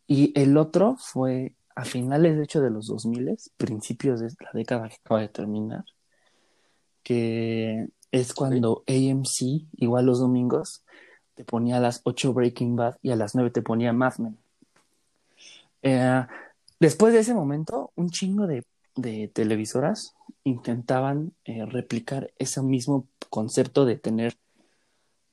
Y 0.07 0.39
el 0.39 0.57
otro 0.57 0.97
fue 0.99 1.55
a 1.75 1.85
finales, 1.85 2.37
de 2.37 2.45
hecho, 2.45 2.61
de 2.61 2.71
los 2.71 2.89
2000, 2.89 3.37
principios 3.57 4.21
de 4.21 4.29
la 4.41 4.51
década 4.53 4.89
que 4.89 4.97
acaba 4.97 5.21
de 5.21 5.29
terminar, 5.29 5.85
que 7.03 7.89
es 8.11 8.35
cuando 8.35 8.83
AMC, 8.89 9.67
igual 9.77 10.07
los 10.07 10.19
domingos, 10.19 10.83
te 11.35 11.45
ponía 11.45 11.77
a 11.77 11.81
las 11.81 12.01
8 12.03 12.33
Breaking 12.33 12.75
Bad 12.75 12.97
y 13.01 13.11
a 13.11 13.17
las 13.17 13.35
9 13.35 13.51
te 13.51 13.63
ponía 13.63 13.93
Mad 13.93 14.19
Men. 14.19 14.37
Eh, 15.83 16.27
después 16.81 17.13
de 17.13 17.21
ese 17.21 17.35
momento, 17.35 17.93
un 17.95 18.11
chingo 18.11 18.47
de, 18.47 18.65
televisoras 19.33 20.17
intentaban 20.43 21.33
eh, 21.45 21.65
replicar 21.65 22.33
ese 22.39 22.61
mismo 22.63 23.07
concepto 23.31 23.85
de 23.85 23.97
tener 23.97 24.35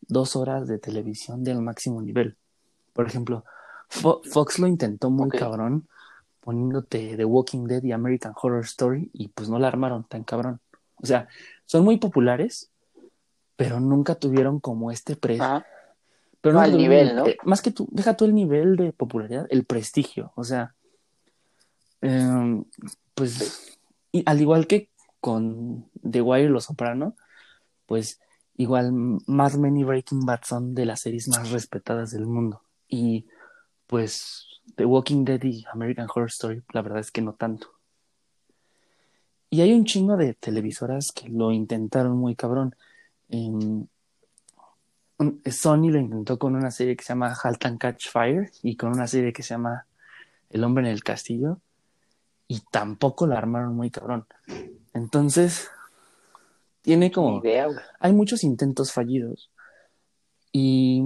dos 0.08 0.36
horas 0.36 0.68
de 0.68 0.80
televisión 0.80 1.44
del 1.44 1.62
máximo 1.62 2.02
nivel. 2.02 2.36
Por 2.94 3.08
ejemplo, 3.08 3.44
Fox 3.90 4.60
lo 4.60 4.68
intentó 4.68 5.10
muy 5.10 5.30
cabrón 5.30 5.88
poniéndote 6.46 7.18
The 7.18 7.26
Walking 7.26 7.66
Dead 7.66 7.84
y 7.84 7.92
American 7.92 8.34
Horror 8.40 8.64
Story 8.64 9.10
y 9.14 9.30
pues 9.30 9.50
no 9.50 9.58
la 9.58 9.68
armaron 9.68 10.04
tan 10.04 10.24
cabrón. 10.24 10.60
O 11.02 11.06
sea, 11.06 11.28
son 11.66 11.84
muy 11.84 11.98
populares, 11.98 12.70
pero 13.56 13.80
nunca 13.80 14.16
tuvieron 14.16 14.60
como 14.60 14.92
este 14.92 15.16
precio. 15.16 15.64
Pero 16.42 16.54
no, 16.54 16.62
al 16.62 16.78
nivel, 16.78 17.16
¿no? 17.16 17.26
Eh, 17.26 17.38
más 17.44 17.64
que 17.64 17.72
tú, 17.72 17.88
deja 17.92 18.16
tú 18.16 18.26
el 18.26 18.36
nivel 18.36 18.76
de 18.76 18.94
popularidad, 18.94 19.48
el 19.50 19.66
prestigio. 19.66 20.32
O 20.36 20.44
sea, 20.44 20.76
em, 22.02 22.64
pues, 23.16 23.80
y 24.12 24.22
al 24.28 24.40
igual 24.40 24.68
que 24.68 24.90
con 25.20 25.90
The 26.08 26.22
Wire 26.22 26.46
y 26.46 26.50
Los 26.50 26.66
Soprano, 26.66 27.16
pues 27.88 28.20
igual 28.58 28.92
Mad 29.28 29.54
Men 29.54 29.86
Breaking 29.86 30.26
Bad 30.26 30.42
son 30.44 30.74
de 30.76 30.86
las 30.86 31.02
series 31.02 31.28
más 31.28 31.52
respetadas 31.52 32.12
del 32.12 32.26
mundo. 32.26 32.62
Y 32.88 33.26
pues 33.88 34.48
The 34.76 34.86
Walking 34.86 35.26
Dead 35.26 35.44
y 35.44 35.66
American 35.72 36.08
Horror 36.14 36.30
Story, 36.30 36.64
la 36.74 36.82
verdad 36.82 37.00
es 37.00 37.12
que 37.12 37.22
no 37.22 37.34
tanto. 37.34 37.68
Y 39.50 39.62
hay 39.62 39.74
un 39.74 39.86
chingo 39.86 40.18
de 40.18 40.34
televisoras 40.34 41.12
que 41.14 41.30
lo 41.30 41.52
intentaron 41.52 42.18
muy 42.18 42.36
cabrón. 42.36 42.76
Sony 45.46 45.90
lo 45.90 46.00
intentó 46.00 46.38
con 46.38 46.56
una 46.56 46.72
serie 46.72 46.96
que 46.96 47.04
se 47.04 47.10
llama 47.10 47.34
Halt 47.42 47.66
and 47.66 47.80
Catch 47.80 48.10
Fire 48.10 48.52
y 48.64 48.76
con 48.76 48.92
una 48.92 49.08
serie 49.08 49.32
que 49.32 49.44
se 49.44 49.54
llama 49.54 49.86
El 50.50 50.64
hombre 50.64 50.86
en 50.86 50.92
el 50.92 51.04
castillo 51.04 51.60
y 52.48 52.62
tampoco 52.72 53.28
la 53.28 53.38
armaron 53.38 53.76
muy 53.76 53.92
cabrón. 53.92 54.26
Entonces, 54.94 55.70
tiene 56.86 57.12
como... 57.12 57.42
hay 58.00 58.14
muchos 58.14 58.44
intentos 58.44 58.92
fallidos. 58.92 59.52
Y... 60.52 61.04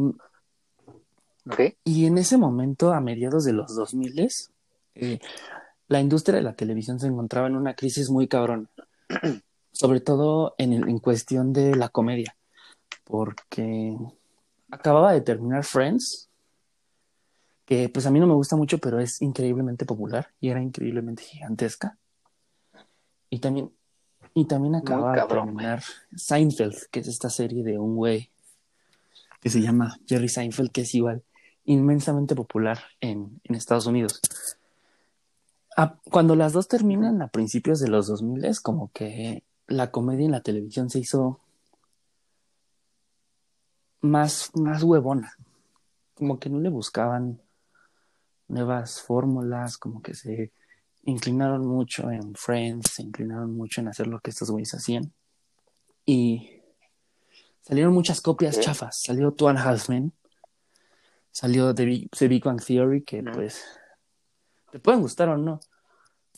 Y 1.83 2.05
en 2.05 2.19
ese 2.19 2.37
momento, 2.37 2.93
a 2.93 3.01
mediados 3.01 3.43
de 3.43 3.53
los 3.53 3.75
2000, 3.75 4.29
eh, 4.93 5.19
la 5.87 5.99
industria 5.99 6.35
de 6.35 6.43
la 6.43 6.53
televisión 6.53 6.99
se 6.99 7.07
encontraba 7.07 7.47
en 7.47 7.55
una 7.55 7.73
crisis 7.73 8.11
muy 8.11 8.27
cabrón. 8.27 8.69
Sobre 9.71 9.99
todo 9.99 10.53
en, 10.59 10.73
en 10.73 10.99
cuestión 10.99 11.53
de 11.53 11.75
la 11.75 11.89
comedia 11.89 12.35
porque 13.09 13.97
acababa 14.69 15.13
de 15.13 15.21
terminar 15.21 15.63
Friends, 15.65 16.29
que 17.65 17.89
pues 17.89 18.05
a 18.05 18.11
mí 18.11 18.19
no 18.19 18.27
me 18.27 18.35
gusta 18.35 18.55
mucho, 18.55 18.77
pero 18.77 18.99
es 18.99 19.19
increíblemente 19.23 19.83
popular 19.83 20.29
y 20.39 20.49
era 20.49 20.61
increíblemente 20.61 21.23
gigantesca. 21.23 21.97
Y 23.31 23.39
también, 23.39 23.71
y 24.33 24.45
también 24.45 24.75
acababa 24.75 25.15
de 25.15 25.27
terminar 25.27 25.83
Seinfeld, 26.15 26.87
que 26.91 26.99
es 26.99 27.07
esta 27.07 27.29
serie 27.29 27.63
de 27.63 27.77
un 27.77 27.95
güey 27.95 28.29
que 29.41 29.49
se 29.49 29.61
llama 29.61 29.99
Jerry 30.07 30.29
Seinfeld, 30.29 30.71
que 30.71 30.81
es 30.81 30.95
igual 30.95 31.23
inmensamente 31.65 32.35
popular 32.35 32.79
en, 32.99 33.41
en 33.43 33.55
Estados 33.55 33.85
Unidos. 33.85 34.21
cuando 36.09 36.35
las 36.35 36.53
dos 36.53 36.67
terminan 36.67 37.21
a 37.21 37.27
principios 37.27 37.79
de 37.79 37.87
los 37.87 38.07
2000, 38.07 38.45
es 38.45 38.59
como 38.59 38.91
que 38.91 39.43
la 39.67 39.91
comedia 39.91 40.25
en 40.25 40.31
la 40.31 40.41
televisión 40.41 40.89
se 40.89 40.99
hizo 40.99 41.39
más, 44.01 44.51
más 44.55 44.83
huevona. 44.83 45.37
Como 46.15 46.39
que 46.39 46.49
no 46.49 46.59
le 46.59 46.69
buscaban 46.69 47.39
nuevas 48.47 49.01
fórmulas, 49.01 49.77
como 49.77 50.01
que 50.01 50.15
se 50.15 50.51
inclinaron 51.03 51.65
mucho 51.65 52.09
en 52.11 52.35
Friends, 52.35 52.91
se 52.91 53.03
inclinaron 53.03 53.55
mucho 53.55 53.81
en 53.81 53.87
hacer 53.87 54.07
lo 54.07 54.19
que 54.19 54.31
estos 54.31 54.51
güeyes 54.51 54.73
hacían. 54.73 55.13
Y 56.05 56.61
salieron 57.61 57.93
muchas 57.93 58.21
copias 58.21 58.59
chafas. 58.59 59.01
Salió 59.01 59.31
Tuan 59.31 59.57
Halfman, 59.57 60.13
salió 61.31 61.73
The 61.73 61.85
Big, 61.85 62.09
The 62.11 62.27
Big 62.27 62.43
Bang 62.43 62.63
Theory, 62.63 63.03
que 63.03 63.23
pues 63.23 63.63
te 64.71 64.79
pueden 64.79 65.01
gustar 65.01 65.29
o 65.29 65.37
no, 65.37 65.59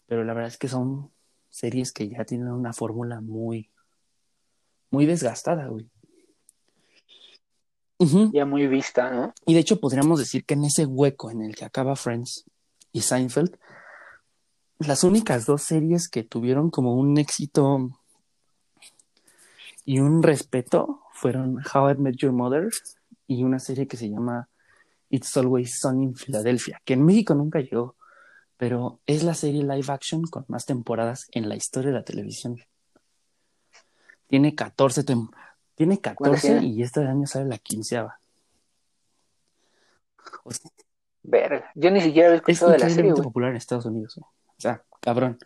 pero 0.07 0.23
la 0.23 0.33
verdad 0.33 0.49
es 0.49 0.57
que 0.57 0.67
son 0.67 1.11
series 1.49 1.91
que 1.91 2.09
ya 2.09 2.23
tienen 2.25 2.49
una 2.49 2.73
fórmula 2.73 3.21
muy, 3.21 3.69
muy 4.89 5.05
desgastada, 5.05 5.67
güey 5.67 5.89
ya 8.31 8.45
muy 8.45 8.67
vista, 8.67 9.11
¿no? 9.11 9.33
Y 9.45 9.53
de 9.53 9.59
hecho 9.59 9.79
podríamos 9.79 10.19
decir 10.19 10.45
que 10.45 10.55
en 10.55 10.65
ese 10.65 10.85
hueco 10.85 11.29
en 11.29 11.41
el 11.41 11.55
que 11.55 11.65
acaba 11.65 11.95
Friends 11.95 12.45
y 12.91 13.01
Seinfeld, 13.01 13.57
las 14.85 15.03
únicas 15.03 15.45
dos 15.45 15.63
series 15.63 16.09
que 16.09 16.23
tuvieron 16.23 16.69
como 16.69 16.95
un 16.95 17.17
éxito 17.17 17.89
y 19.85 19.99
un 19.99 20.23
respeto 20.23 21.01
fueron 21.13 21.57
How 21.73 21.91
I 21.91 21.95
Met 21.95 22.15
Your 22.17 22.31
Mother 22.31 22.69
y 23.27 23.43
una 23.43 23.59
serie 23.59 23.87
que 23.87 23.97
se 23.97 24.09
llama 24.09 24.49
It's 25.09 25.35
Always 25.37 25.79
Sunny 25.79 26.05
in 26.05 26.15
Philadelphia, 26.15 26.81
que 26.85 26.93
en 26.93 27.03
México 27.05 27.35
nunca 27.35 27.59
llegó, 27.59 27.95
pero 28.57 28.99
es 29.05 29.23
la 29.23 29.33
serie 29.33 29.63
live 29.63 29.91
action 29.91 30.23
con 30.23 30.45
más 30.47 30.65
temporadas 30.65 31.27
en 31.31 31.49
la 31.49 31.55
historia 31.55 31.91
de 31.91 31.97
la 31.97 32.03
televisión. 32.03 32.57
Tiene 34.27 34.55
14 34.55 35.03
temporadas 35.03 35.51
tiene 35.81 35.99
14 35.99 36.61
y 36.61 36.83
este 36.83 36.99
año 36.99 37.25
sale 37.25 37.45
la 37.45 37.57
quinceava. 37.57 38.19
Verga, 41.23 41.71
yo 41.73 41.89
ni 41.89 42.01
siquiera 42.01 42.33
he 42.33 42.35
escuchado 42.35 42.71
de 42.71 42.77
la 42.77 42.87
serie. 42.87 43.11
Es 43.11 43.19
popular 43.19 43.49
en 43.49 43.55
Estados 43.55 43.85
Unidos. 43.85 44.19
O 44.61 44.69
sea, 44.69 44.83
cabrón. 45.01 45.39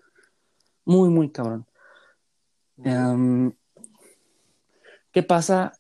Muy, 0.84 1.08
muy 1.08 1.32
cabrón. 1.32 1.66
Em, 2.84 3.54
¿Qué 5.14 5.24
pasa? 5.24 5.72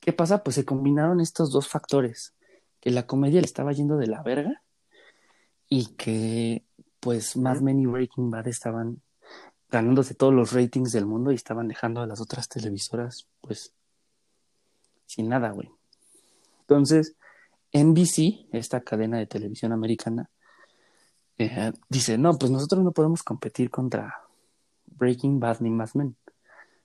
¿Qué 0.00 0.14
pasa? 0.14 0.42
Pues 0.42 0.56
se 0.56 0.64
combinaron 0.64 1.20
estos 1.20 1.52
dos 1.52 1.68
factores. 1.68 2.34
Que 2.80 2.88
la 2.90 3.06
comedia 3.06 3.42
le 3.42 3.44
estaba 3.44 3.72
yendo 3.72 3.98
de 3.98 4.06
la 4.06 4.22
verga 4.22 4.62
y 5.68 5.94
que 5.96 6.64
pues 6.98 7.36
Mad 7.36 7.60
Men 7.60 7.78
y 7.80 7.84
Breaking 7.84 8.30
Bad 8.30 8.48
estaban 8.48 9.02
ganándose 9.68 10.14
todos 10.14 10.32
los 10.32 10.52
ratings 10.52 10.92
del 10.92 11.04
mundo 11.04 11.30
y 11.30 11.34
estaban 11.34 11.68
dejando 11.68 12.00
a 12.00 12.06
las 12.06 12.22
otras 12.22 12.48
televisoras 12.48 13.28
pues 13.42 13.74
sin 15.04 15.28
nada, 15.28 15.50
güey. 15.50 15.70
Entonces, 16.60 17.16
NBC, 17.74 18.48
esta 18.52 18.80
cadena 18.80 19.18
de 19.18 19.26
televisión 19.26 19.72
americana, 19.72 20.30
eh, 21.38 21.72
dice, 21.88 22.18
no, 22.18 22.36
pues 22.36 22.50
nosotros 22.50 22.82
no 22.82 22.92
podemos 22.92 23.22
competir 23.22 23.70
contra 23.70 24.22
Breaking 24.86 25.38
Bad 25.38 25.60
ni 25.60 25.70
Mad 25.70 25.90
Men. 25.94 26.16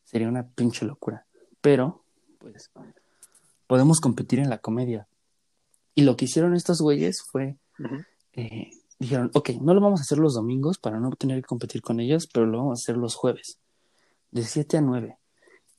Sería 0.04 0.28
una 0.28 0.48
pinche 0.48 0.86
locura. 0.86 1.26
Pero, 1.60 2.04
pues, 2.38 2.70
podemos 3.68 4.00
competir 4.00 4.40
en 4.40 4.50
la 4.50 4.60
comedia. 4.60 5.08
Y 5.96 6.04
lo 6.04 6.16
que 6.16 6.26
hicieron 6.26 6.56
estos 6.56 6.82
güeyes 6.82 7.24
fue, 7.24 7.58
eh, 8.34 8.72
dijeron, 9.00 9.32
ok, 9.34 9.52
no 9.62 9.74
lo 9.74 9.82
vamos 9.82 10.00
a 10.00 10.04
hacer 10.04 10.20
los 10.20 10.36
domingos 10.36 10.78
para 10.78 11.00
no 11.00 11.10
tener 11.12 11.42
que 11.42 11.48
competir 11.48 11.82
con 11.82 12.00
ellos, 12.00 12.28
pero 12.32 12.46
lo 12.46 12.60
vamos 12.60 12.80
a 12.80 12.82
hacer 12.82 12.98
los 12.98 13.16
jueves, 13.16 13.60
de 14.32 14.44
7 14.44 14.78
a 14.78 14.82
9. 14.82 15.18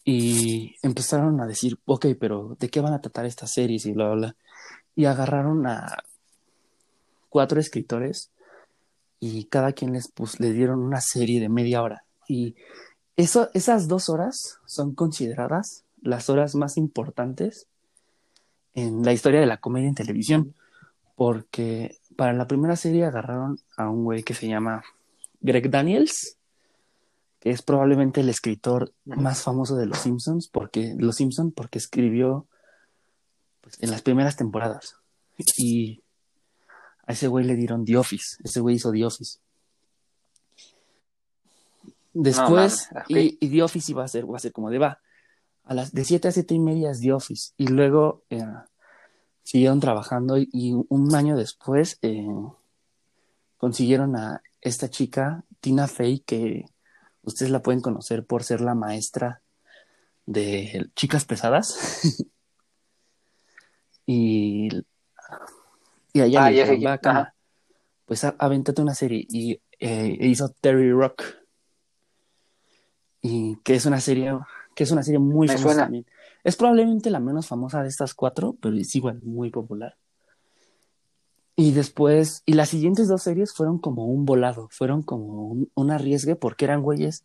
Y 0.05 0.77
empezaron 0.83 1.41
a 1.41 1.47
decir, 1.47 1.79
ok, 1.85 2.07
pero 2.19 2.57
¿de 2.59 2.69
qué 2.69 2.81
van 2.81 2.93
a 2.93 3.01
tratar 3.01 3.25
estas 3.27 3.53
series? 3.53 3.87
Y 3.87 3.93
bla, 3.93 4.07
bla, 4.07 4.15
bla. 4.15 4.37
Y 4.95 5.07
agarraron 5.07 5.67
a 5.67 6.05
cuatro 7.29 7.59
escritores 7.59 8.31
y 9.21 9.45
cada 9.45 9.73
quien 9.73 9.93
les, 9.93 10.09
pues, 10.09 10.41
les 10.41 10.55
dieron 10.55 10.81
una 10.81 11.01
serie 11.01 11.41
de 11.41 11.49
media 11.49 11.83
hora. 11.83 12.05
Y 12.29 12.57
eso, 13.17 13.51
esas 13.55 13.89
dos 13.89 14.09
horas 14.09 14.59
son 14.67 14.95
consideradas 14.95 15.85
las 16.03 16.29
horas 16.29 16.55
más 16.55 16.77
importantes 16.77 17.67
en 18.75 19.05
la 19.05 19.13
historia 19.13 19.41
de 19.41 19.47
la 19.47 19.59
comedia 19.59 19.89
en 19.89 19.95
televisión. 19.95 20.55
Porque 21.17 21.99
para 22.17 22.33
la 22.33 22.47
primera 22.47 22.77
serie 22.77 23.05
agarraron 23.05 23.61
a 23.77 23.89
un 23.89 24.05
güey 24.05 24.23
que 24.23 24.35
se 24.35 24.49
llama 24.49 24.83
Greg 25.41 25.71
Daniels 25.71 26.39
es 27.45 27.61
probablemente 27.61 28.23
el 28.23 28.31
escritor 28.31 28.93
más 29.05 29.43
famoso 29.43 29.77
de 29.77 29.85
Los 29.85 29.99
Simpsons, 29.99 30.49
porque 30.49 30.95
Los 30.99 31.17
Simpsons, 31.17 31.53
porque 31.55 31.79
escribió 31.79 32.47
pues, 33.61 33.77
en 33.83 33.91
las 33.91 34.01
primeras 34.01 34.37
temporadas. 34.37 34.97
Y 35.59 36.03
a 37.07 37.13
ese 37.13 37.29
güey 37.29 37.45
le 37.45 37.57
dieron 37.57 37.85
The 37.85 37.97
Office. 37.97 38.37
Ese 38.43 38.61
güey 38.61 38.77
hizo 38.77 38.91
The 38.91 39.05
Office. 39.05 39.39
Después, 42.13 42.89
y, 43.09 43.37
The 43.37 43.63
Office 43.63 43.91
iba 43.91 44.05
a 44.05 44.09
ser, 44.09 44.31
va 44.31 44.37
a 44.37 44.41
ser 44.41 44.53
como 44.53 44.71
de 44.71 44.79
va. 44.79 45.01
A 45.65 45.75
las 45.75 45.93
de 45.93 46.05
7 46.05 46.29
a 46.29 46.33
7 46.33 46.55
y 46.55 46.59
media 46.61 46.91
es 46.91 47.01
The 47.01 47.13
Office. 47.13 47.53
Y 47.57 47.67
luego 47.67 48.23
eh, 48.31 48.45
siguieron 49.43 49.81
trabajando 49.81 50.37
y 50.39 50.75
un 50.89 51.15
año 51.15 51.37
después 51.37 51.99
eh, 52.03 52.27
consiguieron 53.57 54.17
a 54.17 54.43
esta 54.61 54.89
chica, 54.89 55.45
Tina 55.61 55.89
Fey, 55.89 56.21
que 56.21 56.67
ustedes 57.23 57.51
la 57.51 57.63
pueden 57.63 57.81
conocer 57.81 58.27
por 58.27 58.45
ser 58.45 58.61
la 58.61 58.75
maestra 58.75 59.43
de 60.27 60.91
Chicas 60.95 61.25
Pesadas. 61.25 62.27
y, 64.07 64.69
y 66.15 66.21
allá 66.21 66.99
ah, 67.05 67.35
pues 68.07 68.25
avéntate 68.25 68.81
una 68.81 68.95
serie 68.95 69.27
y 69.29 69.61
eh, 69.81 70.17
hizo 70.21 70.49
Terry 70.61 70.93
Rock. 70.93 71.25
Y 73.21 73.57
que 73.65 73.75
es 73.75 73.85
una 73.85 74.01
serie, 74.01 74.33
que 74.77 74.85
es 74.85 74.91
una 74.93 75.03
serie 75.03 75.19
muy 75.19 75.49
famosa 75.49 75.83
también. 75.83 76.07
Es 76.45 76.57
probablemente 76.57 77.11
la 77.11 77.21
menos 77.21 77.49
famosa 77.49 77.83
de 77.83 77.89
estas 77.89 78.15
cuatro, 78.15 78.57
pero 78.61 78.77
es 78.77 78.95
igual 78.95 79.21
muy 79.23 79.51
popular. 79.51 79.97
Y 81.57 81.73
después, 81.73 82.43
y 82.47 82.53
las 82.53 82.69
siguientes 82.69 83.09
dos 83.09 83.23
series 83.23 83.53
fueron 83.53 83.79
como 83.79 84.07
un 84.07 84.25
volado, 84.25 84.69
fueron 84.71 85.03
como 85.03 85.67
un, 85.75 85.91
arriesgue 85.91 86.37
porque 86.37 86.65
eran 86.65 86.83
güeyes 86.83 87.25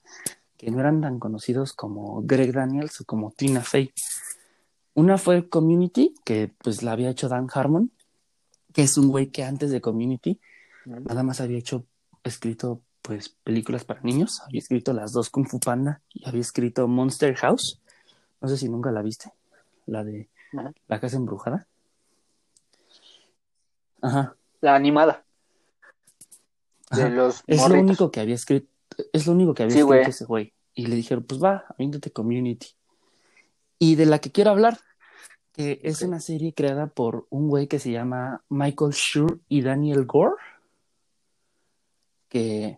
que 0.58 0.72
no 0.72 0.80
eran 0.80 1.02
tan 1.02 1.20
conocidos 1.20 1.74
como 1.74 2.22
Greg 2.24 2.54
Daniels 2.54 3.02
o 3.02 3.06
como 3.06 3.32
Tina 3.32 3.62
Fey. 3.62 3.92
Una 4.94 5.18
fue 5.18 5.48
Community, 5.48 6.16
que 6.26 6.52
pues 6.58 6.82
la 6.82 6.94
había 6.94 7.10
hecho 7.10 7.30
Dan 7.30 7.48
Harmon, 7.54 7.92
que 8.74 8.84
es 8.84 8.98
un 8.98 9.10
güey 9.10 9.28
que 9.28 9.44
antes 9.44 9.72
de 9.72 9.82
Community 9.82 10.40
nada 10.86 11.24
más 11.24 11.42
había 11.42 11.58
hecho, 11.58 11.86
escrito 12.24 12.82
pues 13.02 13.30
películas 13.30 13.86
para 13.86 14.02
niños, 14.02 14.42
había 14.42 14.60
escrito 14.60 14.94
las 14.94 15.12
dos 15.12 15.30
Kung 15.30 15.48
Fu 15.48 15.60
Panda 15.60 16.02
y 16.14 16.28
había 16.28 16.42
escrito 16.42 16.88
Monster 16.88 17.36
House 17.36 17.80
no 18.42 18.48
sé 18.48 18.58
si 18.58 18.70
nunca 18.70 18.92
la 18.92 19.02
viste. 19.02 19.32
La 19.86 20.04
de 20.04 20.30
La 20.88 21.00
Casa 21.00 21.18
Embrujada. 21.18 21.68
Ajá. 24.02 24.36
La 24.62 24.76
animada. 24.76 25.26
De 26.92 27.10
los 27.10 27.44
es 27.46 27.68
lo 27.68 27.80
único 27.80 28.12
que 28.12 28.20
había 28.20 28.36
escrito. 28.36 28.68
Es 29.14 29.28
lo 29.28 29.34
único 29.34 29.54
que 29.54 29.64
había 29.64 29.78
escrito 29.78 30.10
ese 30.10 30.26
güey. 30.26 30.54
Y 30.74 30.88
le 30.88 30.96
dijeron, 30.96 31.24
pues 31.24 31.44
va, 31.44 31.66
avíndate 31.70 32.12
Community. 32.12 32.68
Y 33.78 33.96
de 33.96 34.06
la 34.06 34.20
que 34.20 34.32
quiero 34.32 34.52
hablar, 34.52 34.80
que 35.54 35.80
es 35.84 36.02
una 36.02 36.20
serie 36.20 36.54
creada 36.54 36.88
por 36.88 37.28
un 37.30 37.50
güey 37.50 37.68
que 37.68 37.80
se 37.80 37.92
llama 37.92 38.44
Michael 38.50 38.92
Schur 38.92 39.40
y 39.50 39.62
Daniel 39.62 40.06
Gore. 40.06 40.36
Que, 42.30 42.78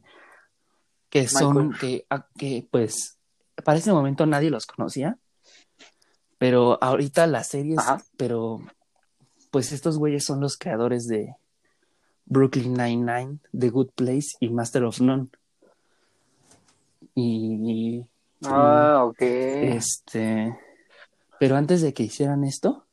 que 1.09 1.27
son, 1.27 1.73
que, 1.73 2.05
que 2.37 2.67
pues, 2.71 3.17
para 3.63 3.77
ese 3.77 3.91
momento 3.91 4.25
nadie 4.25 4.49
los 4.49 4.65
conocía. 4.65 5.17
Pero 6.37 6.81
ahorita 6.81 7.27
las 7.27 7.49
series, 7.49 7.79
pero 8.17 8.61
pues 9.51 9.71
estos 9.73 9.97
güeyes 9.97 10.23
son 10.23 10.39
los 10.39 10.57
creadores 10.57 11.05
de 11.05 11.35
Brooklyn 12.25 12.73
Nine-Nine, 12.73 13.39
The 13.57 13.69
Good 13.69 13.89
Place 13.93 14.29
y 14.39 14.49
Master 14.49 14.85
of 14.85 15.01
None. 15.01 15.27
Y, 17.13 18.05
ah, 18.45 19.03
ok. 19.05 19.21
Este, 19.21 20.57
pero 21.41 21.55
antes 21.55 21.81
de 21.81 21.91
que 21.91 22.03
hicieran 22.03 22.43
esto, 22.43 22.85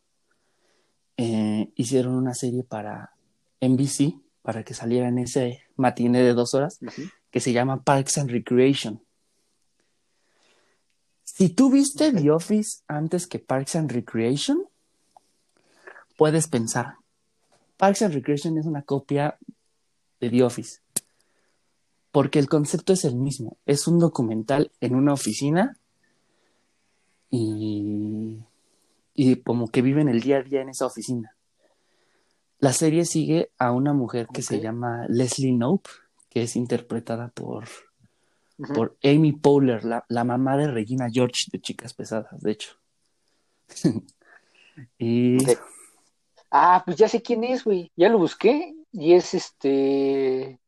eh, 1.18 1.70
hicieron 1.74 2.14
una 2.14 2.32
serie 2.32 2.62
para 2.62 3.12
NBC, 3.60 4.22
para 4.40 4.64
que 4.64 4.72
saliera 4.72 5.08
en 5.08 5.18
ese 5.18 5.64
matiné 5.76 6.22
de 6.22 6.32
dos 6.32 6.54
horas, 6.54 6.78
que 7.30 7.40
se 7.40 7.52
llama 7.52 7.82
Parks 7.82 8.16
and 8.16 8.30
Recreation. 8.30 9.02
Si 11.24 11.50
tú 11.50 11.70
viste 11.70 12.10
The 12.10 12.30
Office 12.30 12.80
antes 12.88 13.26
que 13.26 13.38
Parks 13.38 13.76
and 13.76 13.92
Recreation, 13.92 14.64
puedes 16.16 16.48
pensar, 16.48 16.94
Parks 17.76 18.00
and 18.00 18.14
Recreation 18.14 18.56
es 18.56 18.64
una 18.64 18.80
copia 18.80 19.36
de 20.20 20.30
The 20.30 20.42
Office, 20.42 20.80
porque 22.12 22.38
el 22.38 22.48
concepto 22.48 22.94
es 22.94 23.04
el 23.04 23.16
mismo, 23.16 23.58
es 23.66 23.86
un 23.86 23.98
documental 23.98 24.72
en 24.80 24.94
una 24.94 25.12
oficina 25.12 25.77
y, 27.30 28.42
y 29.14 29.36
como 29.36 29.68
que 29.68 29.82
viven 29.82 30.08
el 30.08 30.20
día 30.20 30.38
a 30.38 30.42
día 30.42 30.60
en 30.60 30.68
esa 30.68 30.86
oficina. 30.86 31.34
La 32.58 32.72
serie 32.72 33.04
sigue 33.04 33.50
a 33.58 33.72
una 33.72 33.92
mujer 33.92 34.28
que 34.32 34.42
se 34.42 34.60
llama 34.60 35.06
Leslie 35.08 35.52
Knope, 35.52 35.90
que 36.28 36.42
es 36.42 36.56
interpretada 36.56 37.28
por 37.28 37.64
por 38.74 38.98
Amy 39.04 39.32
Powler, 39.32 39.84
la, 39.84 40.04
la, 40.08 40.24
mamá 40.24 40.56
de 40.56 40.66
Regina 40.66 41.08
George 41.10 41.44
de 41.52 41.60
Chicas 41.60 41.94
Pesadas, 41.94 42.40
de 42.40 42.50
hecho. 42.50 42.72
y... 44.98 45.38
Ah, 46.50 46.82
pues 46.84 46.96
ya 46.96 47.08
sé 47.08 47.22
quién 47.22 47.44
es, 47.44 47.62
güey. 47.62 47.92
Ya 47.94 48.08
lo 48.08 48.18
busqué 48.18 48.74
y 48.90 49.12
es 49.12 49.34
este 49.34 50.58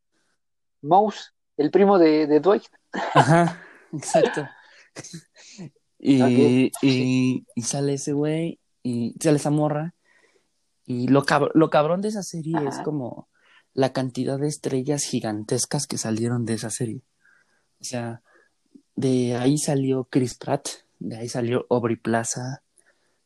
Mouse, 0.83 1.35
el 1.57 1.71
primo 1.71 1.99
de, 1.99 2.27
de 2.27 2.39
Dwight. 2.39 2.65
Ajá, 2.93 3.61
exacto. 3.93 4.49
y, 6.01 6.73
y, 6.83 7.47
y, 7.55 7.63
sale 7.63 7.95
ese 7.95 8.13
güey 8.13 8.59
y 8.83 9.15
sale 9.21 9.37
esa 9.37 9.51
morra. 9.51 9.95
Y 10.87 11.09
lo, 11.09 11.25
lo 11.55 11.71
cabrón 11.71 12.01
de 12.01 12.09
esa 12.09 12.23
serie 12.23 12.57
es 12.67 12.79
como 12.79 13.29
la 13.75 13.93
cantidad 13.93 14.39
de 14.39 14.49
estrellas 14.49 15.05
gigantescas 15.05 15.87
que 15.87 15.99
salieron 15.99 16.45
de 16.45 16.55
esa 16.55 16.71
serie. 16.71 17.03
O 17.81 17.85
sea, 17.85 18.23
de 18.97 19.37
ahí 19.37 19.59
salió 19.59 20.05
Chris 20.05 20.35
Pratt, 20.35 20.69
de 20.99 21.17
ahí 21.17 21.29
salió 21.29 21.67
Aubrey 21.71 21.97
Plaza, 21.97 22.63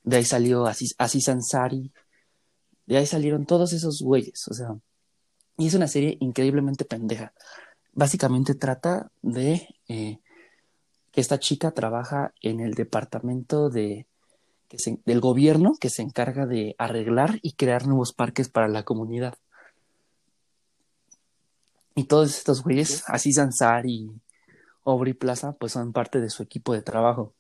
de 0.03 0.17
ahí 0.17 0.25
salió 0.25 0.67
Aziz, 0.67 1.29
Ansari, 1.29 1.93
de 2.87 2.97
ahí 2.97 3.07
salieron 3.07 3.47
todos 3.47 3.73
esos 3.73 4.03
güeyes, 4.03 4.47
o 4.49 4.55
sea, 4.55 4.77
y 5.57 5.67
es 5.67 5.75
una 5.75 5.89
serie 5.89 6.17
increíblemente 6.21 6.85
pendeja. 6.85 7.33
Básicamente 7.93 8.55
trata 8.55 9.11
de 9.23 9.69
eh, 9.89 10.19
que 11.15 11.21
esta 11.21 11.39
chica 11.39 11.71
trabaja 11.71 12.35
en 12.43 12.59
el 12.59 12.75
departamento 12.75 13.71
de, 13.71 14.07
del 15.05 15.21
gobierno 15.21 15.75
que 15.79 15.89
se 15.89 16.03
encarga 16.03 16.45
de 16.45 16.75
arreglar 16.77 17.39
y 17.41 17.53
crear 17.53 17.87
nuevos 17.87 18.13
parques 18.13 18.49
para 18.49 18.67
la 18.67 18.83
comunidad. 18.83 19.39
Y 21.95 22.05
todos 22.05 22.37
estos 22.37 22.65
güeyes, 22.65 23.05
Aziz 23.07 23.39
Ansari, 23.39 24.11
Aubrey 24.85 25.15
Plaza, 25.15 25.53
pues 25.53 25.73
son 25.73 25.93
parte 25.93 26.21
de 26.21 26.31
su 26.31 26.43
equipo 26.43 26.73
de 26.73 26.83
trabajo. 26.83 27.33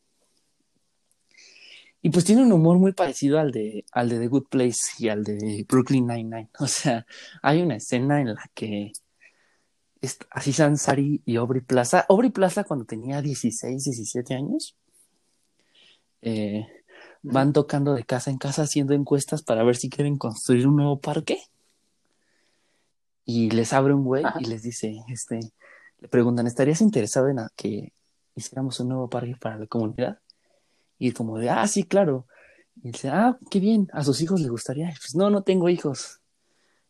Y 2.00 2.10
pues 2.10 2.24
tiene 2.24 2.42
un 2.42 2.52
humor 2.52 2.78
muy 2.78 2.92
parecido 2.92 3.40
al 3.40 3.50
de, 3.50 3.84
al 3.90 4.08
de 4.08 4.20
The 4.20 4.28
Good 4.28 4.46
Place 4.50 4.78
y 4.98 5.08
al 5.08 5.24
de 5.24 5.66
Brooklyn 5.68 6.06
Nine-Nine. 6.06 6.50
O 6.60 6.68
sea, 6.68 7.06
hay 7.42 7.60
una 7.60 7.76
escena 7.76 8.20
en 8.20 8.34
la 8.34 8.50
que 8.54 8.92
así 10.30 10.52
Sansari 10.52 11.22
y 11.24 11.36
Aubrey 11.36 11.61
Plaza, 11.61 12.05
Aubrey 12.09 12.30
Plaza 12.30 12.64
cuando 12.64 12.84
tenía 12.84 13.22
16, 13.22 13.84
17 13.84 14.34
años, 14.34 14.76
eh, 16.22 16.66
van 17.22 17.52
tocando 17.52 17.94
de 17.94 18.05
casa 18.05 18.30
en 18.30 18.38
casa 18.38 18.62
haciendo 18.62 18.94
encuestas 18.94 19.42
para 19.42 19.64
ver 19.64 19.76
si 19.76 19.88
quieren 19.88 20.16
construir 20.16 20.66
un 20.66 20.76
nuevo 20.76 21.00
parque. 21.00 21.38
Y 23.24 23.50
les 23.50 23.72
abre 23.72 23.94
un 23.94 24.05
güey 24.05 24.24
y 24.40 24.44
les 24.44 24.62
dice, 24.62 25.02
este, 25.09 25.40
le 26.00 26.09
preguntan, 26.09 26.46
¿estarías 26.46 26.82
interesado 26.82 27.28
en 27.28 27.38
que 27.57 27.92
hiciéramos 28.34 28.78
un 28.80 28.88
nuevo 28.88 29.09
parque 29.09 29.36
para 29.40 29.59
la 29.59 29.66
comunidad? 29.66 30.18
Y 30.98 31.12
como 31.12 31.38
de, 31.38 31.48
ah, 31.48 31.66
sí, 31.66 31.84
claro. 31.84 32.26
Y 32.82 32.90
dice, 32.90 33.09
ah, 33.09 33.38
qué 33.50 33.61
bien, 33.61 33.88
a 33.92 34.05
sus 34.05 34.20
hijos 34.20 34.40
les 34.40 34.50
gustaría. 34.50 34.88
Pues 35.00 35.14
no, 35.14 35.30
no 35.30 35.42
tengo 35.42 35.70
hijos. 35.70 36.20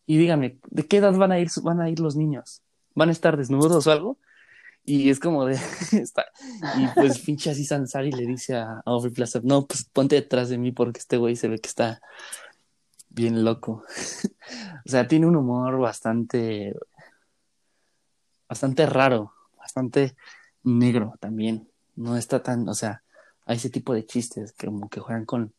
Y 0.05 0.17
dígame, 0.17 0.59
¿de 0.69 0.85
qué 0.85 0.97
edad 0.97 1.13
van 1.13 1.31
a 1.31 1.39
ir, 1.39 1.49
van 1.63 1.79
a 1.79 1.89
ir 1.89 1.99
los 1.99 2.17
niños? 2.17 2.61
¿Van 2.95 3.09
a 3.09 3.11
estar 3.11 3.37
desnudos 3.37 3.85
o 3.87 3.91
algo? 3.91 4.17
Y 4.83 5.09
es 5.09 5.19
como 5.19 5.45
de, 5.45 5.55
y 6.77 6.87
pues 6.93 7.19
pinche 7.25 7.51
así 7.51 7.65
Sansari 7.65 8.11
le 8.11 8.25
dice 8.25 8.55
a 8.55 8.81
Aubrey 8.85 9.11
Plaza, 9.11 9.41
no, 9.43 9.65
pues 9.65 9.83
ponte 9.85 10.15
detrás 10.15 10.49
de 10.49 10.57
mí 10.57 10.71
porque 10.71 10.99
este 10.99 11.17
güey 11.17 11.35
se 11.35 11.47
ve 11.47 11.59
que 11.59 11.67
está 11.67 12.01
bien 13.09 13.43
loco. 13.43 13.83
o 14.85 14.89
sea, 14.89 15.07
tiene 15.07 15.25
un 15.25 15.35
humor 15.35 15.79
bastante 15.79 16.75
bastante 18.47 18.85
raro, 18.85 19.33
bastante 19.57 20.15
negro 20.63 21.15
también. 21.19 21.67
No 21.95 22.17
está 22.17 22.43
tan, 22.43 22.67
o 22.69 22.75
sea, 22.75 23.03
hay 23.45 23.57
ese 23.57 23.69
tipo 23.69 23.93
de 23.93 24.05
chistes 24.05 24.53
que 24.53 24.67
como 24.67 24.89
que 24.89 24.99
juegan 24.99 25.25
con 25.25 25.53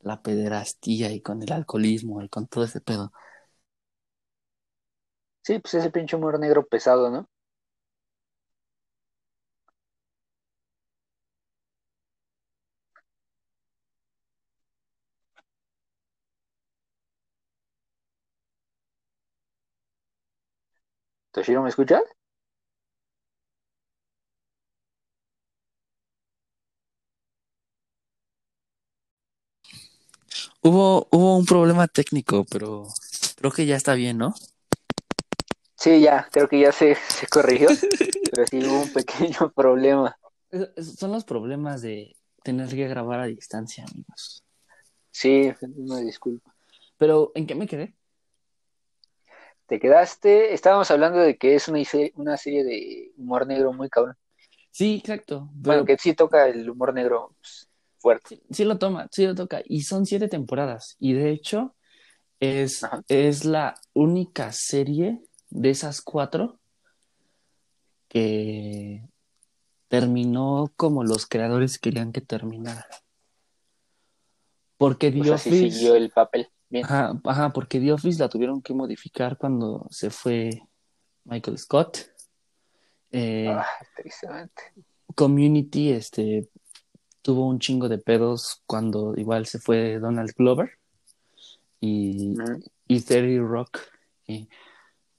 la 0.00 0.22
pederastía 0.22 1.12
y 1.12 1.20
con 1.20 1.42
el 1.42 1.52
alcoholismo 1.52 2.22
y 2.22 2.28
con 2.28 2.48
todo 2.48 2.64
ese 2.64 2.80
pedo. 2.80 3.12
Sí, 5.42 5.58
pues 5.60 5.74
ese 5.74 5.90
pinche 5.90 6.16
humor 6.16 6.38
negro 6.40 6.66
pesado, 6.66 7.08
¿no? 7.10 7.28
Toshiro, 21.32 21.62
¿me 21.62 21.68
escuchas? 21.68 22.02
Hubo, 30.62 31.08
hubo 31.10 31.36
un 31.36 31.44
problema 31.46 31.88
técnico, 31.88 32.44
pero 32.50 32.86
creo 33.36 33.52
que 33.52 33.66
ya 33.66 33.76
está 33.76 33.94
bien, 33.94 34.18
¿no? 34.18 34.34
Sí, 35.82 36.00
ya, 36.00 36.28
creo 36.30 36.48
que 36.48 36.60
ya 36.60 36.70
se, 36.70 36.94
se 36.94 37.26
corrigió, 37.26 37.66
pero 38.30 38.46
sí 38.46 38.64
hubo 38.64 38.82
un 38.82 38.92
pequeño 38.92 39.50
problema. 39.56 40.16
Son 40.76 41.10
los 41.10 41.24
problemas 41.24 41.82
de 41.82 42.14
tener 42.44 42.68
que 42.68 42.86
grabar 42.86 43.18
a 43.18 43.26
distancia, 43.26 43.84
amigos. 43.90 44.44
Sí, 45.10 45.52
una 45.74 45.98
disculpa. 45.98 46.54
Pero, 46.98 47.32
¿en 47.34 47.48
qué 47.48 47.56
me 47.56 47.66
quedé? 47.66 47.96
Te 49.66 49.80
quedaste, 49.80 50.54
estábamos 50.54 50.88
hablando 50.92 51.18
de 51.18 51.36
que 51.36 51.56
es 51.56 51.66
una, 51.66 51.80
una 52.14 52.36
serie 52.36 52.62
de 52.62 53.10
humor 53.16 53.48
negro 53.48 53.72
muy 53.72 53.88
cabrón. 53.88 54.14
Sí, 54.70 54.98
exacto. 55.00 55.50
Bueno, 55.52 55.84
que 55.84 55.98
sí 55.98 56.14
toca 56.14 56.46
el 56.46 56.70
humor 56.70 56.94
negro 56.94 57.34
pues, 57.40 57.68
fuerte. 57.98 58.40
Sí, 58.52 58.64
lo 58.64 58.78
toma, 58.78 59.08
sí 59.10 59.26
lo 59.26 59.34
toca. 59.34 59.60
Y 59.64 59.82
son 59.82 60.06
siete 60.06 60.28
temporadas. 60.28 60.94
Y 61.00 61.14
de 61.14 61.30
hecho, 61.30 61.74
es, 62.38 62.86
es 63.08 63.44
la 63.44 63.74
única 63.94 64.52
serie 64.52 65.20
de 65.52 65.70
esas 65.70 66.00
cuatro 66.00 66.58
que 68.08 69.06
terminó 69.88 70.72
como 70.76 71.04
los 71.04 71.26
creadores 71.26 71.78
querían 71.78 72.12
que 72.12 72.22
terminara. 72.22 72.86
Porque 74.78 75.12
The 75.12 75.30
Office. 75.30 75.70
siguió 75.70 75.94
el 75.94 76.10
papel. 76.10 76.48
Ajá, 76.82 77.20
ajá, 77.24 77.52
porque 77.52 77.78
The 77.78 77.92
Office 77.92 78.18
la 78.18 78.28
tuvieron 78.28 78.62
que 78.62 78.72
modificar 78.72 79.36
cuando 79.36 79.86
se 79.90 80.10
fue 80.10 80.62
Michael 81.24 81.58
Scott. 81.58 81.98
Eh, 83.10 83.48
ah, 83.48 83.66
Community, 85.14 85.92
este, 85.92 86.48
tuvo 87.20 87.46
un 87.46 87.58
chingo 87.58 87.90
de 87.90 87.98
pedos 87.98 88.62
cuando 88.64 89.14
igual 89.16 89.44
se 89.44 89.58
fue 89.58 89.98
Donald 89.98 90.32
Glover 90.34 90.78
y, 91.78 92.34
y 92.88 93.00
Terry 93.02 93.38
Rock. 93.38 93.80
Y 94.26 94.48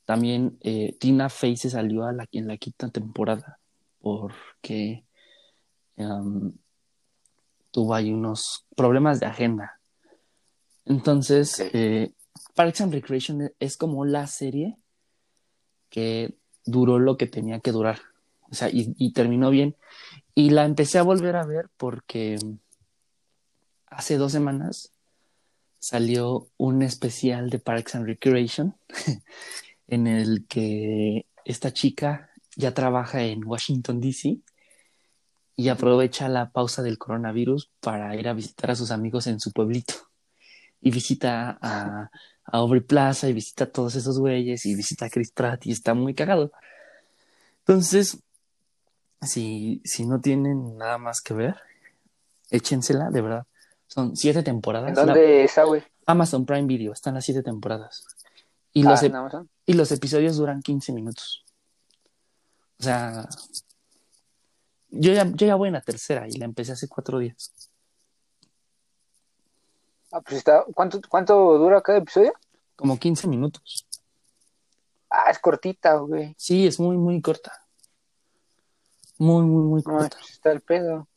también 0.06 0.58
eh, 0.62 0.95
Tina 0.99 1.30
Fey 1.30 1.56
se 1.58 1.70
salió 1.70 2.06
a 2.06 2.14
la, 2.14 2.28
en 2.32 2.47
la 2.47 2.58
quinta 2.58 2.89
temporada 2.89 3.60
porque 3.99 5.06
tuvo 7.72 7.95
ahí 7.95 8.12
unos 8.12 8.66
problemas 8.76 9.20
de 9.20 9.26
agenda. 9.26 9.80
Entonces, 10.86 11.60
eh, 11.74 12.14
Parks 12.56 12.82
and 12.82 12.93
Recreation 12.93 13.51
es 13.60 13.78
como 13.78 14.06
la 14.06 14.28
serie 14.28 14.78
que 15.89 16.36
duró 16.66 16.99
lo 16.99 17.18
que 17.18 17.28
tenía 17.28 17.60
que 17.60 17.72
durar. 17.72 17.99
O 18.49 18.56
sea, 18.56 18.70
y, 18.72 19.14
terminó 19.14 19.49
bien. 19.49 19.76
Y 20.36 20.51
la 20.51 20.66
empecé 20.66 20.99
a 20.99 21.04
volver 21.04 21.36
a 21.36 21.45
ver 21.45 21.70
porque 21.78 22.38
hace 23.88 24.18
dos 24.18 24.32
semanas 24.32 24.91
salió 25.80 26.47
un 26.58 26.82
especial 26.82 27.49
de 27.49 27.60
Parks 27.60 27.95
and 27.95 28.06
Recreation 28.06 28.76
en 29.88 30.08
el 30.08 30.46
que 30.48 31.26
esta 31.46 31.74
chica 31.74 32.30
ya 32.56 32.74
trabaja 32.74 33.24
en 33.24 33.46
Washington, 33.46 34.00
D.C. 34.00 34.40
y 35.56 35.70
aprovecha 35.70 36.30
la 36.30 36.52
pausa 36.52 36.82
del 36.84 36.98
coronavirus 36.98 37.72
para 37.80 38.16
ir 38.16 38.28
a 38.28 38.34
visitar 38.34 38.72
a 38.72 38.76
sus 38.76 38.92
amigos 38.92 39.28
en 39.28 39.40
su 39.40 39.52
pueblito. 39.52 39.94
Y 40.82 40.92
visita 40.92 41.58
a, 41.62 42.10
a 42.46 42.58
Aubrey 42.58 42.82
Plaza 42.82 43.30
y 43.30 43.34
visita 43.34 43.66
a 43.66 43.72
todos 43.72 43.96
esos 43.96 44.20
güeyes 44.20 44.66
y 44.66 44.76
visita 44.76 45.06
a 45.06 45.10
Chris 45.10 45.32
Pratt 45.32 45.66
y 45.66 45.72
está 45.72 45.94
muy 45.94 46.14
cagado. 46.14 46.52
Entonces, 47.60 48.22
si, 49.22 49.82
si 49.86 50.06
no 50.06 50.20
tienen 50.20 50.78
nada 50.78 50.98
más 50.98 51.22
que 51.22 51.34
ver, 51.34 51.56
échensela, 52.50 53.10
de 53.10 53.22
verdad. 53.22 53.48
Son 53.88 54.16
siete 54.16 54.44
temporadas. 54.44 54.94
¿Dónde 54.96 55.44
está, 55.44 55.64
güey? 55.64 55.84
Amazon 56.06 56.46
Prime 56.46 56.68
Video, 56.68 56.94
están 56.94 57.14
las 57.14 57.26
siete 57.26 57.44
temporadas. 57.44 58.06
Y, 58.74 58.84
los, 58.84 59.02
ah, 59.04 59.46
y 59.66 59.74
los 59.74 59.91
episodios 59.91 60.38
duran 60.38 60.61
15 60.61 60.93
minutos. 60.93 61.43
O 62.80 62.84
sea, 62.84 63.28
yo 64.89 65.14
ya, 65.14 65.26
yo 65.26 65.47
ya 65.47 65.55
voy 65.55 65.68
en 65.68 65.74
la 65.74 65.82
tercera 65.82 66.28
y 66.28 66.34
la 66.34 66.45
empecé 66.45 66.74
hace 66.74 66.88
cuatro 66.88 67.20
días. 67.20 67.51
Ah, 70.11 70.22
pues 70.22 70.38
está, 70.38 70.64
¿cuánto, 70.76 71.01
¿cuánto 71.09 71.57
dura 71.57 71.82
cada 71.82 71.97
episodio? 71.97 72.34
Como 72.76 72.99
15 72.99 73.28
minutos. 73.28 73.88
Ah, 75.09 75.32
es 75.32 75.39
cortita, 75.39 75.95
güey. 75.95 76.36
Sí, 76.38 76.68
es 76.68 76.80
muy, 76.80 76.97
muy 76.97 77.22
corta. 77.22 77.51
Muy, 79.18 79.43
muy, 79.45 79.64
muy 79.64 79.84
corta. 79.84 80.18
Pues 80.18 80.32
está 80.32 80.51
el 80.51 80.61
pedo. 80.61 81.07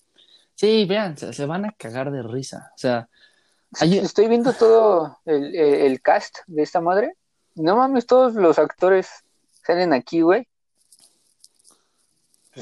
Sí, 0.54 0.86
vean, 0.86 1.16
se, 1.18 1.46
van 1.46 1.66
a 1.66 1.72
cagar 1.72 2.10
de 2.10 2.22
risa. 2.22 2.72
O 2.74 2.78
sea, 2.78 3.08
estoy 3.80 4.28
viendo 4.28 4.54
todo 4.54 5.18
el, 5.26 5.54
el, 5.54 6.00
cast 6.00 6.38
de 6.46 6.62
esta 6.62 6.80
madre. 6.80 7.16
No 7.56 7.76
mames, 7.76 8.06
todos 8.06 8.34
los 8.34 8.58
actores 8.58 9.08
salen 9.62 9.92
aquí, 9.92 10.20
güey 10.20 10.46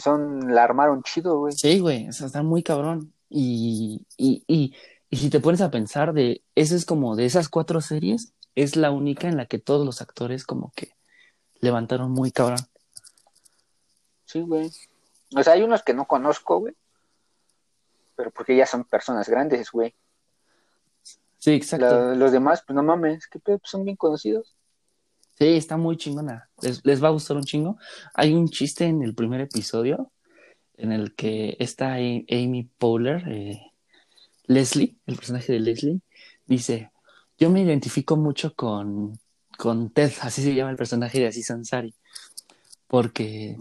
son, 0.01 0.55
la 0.55 0.65
armaron 0.65 1.03
chido, 1.03 1.39
güey. 1.39 1.53
Sí, 1.53 1.79
güey, 1.79 2.09
o 2.09 2.13
sea, 2.13 2.27
está 2.27 2.43
muy 2.43 2.63
cabrón. 2.63 3.13
Y, 3.29 4.07
y, 4.17 4.45
y, 4.47 4.75
y 5.11 5.17
si 5.17 5.31
te 5.31 5.41
pones 5.41 5.61
a 5.61 5.71
pensar 5.71 6.13
de, 6.13 6.43
esa 6.55 6.75
es 6.75 6.85
como 6.85 7.17
de 7.17 7.27
esas 7.27 7.49
cuatro 7.49 7.81
series, 7.81 8.33
es 8.55 8.77
la 8.77 8.91
única 8.91 9.29
en 9.29 9.37
la 9.37 9.47
que 9.47 9.59
todos 9.59 9.85
los 9.85 10.01
actores 10.01 10.45
como 10.45 10.73
que 10.75 10.91
levantaron 11.61 12.11
muy 12.11 12.31
cabrón. 12.31 12.61
Sí, 14.27 14.41
güey. 14.41 14.71
O 15.37 15.43
sea, 15.43 15.55
hay 15.55 15.63
unos 15.63 15.83
que 15.83 15.95
no 15.95 16.07
conozco, 16.07 16.59
güey. 16.59 16.75
Pero 18.17 18.31
porque 18.31 18.57
ya 18.57 18.67
son 18.67 18.85
personas 18.85 19.29
grandes, 19.29 19.71
güey. 19.71 19.95
Sí, 21.39 21.53
exacto. 21.53 22.15
los 22.15 22.33
demás, 22.33 22.63
pues 22.67 22.75
no 22.75 22.83
mames, 22.83 23.27
que 23.27 23.39
pues 23.39 23.61
son 23.65 23.85
bien 23.85 23.97
conocidos. 23.97 24.55
Sí, 25.39 25.47
está 25.47 25.77
muy 25.77 25.97
chingona. 25.97 26.49
Les, 26.63 27.03
va 27.03 27.09
a 27.09 27.11
gustar 27.11 27.37
un 27.37 27.45
chingo. 27.45 27.77
Hay 28.15 28.33
un 28.35 28.49
chiste 28.49 28.85
en 28.85 29.03
el 29.03 29.15
primer 29.15 29.41
episodio 29.41 30.13
en 30.77 30.93
el 30.93 31.15
que 31.15 31.57
está 31.59 31.95
Amy 31.95 32.69
Poehler, 32.79 33.29
eh, 33.29 33.61
Leslie, 34.47 34.97
el 35.07 35.17
personaje 35.17 35.53
de 35.53 35.61
Leslie, 35.61 36.01
dice, 36.47 36.91
yo 37.39 37.51
me 37.51 37.63
identifico 37.63 38.17
mucho 38.17 38.55
con, 38.55 39.19
con 39.57 39.91
Ted, 39.91 40.13
así 40.23 40.43
se 40.43 40.55
llama 40.55 40.71
el 40.71 40.77
personaje 40.77 41.21
de 41.21 41.29
Aziz 41.29 41.51
Ansari, 41.51 41.95
porque, 42.89 43.57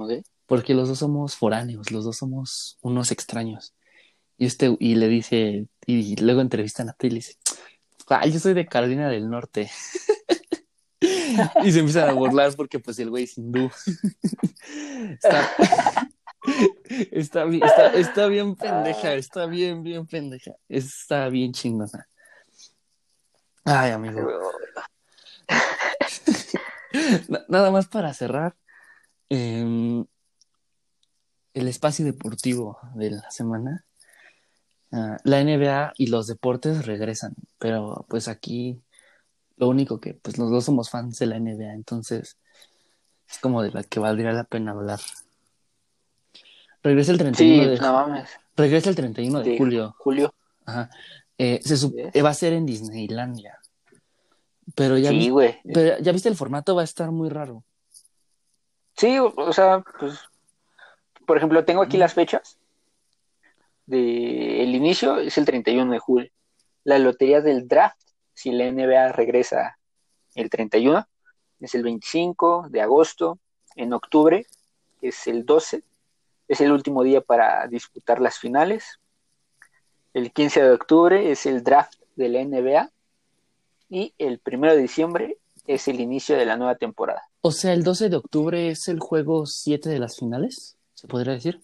porque 0.45 0.73
los 0.73 0.89
dos 0.89 0.99
somos 0.99 1.35
foráneos, 1.35 1.91
los 1.91 2.03
dos 2.03 2.17
somos 2.17 2.77
unos 2.81 3.11
extraños. 3.11 3.73
Y, 4.37 4.45
este, 4.47 4.75
y 4.79 4.95
le 4.95 5.07
dice, 5.07 5.67
y 5.85 6.15
luego 6.17 6.41
entrevistan 6.41 6.89
a 6.89 6.93
Ted 6.93 7.07
y 7.07 7.11
le 7.11 7.15
dice, 7.17 7.37
yo 8.31 8.39
soy 8.39 8.53
de 8.53 8.65
Carolina 8.65 9.09
del 9.09 9.29
Norte. 9.29 9.69
y 11.63 11.71
se 11.71 11.79
empiezan 11.79 12.09
a 12.09 12.13
burlar 12.13 12.55
porque 12.55 12.79
pues 12.79 12.97
el 12.99 13.09
güey 13.09 13.25
es 13.25 13.37
hindú. 13.37 13.69
está, 17.11 17.45
bien, 17.45 17.63
está, 17.95 18.27
bien 18.27 18.55
pendeja, 18.55 19.13
está 19.13 19.45
bien, 19.45 19.83
bien 19.83 20.05
pendeja. 20.05 20.53
Está 20.69 21.29
bien 21.29 21.51
chingona. 21.51 22.07
Ay, 23.65 23.91
amigo. 23.91 24.27
Nada 27.47 27.71
más 27.71 27.87
para 27.87 28.13
cerrar. 28.13 28.55
Em, 29.29 30.05
el 31.53 31.67
espacio 31.67 32.05
deportivo 32.05 32.79
de 32.95 33.11
la 33.11 33.31
semana. 33.31 33.85
Ah, 34.91 35.17
la 35.23 35.43
NBA 35.43 35.93
y 35.97 36.07
los 36.07 36.27
deportes 36.27 36.85
regresan, 36.85 37.33
pero 37.57 38.05
pues 38.09 38.27
aquí 38.27 38.79
lo 39.57 39.67
único 39.67 39.99
que, 39.99 40.13
pues, 40.13 40.37
los 40.37 40.49
dos 40.49 40.65
somos 40.65 40.89
fans 40.89 41.19
de 41.19 41.27
la 41.27 41.39
NBA, 41.39 41.73
entonces 41.73 42.37
es 43.29 43.39
como 43.39 43.61
de 43.61 43.71
la 43.71 43.83
que 43.83 43.99
valdría 43.99 44.31
la 44.31 44.43
pena 44.43 44.71
hablar. 44.71 44.99
Regresa 46.81 47.11
el 47.11 47.17
31 47.17 47.69
de 47.69 47.79
no 47.79 48.23
Regresa 48.55 48.89
el 48.89 48.95
31 48.95 49.39
de 49.41 49.57
julio. 49.57 49.95
Julio. 49.97 50.33
Ajá. 50.65 50.89
Eh, 51.37 51.59
se 51.63 52.21
va 52.21 52.29
a 52.29 52.33
ser 52.33 52.53
en 52.53 52.65
Disneylandia. 52.65 53.57
Pero 54.75 54.97
ya, 54.97 55.09
sí, 55.09 55.31
pero 55.73 55.99
ya 55.99 56.11
viste 56.11 56.29
el 56.29 56.35
formato, 56.35 56.75
va 56.75 56.81
a 56.81 56.85
estar 56.85 57.11
muy 57.11 57.29
raro. 57.29 57.63
Sí, 58.95 59.17
o, 59.19 59.51
sea, 59.51 59.83
pues, 59.99 60.19
por 61.25 61.37
ejemplo, 61.37 61.65
tengo 61.65 61.81
aquí 61.81 61.97
las 61.97 62.13
fechas. 62.13 62.57
De, 63.85 64.63
el 64.63 64.73
inicio 64.73 65.17
es 65.17 65.37
el 65.37 65.45
31 65.45 65.91
de 65.91 65.99
julio. 65.99 66.31
La 66.85 66.99
lotería 66.99 67.41
del 67.41 67.67
draft 67.67 67.99
si 68.33 68.51
la 68.51 68.71
NBA 68.71 69.11
regresa 69.11 69.77
el 70.35 70.49
31, 70.49 71.07
es 71.59 71.75
el 71.75 71.83
25 71.83 72.67
de 72.69 72.81
agosto, 72.81 73.39
en 73.75 73.93
octubre 73.93 74.45
es 75.01 75.27
el 75.27 75.45
12, 75.45 75.83
es 76.47 76.61
el 76.61 76.71
último 76.71 77.03
día 77.03 77.21
para 77.21 77.67
disputar 77.67 78.21
las 78.21 78.37
finales, 78.37 78.99
el 80.13 80.31
15 80.31 80.63
de 80.63 80.71
octubre 80.71 81.31
es 81.31 81.45
el 81.45 81.63
draft 81.63 81.95
de 82.15 82.29
la 82.29 82.43
NBA 82.43 82.91
y 83.89 84.13
el 84.17 84.39
1 84.45 84.71
de 84.71 84.77
diciembre 84.77 85.37
es 85.65 85.87
el 85.87 85.99
inicio 85.99 86.37
de 86.37 86.45
la 86.45 86.55
nueva 86.55 86.75
temporada. 86.75 87.23
O 87.41 87.51
sea, 87.51 87.73
el 87.73 87.83
12 87.83 88.09
de 88.09 88.15
octubre 88.17 88.69
es 88.69 88.87
el 88.87 88.99
juego 88.99 89.45
7 89.45 89.89
de 89.89 89.99
las 89.99 90.17
finales, 90.17 90.77
¿se 90.93 91.07
podría 91.07 91.33
decir? 91.33 91.61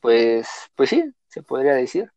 Pues, 0.00 0.48
pues 0.74 0.90
sí, 0.90 1.04
se 1.28 1.42
podría 1.42 1.74
decir. 1.74 2.10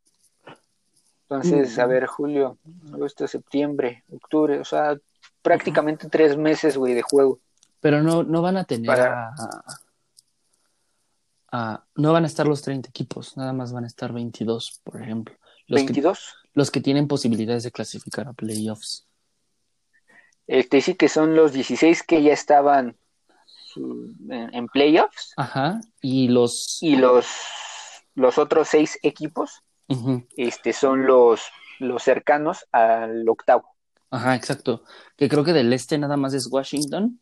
Entonces, 1.27 1.79
a 1.79 1.87
ver, 1.87 2.05
julio, 2.05 2.59
agosto, 2.93 3.27
septiembre, 3.27 4.03
octubre, 4.11 4.59
o 4.59 4.65
sea, 4.65 4.95
prácticamente 5.41 6.07
tres 6.07 6.37
meses, 6.37 6.77
güey, 6.77 6.93
de 6.93 7.01
juego. 7.01 7.39
Pero 7.79 8.03
no, 8.03 8.23
no 8.23 8.43
van 8.43 8.57
a 8.57 8.63
tener 8.63 8.91
a, 8.91 9.33
No 11.95 12.13
van 12.13 12.25
a 12.25 12.27
estar 12.27 12.45
los 12.45 12.61
30 12.61 12.89
equipos, 12.89 13.37
nada 13.37 13.53
más 13.53 13.73
van 13.73 13.85
a 13.85 13.87
estar 13.87 14.13
22, 14.13 14.81
por 14.83 15.01
ejemplo. 15.01 15.35
Los 15.67 15.81
¿22? 15.81 16.19
los 16.53 16.69
que 16.69 16.81
tienen 16.81 17.07
posibilidades 17.07 17.63
de 17.63 17.71
clasificar 17.71 18.27
a 18.27 18.33
playoffs. 18.33 19.07
Este 20.45 20.79
sí 20.81 20.93
que 20.93 21.09
son 21.09 21.35
los 21.35 21.53
16 21.53 22.03
que 22.03 22.21
ya 22.21 22.33
estaban 22.33 22.97
en, 24.29 24.67
playoffs. 24.67 25.33
Ajá, 25.37 25.81
y 26.01 26.27
los... 26.27 26.77
Y 26.81 26.97
los, 26.97 27.25
los 28.13 28.37
otros 28.37 28.67
seis 28.67 28.99
equipos 29.01 29.64
este, 30.35 30.73
son 30.73 31.05
los, 31.05 31.41
los 31.79 32.03
cercanos 32.03 32.65
al 32.71 33.27
octavo. 33.27 33.75
Ajá, 34.09 34.35
exacto. 34.35 34.83
Que 35.17 35.27
creo 35.29 35.43
que 35.43 35.53
del 35.53 35.73
este 35.73 35.97
nada 35.97 36.17
más 36.17 36.33
es 36.33 36.47
Washington. 36.47 37.19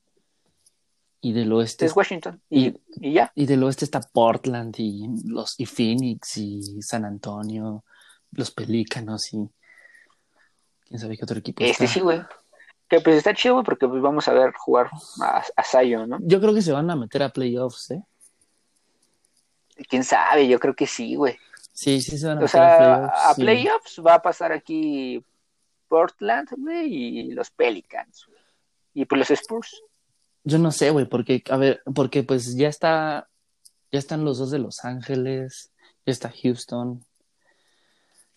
Y 1.21 1.31
del 1.31 1.53
oeste. 1.53 1.85
Es 1.85 1.95
Washington. 1.95 2.41
Y, 2.49 2.75
ya. 2.97 3.31
Y 3.33 3.45
del 3.45 3.63
oeste 3.63 3.85
está 3.85 4.01
Portland 4.01 4.75
y 4.77 5.07
los 5.25 5.57
y 5.57 5.65
Phoenix 5.65 6.37
y 6.37 6.81
San 6.81 7.05
Antonio, 7.05 7.85
los 8.31 8.51
Pelícanos 8.51 9.33
y. 9.33 9.49
quién 10.85 10.99
sabe 10.99 11.17
qué 11.17 11.23
otro 11.23 11.39
equipo. 11.39 11.63
Este 11.63 11.87
sí, 11.87 12.01
güey. 12.01 12.21
Que 12.89 12.99
pues 12.99 13.15
está 13.15 13.33
chido, 13.33 13.55
güey, 13.55 13.63
porque 13.63 13.87
pues 13.87 14.01
vamos 14.01 14.27
a 14.27 14.33
ver 14.33 14.51
jugar 14.53 14.89
a, 15.21 15.43
a 15.55 15.63
Zion, 15.63 16.09
¿no? 16.09 16.17
Yo 16.21 16.41
creo 16.41 16.53
que 16.53 16.61
se 16.61 16.73
van 16.73 16.91
a 16.91 16.95
meter 16.97 17.23
a 17.23 17.29
playoffs, 17.29 17.91
¿eh? 17.91 18.03
Quién 19.87 20.03
sabe, 20.03 20.47
yo 20.47 20.59
creo 20.59 20.75
que 20.75 20.85
sí, 20.85 21.15
güey. 21.15 21.37
Sí, 21.73 22.01
sí 22.01 22.17
se 22.17 22.27
van 22.27 22.37
a 22.37 22.45
o 22.45 22.47
sea, 22.47 23.05
a 23.05 23.35
playoffs. 23.35 23.99
va 24.05 24.15
a 24.15 24.21
pasar 24.21 24.51
aquí 24.51 25.23
Portland, 25.87 26.49
güey, 26.57 26.93
y 26.93 27.31
los 27.31 27.49
Pelicans. 27.49 28.27
Y 28.93 29.05
pues 29.05 29.19
los 29.19 29.31
Spurs. 29.31 29.83
Yo 30.43 30.59
no 30.59 30.71
sé, 30.71 30.91
güey, 30.91 31.05
porque, 31.05 31.43
a 31.49 31.57
ver, 31.57 31.81
porque 31.95 32.23
pues 32.23 32.55
ya 32.55 32.67
está, 32.67 33.27
ya 33.91 33.99
están 33.99 34.23
los 34.23 34.37
dos 34.37 34.51
de 34.51 34.59
Los 34.59 34.85
Ángeles, 34.85 35.71
ya 36.05 36.11
está 36.11 36.31
Houston, 36.31 37.03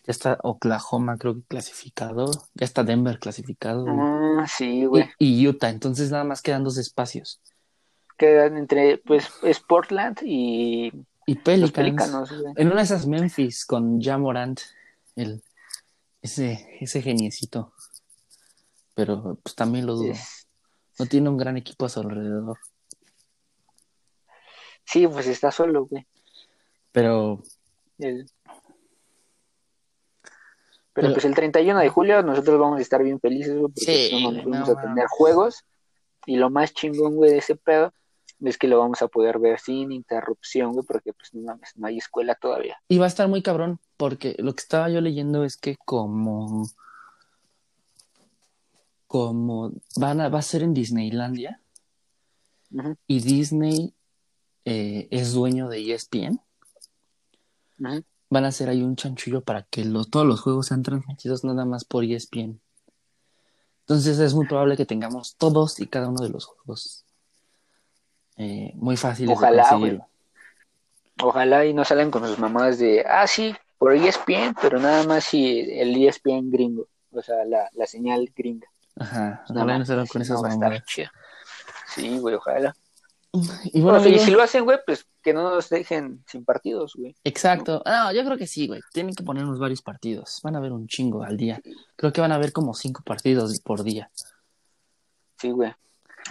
ya 0.03 0.11
está 0.11 0.37
Oklahoma, 0.41 1.17
creo 1.17 1.35
que 1.35 1.43
clasificado, 1.47 2.31
ya 2.53 2.65
está 2.65 2.83
Denver 2.83 3.19
clasificado. 3.19 3.85
Ah, 3.89 4.45
sí, 4.47 4.85
güey. 4.85 5.09
Y, 5.19 5.45
Utah, 5.47 5.69
entonces 5.69 6.11
nada 6.11 6.23
más 6.23 6.41
quedan 6.41 6.63
dos 6.63 6.77
espacios. 6.77 7.41
Quedan 8.17 8.57
entre, 8.57 8.99
pues, 8.99 9.29
es 9.43 9.59
Portland 9.59 10.19
y 10.23 10.91
y 11.29 11.35
Pelicans. 11.35 12.31
en 12.55 12.67
una 12.67 12.77
de 12.77 12.83
esas 12.83 13.05
Memphis 13.05 13.65
con 13.65 14.01
Jamorant, 14.01 14.61
el, 15.17 15.43
ese, 16.21 16.77
ese 16.79 17.01
geniecito. 17.01 17.73
Pero 18.95 19.37
pues 19.43 19.53
también 19.53 19.85
lo 19.85 19.95
dudo. 19.95 20.13
No 20.97 21.05
tiene 21.05 21.27
un 21.27 21.35
gran 21.35 21.57
equipo 21.57 21.85
a 21.85 21.89
su 21.89 21.99
alrededor. 21.99 22.57
Sí, 24.85 25.05
pues 25.05 25.27
está 25.27 25.51
solo, 25.51 25.85
güey. 25.85 26.07
Pero. 26.93 27.43
Pero, 30.93 31.13
pues 31.13 31.25
el 31.25 31.35
31 31.35 31.77
de 31.77 31.89
julio 31.89 32.23
nosotros 32.23 32.57
vamos 32.57 32.79
a 32.79 32.81
estar 32.81 33.03
bien 33.03 33.19
felices, 33.19 33.53
güey, 33.53 33.73
porque 33.73 34.43
vamos 34.45 34.69
a 34.69 34.81
tener 34.81 35.05
juegos. 35.09 35.65
Y 36.25 36.37
lo 36.37 36.49
más 36.49 36.73
chingón, 36.73 37.15
güey, 37.15 37.31
de 37.31 37.39
ese 37.39 37.57
pedo 37.57 37.93
es 38.41 38.57
que 38.57 38.67
lo 38.67 38.79
vamos 38.79 39.01
a 39.01 39.07
poder 39.07 39.39
ver 39.39 39.59
sin 39.59 39.91
interrupción, 39.91 40.73
güey, 40.73 40.85
porque 40.85 41.13
pues 41.13 41.33
no, 41.33 41.59
no 41.75 41.87
hay 41.87 41.97
escuela 41.97 42.35
todavía. 42.35 42.77
Y 42.87 42.97
va 42.97 43.05
a 43.05 43.09
estar 43.09 43.27
muy 43.27 43.41
cabrón, 43.41 43.79
porque 43.97 44.35
lo 44.39 44.53
que 44.53 44.61
estaba 44.61 44.89
yo 44.89 45.01
leyendo 45.01 45.43
es 45.43 45.57
que 45.57 45.75
como 45.77 46.67
como 49.07 49.71
van 49.95 50.21
a, 50.21 50.29
va 50.29 50.39
a 50.39 50.43
ser 50.43 50.63
en 50.63 50.73
Disneylandia 50.73 51.61
y 53.07 53.21
Disney 53.21 53.93
eh, 54.65 55.07
es 55.11 55.31
dueño 55.31 55.69
de 55.69 55.93
ESPN, 55.93 56.41
van 57.77 58.45
a 58.45 58.49
hacer 58.49 58.67
ahí 58.67 58.81
un 58.81 58.97
chanchullo 58.97 59.41
para 59.41 59.63
que 59.63 59.85
todos 60.11 60.25
los 60.25 60.41
juegos 60.41 60.67
sean 60.67 60.83
transmitidos 60.83 61.45
nada 61.45 61.63
más 61.63 61.85
por 61.85 62.03
ESPN. 62.03 62.59
Entonces 63.81 64.19
es 64.19 64.33
muy 64.33 64.45
probable 64.45 64.75
que 64.75 64.85
tengamos 64.85 65.37
todos 65.37 65.79
y 65.79 65.87
cada 65.87 66.09
uno 66.09 66.21
de 66.21 66.29
los 66.29 66.45
juegos 66.45 67.06
eh, 68.37 68.71
muy 68.75 68.95
fácil 68.97 69.29
Ojalá, 69.31 69.67
de 69.79 69.99
Ojalá 71.21 71.65
y 71.65 71.73
no 71.73 71.83
salgan 71.83 72.11
con 72.11 72.25
sus 72.27 72.37
mamás 72.37 72.77
de, 72.77 73.03
ah, 73.07 73.25
sí, 73.25 73.55
por 73.79 73.95
ESPN, 73.95 74.55
pero 74.61 74.79
nada 74.79 75.03
más 75.05 75.23
si 75.23 75.59
el 75.59 75.95
ESPN 75.95 76.51
gringo, 76.51 76.87
o 77.11 77.21
sea, 77.23 77.43
la, 77.45 77.67
la 77.73 77.87
señal 77.87 78.31
gringa. 78.35 78.67
Ajá, 78.99 79.43
ojalá 79.49 79.79
no 79.79 79.85
salgan 79.85 80.05
con 80.07 80.21
esas 80.21 80.41
mamás. 80.41 80.83
Sí, 81.87 82.19
güey, 82.19 82.35
ojalá. 82.35 82.75
Y 83.65 83.81
bueno, 83.81 83.99
si 83.99 84.31
lo 84.31 84.41
hacen, 84.41 84.63
güey, 84.63 84.79
pues 84.85 85.07
que 85.21 85.33
no 85.33 85.49
nos 85.49 85.69
dejen 85.69 86.23
sin 86.27 86.45
partidos, 86.45 86.93
güey. 86.95 87.15
Exacto. 87.23 87.83
No, 87.85 88.11
yo 88.11 88.23
creo 88.23 88.37
que 88.37 88.47
sí, 88.47 88.67
güey. 88.67 88.81
Tienen 88.93 89.13
que 89.13 89.23
ponernos 89.23 89.59
varios 89.59 89.81
partidos. 89.81 90.39
Van 90.43 90.55
a 90.55 90.59
haber 90.59 90.71
un 90.71 90.87
chingo 90.87 91.23
al 91.23 91.37
día. 91.37 91.61
Creo 91.95 92.13
que 92.13 92.21
van 92.21 92.31
a 92.31 92.35
haber 92.35 92.51
como 92.51 92.73
cinco 92.73 93.03
partidos 93.03 93.59
por 93.59 93.83
día. 93.83 94.09
Sí, 95.39 95.51
güey. 95.51 95.73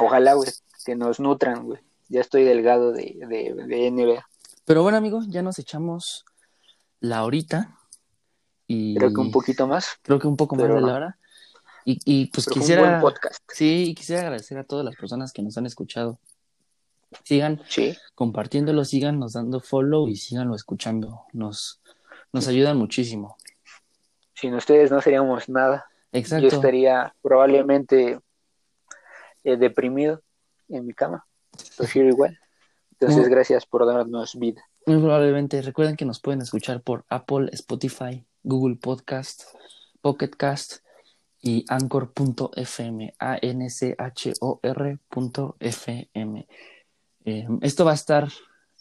Ojalá, 0.00 0.34
güey, 0.34 0.50
que 0.84 0.96
nos 0.96 1.20
nutran, 1.20 1.64
güey 1.64 1.80
ya 2.08 2.20
estoy 2.20 2.44
delgado 2.44 2.92
de, 2.92 3.16
de, 3.28 3.90
NBA. 3.90 4.26
Pero 4.64 4.82
bueno, 4.82 4.98
amigo, 4.98 5.20
ya 5.28 5.42
nos 5.42 5.58
echamos 5.58 6.24
la 7.00 7.24
horita. 7.24 7.78
Y 8.66 8.96
creo 8.96 9.12
que 9.12 9.20
un 9.20 9.30
poquito 9.30 9.66
más. 9.66 9.98
Creo 10.02 10.18
que 10.18 10.26
un 10.26 10.36
poco 10.36 10.56
más 10.56 10.68
de 10.68 10.80
la 10.80 10.94
hora. 10.94 11.18
Y, 11.84 12.00
y 12.04 12.26
pues 12.26 12.46
quisiera. 12.46 13.00
podcast. 13.00 13.40
Sí, 13.52 13.94
quisiera 13.96 14.22
agradecer 14.22 14.58
a 14.58 14.64
todas 14.64 14.84
las 14.84 14.96
personas 14.96 15.32
que 15.32 15.42
nos 15.42 15.56
han 15.56 15.66
escuchado. 15.66 16.18
Sigan 17.22 17.62
compartiéndolo, 18.14 18.84
sigan 18.84 19.20
nos 19.20 19.34
dando 19.34 19.60
follow 19.60 20.08
y 20.08 20.16
síganlo 20.16 20.56
escuchando. 20.56 21.22
Nos, 21.32 21.80
nos 22.32 22.48
ayudan 22.48 22.76
muchísimo. 22.76 23.36
Sin 24.34 24.54
ustedes 24.54 24.90
no 24.90 25.00
seríamos 25.00 25.48
nada. 25.48 25.86
Exacto. 26.12 26.48
Yo 26.48 26.56
estaría 26.56 27.14
probablemente 27.22 28.20
eh, 29.44 29.56
deprimido 29.56 30.22
en 30.68 30.86
mi 30.86 30.92
cama 30.92 31.24
prefiero 31.76 32.08
igual. 32.08 32.38
Entonces, 32.98 33.28
gracias 33.28 33.66
por 33.66 33.86
darnos 33.86 34.38
vida. 34.38 34.62
Muy 34.86 34.98
probablemente. 34.98 35.60
Recuerden 35.62 35.96
que 35.96 36.04
nos 36.04 36.20
pueden 36.20 36.40
escuchar 36.40 36.82
por 36.82 37.04
Apple, 37.08 37.50
Spotify, 37.52 38.24
Google 38.42 38.76
Podcast, 38.76 39.42
Pocket 40.00 40.30
Cast 40.30 40.84
y 41.42 41.64
Anchor.fm. 41.68 43.14
A-N-C-H-O-R.fm. 43.18 43.66
Eh, 47.24 47.48
esto 47.60 47.84
va 47.84 47.90
a 47.90 47.94
estar 47.94 48.28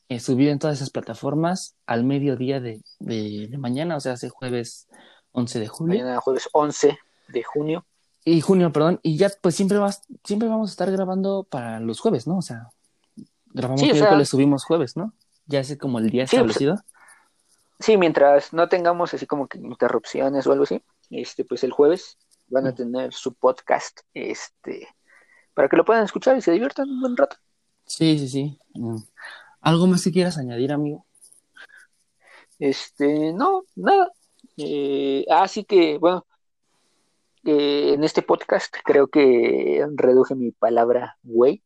eh, 0.08 0.20
subido 0.20 0.52
en 0.52 0.60
todas 0.60 0.78
esas 0.78 0.92
plataformas 0.92 1.76
al 1.88 2.04
mediodía 2.04 2.60
de, 2.60 2.84
de, 3.00 3.50
mañana, 3.58 3.98
o 3.98 4.00
sea, 4.00 4.14
hace 4.14 4.30
jueves 4.30 4.88
11 5.32 5.60
de 5.60 5.68
julio. 5.68 5.98
Mañana 5.98 6.22
jueves 6.22 6.48
11 6.54 6.98
de 7.30 7.44
junio. 7.44 7.86
Y 8.28 8.42
junio, 8.42 8.72
perdón, 8.72 9.00
y 9.04 9.18
ya 9.18 9.30
pues 9.40 9.56
siempre 9.56 9.78
vas, 9.78 10.02
siempre 10.24 10.50
vamos 10.50 10.72
a 10.72 10.74
estar 10.74 10.92
grabando 10.92 11.44
para 11.44 11.80
los 11.80 12.00
jueves, 12.00 12.26
¿no? 12.26 12.40
O 12.40 12.42
sea, 12.42 12.70
grabamos 13.46 13.82
sí, 13.82 13.92
miércoles, 13.94 14.28
subimos 14.28 14.66
jueves, 14.66 14.98
¿no? 14.98 15.14
Ya 15.46 15.60
es 15.60 15.78
como 15.78 16.00
el 16.00 16.10
día 16.10 16.24
establecido. 16.24 16.76
sí, 17.80 17.98
mientras 17.98 18.52
no 18.52 18.68
tengamos 18.68 19.14
así 19.14 19.28
como 19.28 19.48
que 19.48 19.60
interrupciones 19.60 20.48
o 20.48 20.52
algo 20.52 20.64
así, 20.64 20.82
este, 21.12 21.46
pues 21.46 21.64
el 21.64 21.72
jueves 21.72 22.18
van 22.48 22.66
a 22.66 22.72
mm. 22.72 22.76
tener 22.76 23.14
su 23.14 23.36
podcast, 23.36 24.00
este, 24.16 24.88
para 25.54 25.70
que 25.70 25.78
lo 25.78 25.86
puedan 25.86 26.04
escuchar 26.04 26.36
y 26.36 26.42
se 26.42 26.52
diviertan 26.52 26.90
un 26.90 27.02
buen 27.02 27.16
rato. 27.16 27.38
Sí, 27.86 28.18
sí, 28.18 28.28
sí. 28.28 28.60
Mm. 28.74 28.98
¿Algo 29.62 29.86
más 29.86 30.04
que 30.04 30.12
quieras 30.12 30.40
añadir, 30.40 30.72
amigo? 30.72 31.06
Este, 32.58 33.34
no, 33.34 33.66
nada. 33.76 34.12
Eh, 34.58 35.26
así 35.30 35.64
que, 35.64 36.00
bueno, 36.00 36.26
en 37.46 38.04
este 38.04 38.22
podcast 38.22 38.76
creo 38.84 39.08
que 39.08 39.86
reduje 39.96 40.36
mi 40.36 40.52
palabra 40.52 41.18
güey 41.24 41.64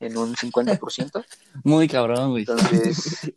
en 0.00 0.16
un 0.16 0.34
50%. 0.34 1.24
Muy 1.64 1.88
cabrón, 1.88 2.30
güey. 2.30 2.44
Entonces, 2.48 3.32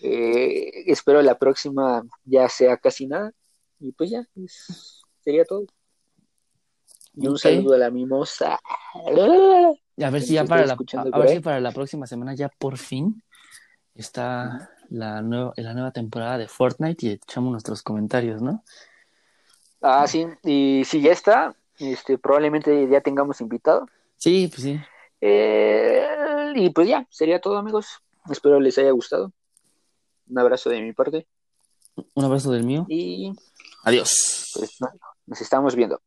eh, 0.00 0.84
espero 0.86 1.22
la 1.22 1.38
próxima 1.38 2.02
ya 2.24 2.48
sea 2.48 2.76
casi 2.76 3.06
nada. 3.06 3.32
Y 3.78 3.92
pues 3.92 4.10
ya, 4.10 4.24
sería 5.20 5.44
todo. 5.44 5.66
Y 7.14 7.28
un 7.28 7.38
saludo 7.38 7.74
a 7.74 7.78
la 7.78 7.90
mimosa. 7.90 8.58
a 8.94 10.10
ver 10.10 10.22
si 10.22 10.34
ya 10.34 10.44
para 10.44 10.66
la, 10.66 10.74
a, 10.74 11.18
ver 11.18 11.28
si 11.28 11.40
para 11.40 11.60
la 11.60 11.70
próxima 11.72 12.06
semana 12.06 12.34
ya 12.34 12.48
por 12.48 12.76
fin 12.76 13.22
está 13.94 14.70
la 14.90 15.22
nueva, 15.22 15.52
la 15.56 15.74
nueva 15.74 15.92
temporada 15.92 16.38
de 16.38 16.48
Fortnite 16.48 17.06
y 17.06 17.10
echamos 17.10 17.52
nuestros 17.52 17.82
comentarios, 17.82 18.42
¿no? 18.42 18.64
Ah, 19.86 20.06
sí, 20.06 20.26
y 20.42 20.82
si 20.86 21.02
ya 21.02 21.12
está, 21.12 21.54
este, 21.78 22.16
probablemente 22.16 22.88
ya 22.88 23.02
tengamos 23.02 23.42
invitado. 23.42 23.86
Sí, 24.16 24.48
pues 24.48 24.62
sí. 24.62 24.80
Eh, 25.20 26.52
y 26.54 26.70
pues 26.70 26.88
ya, 26.88 27.06
sería 27.10 27.38
todo, 27.38 27.58
amigos. 27.58 28.00
Espero 28.30 28.58
les 28.60 28.78
haya 28.78 28.92
gustado. 28.92 29.30
Un 30.26 30.38
abrazo 30.38 30.70
de 30.70 30.80
mi 30.80 30.94
parte. 30.94 31.26
Un 32.14 32.24
abrazo 32.24 32.50
del 32.50 32.64
mío. 32.64 32.86
Y 32.88 33.34
adiós. 33.82 34.52
Pues, 34.54 34.78
nos 35.26 35.40
estamos 35.42 35.74
viendo. 35.74 36.00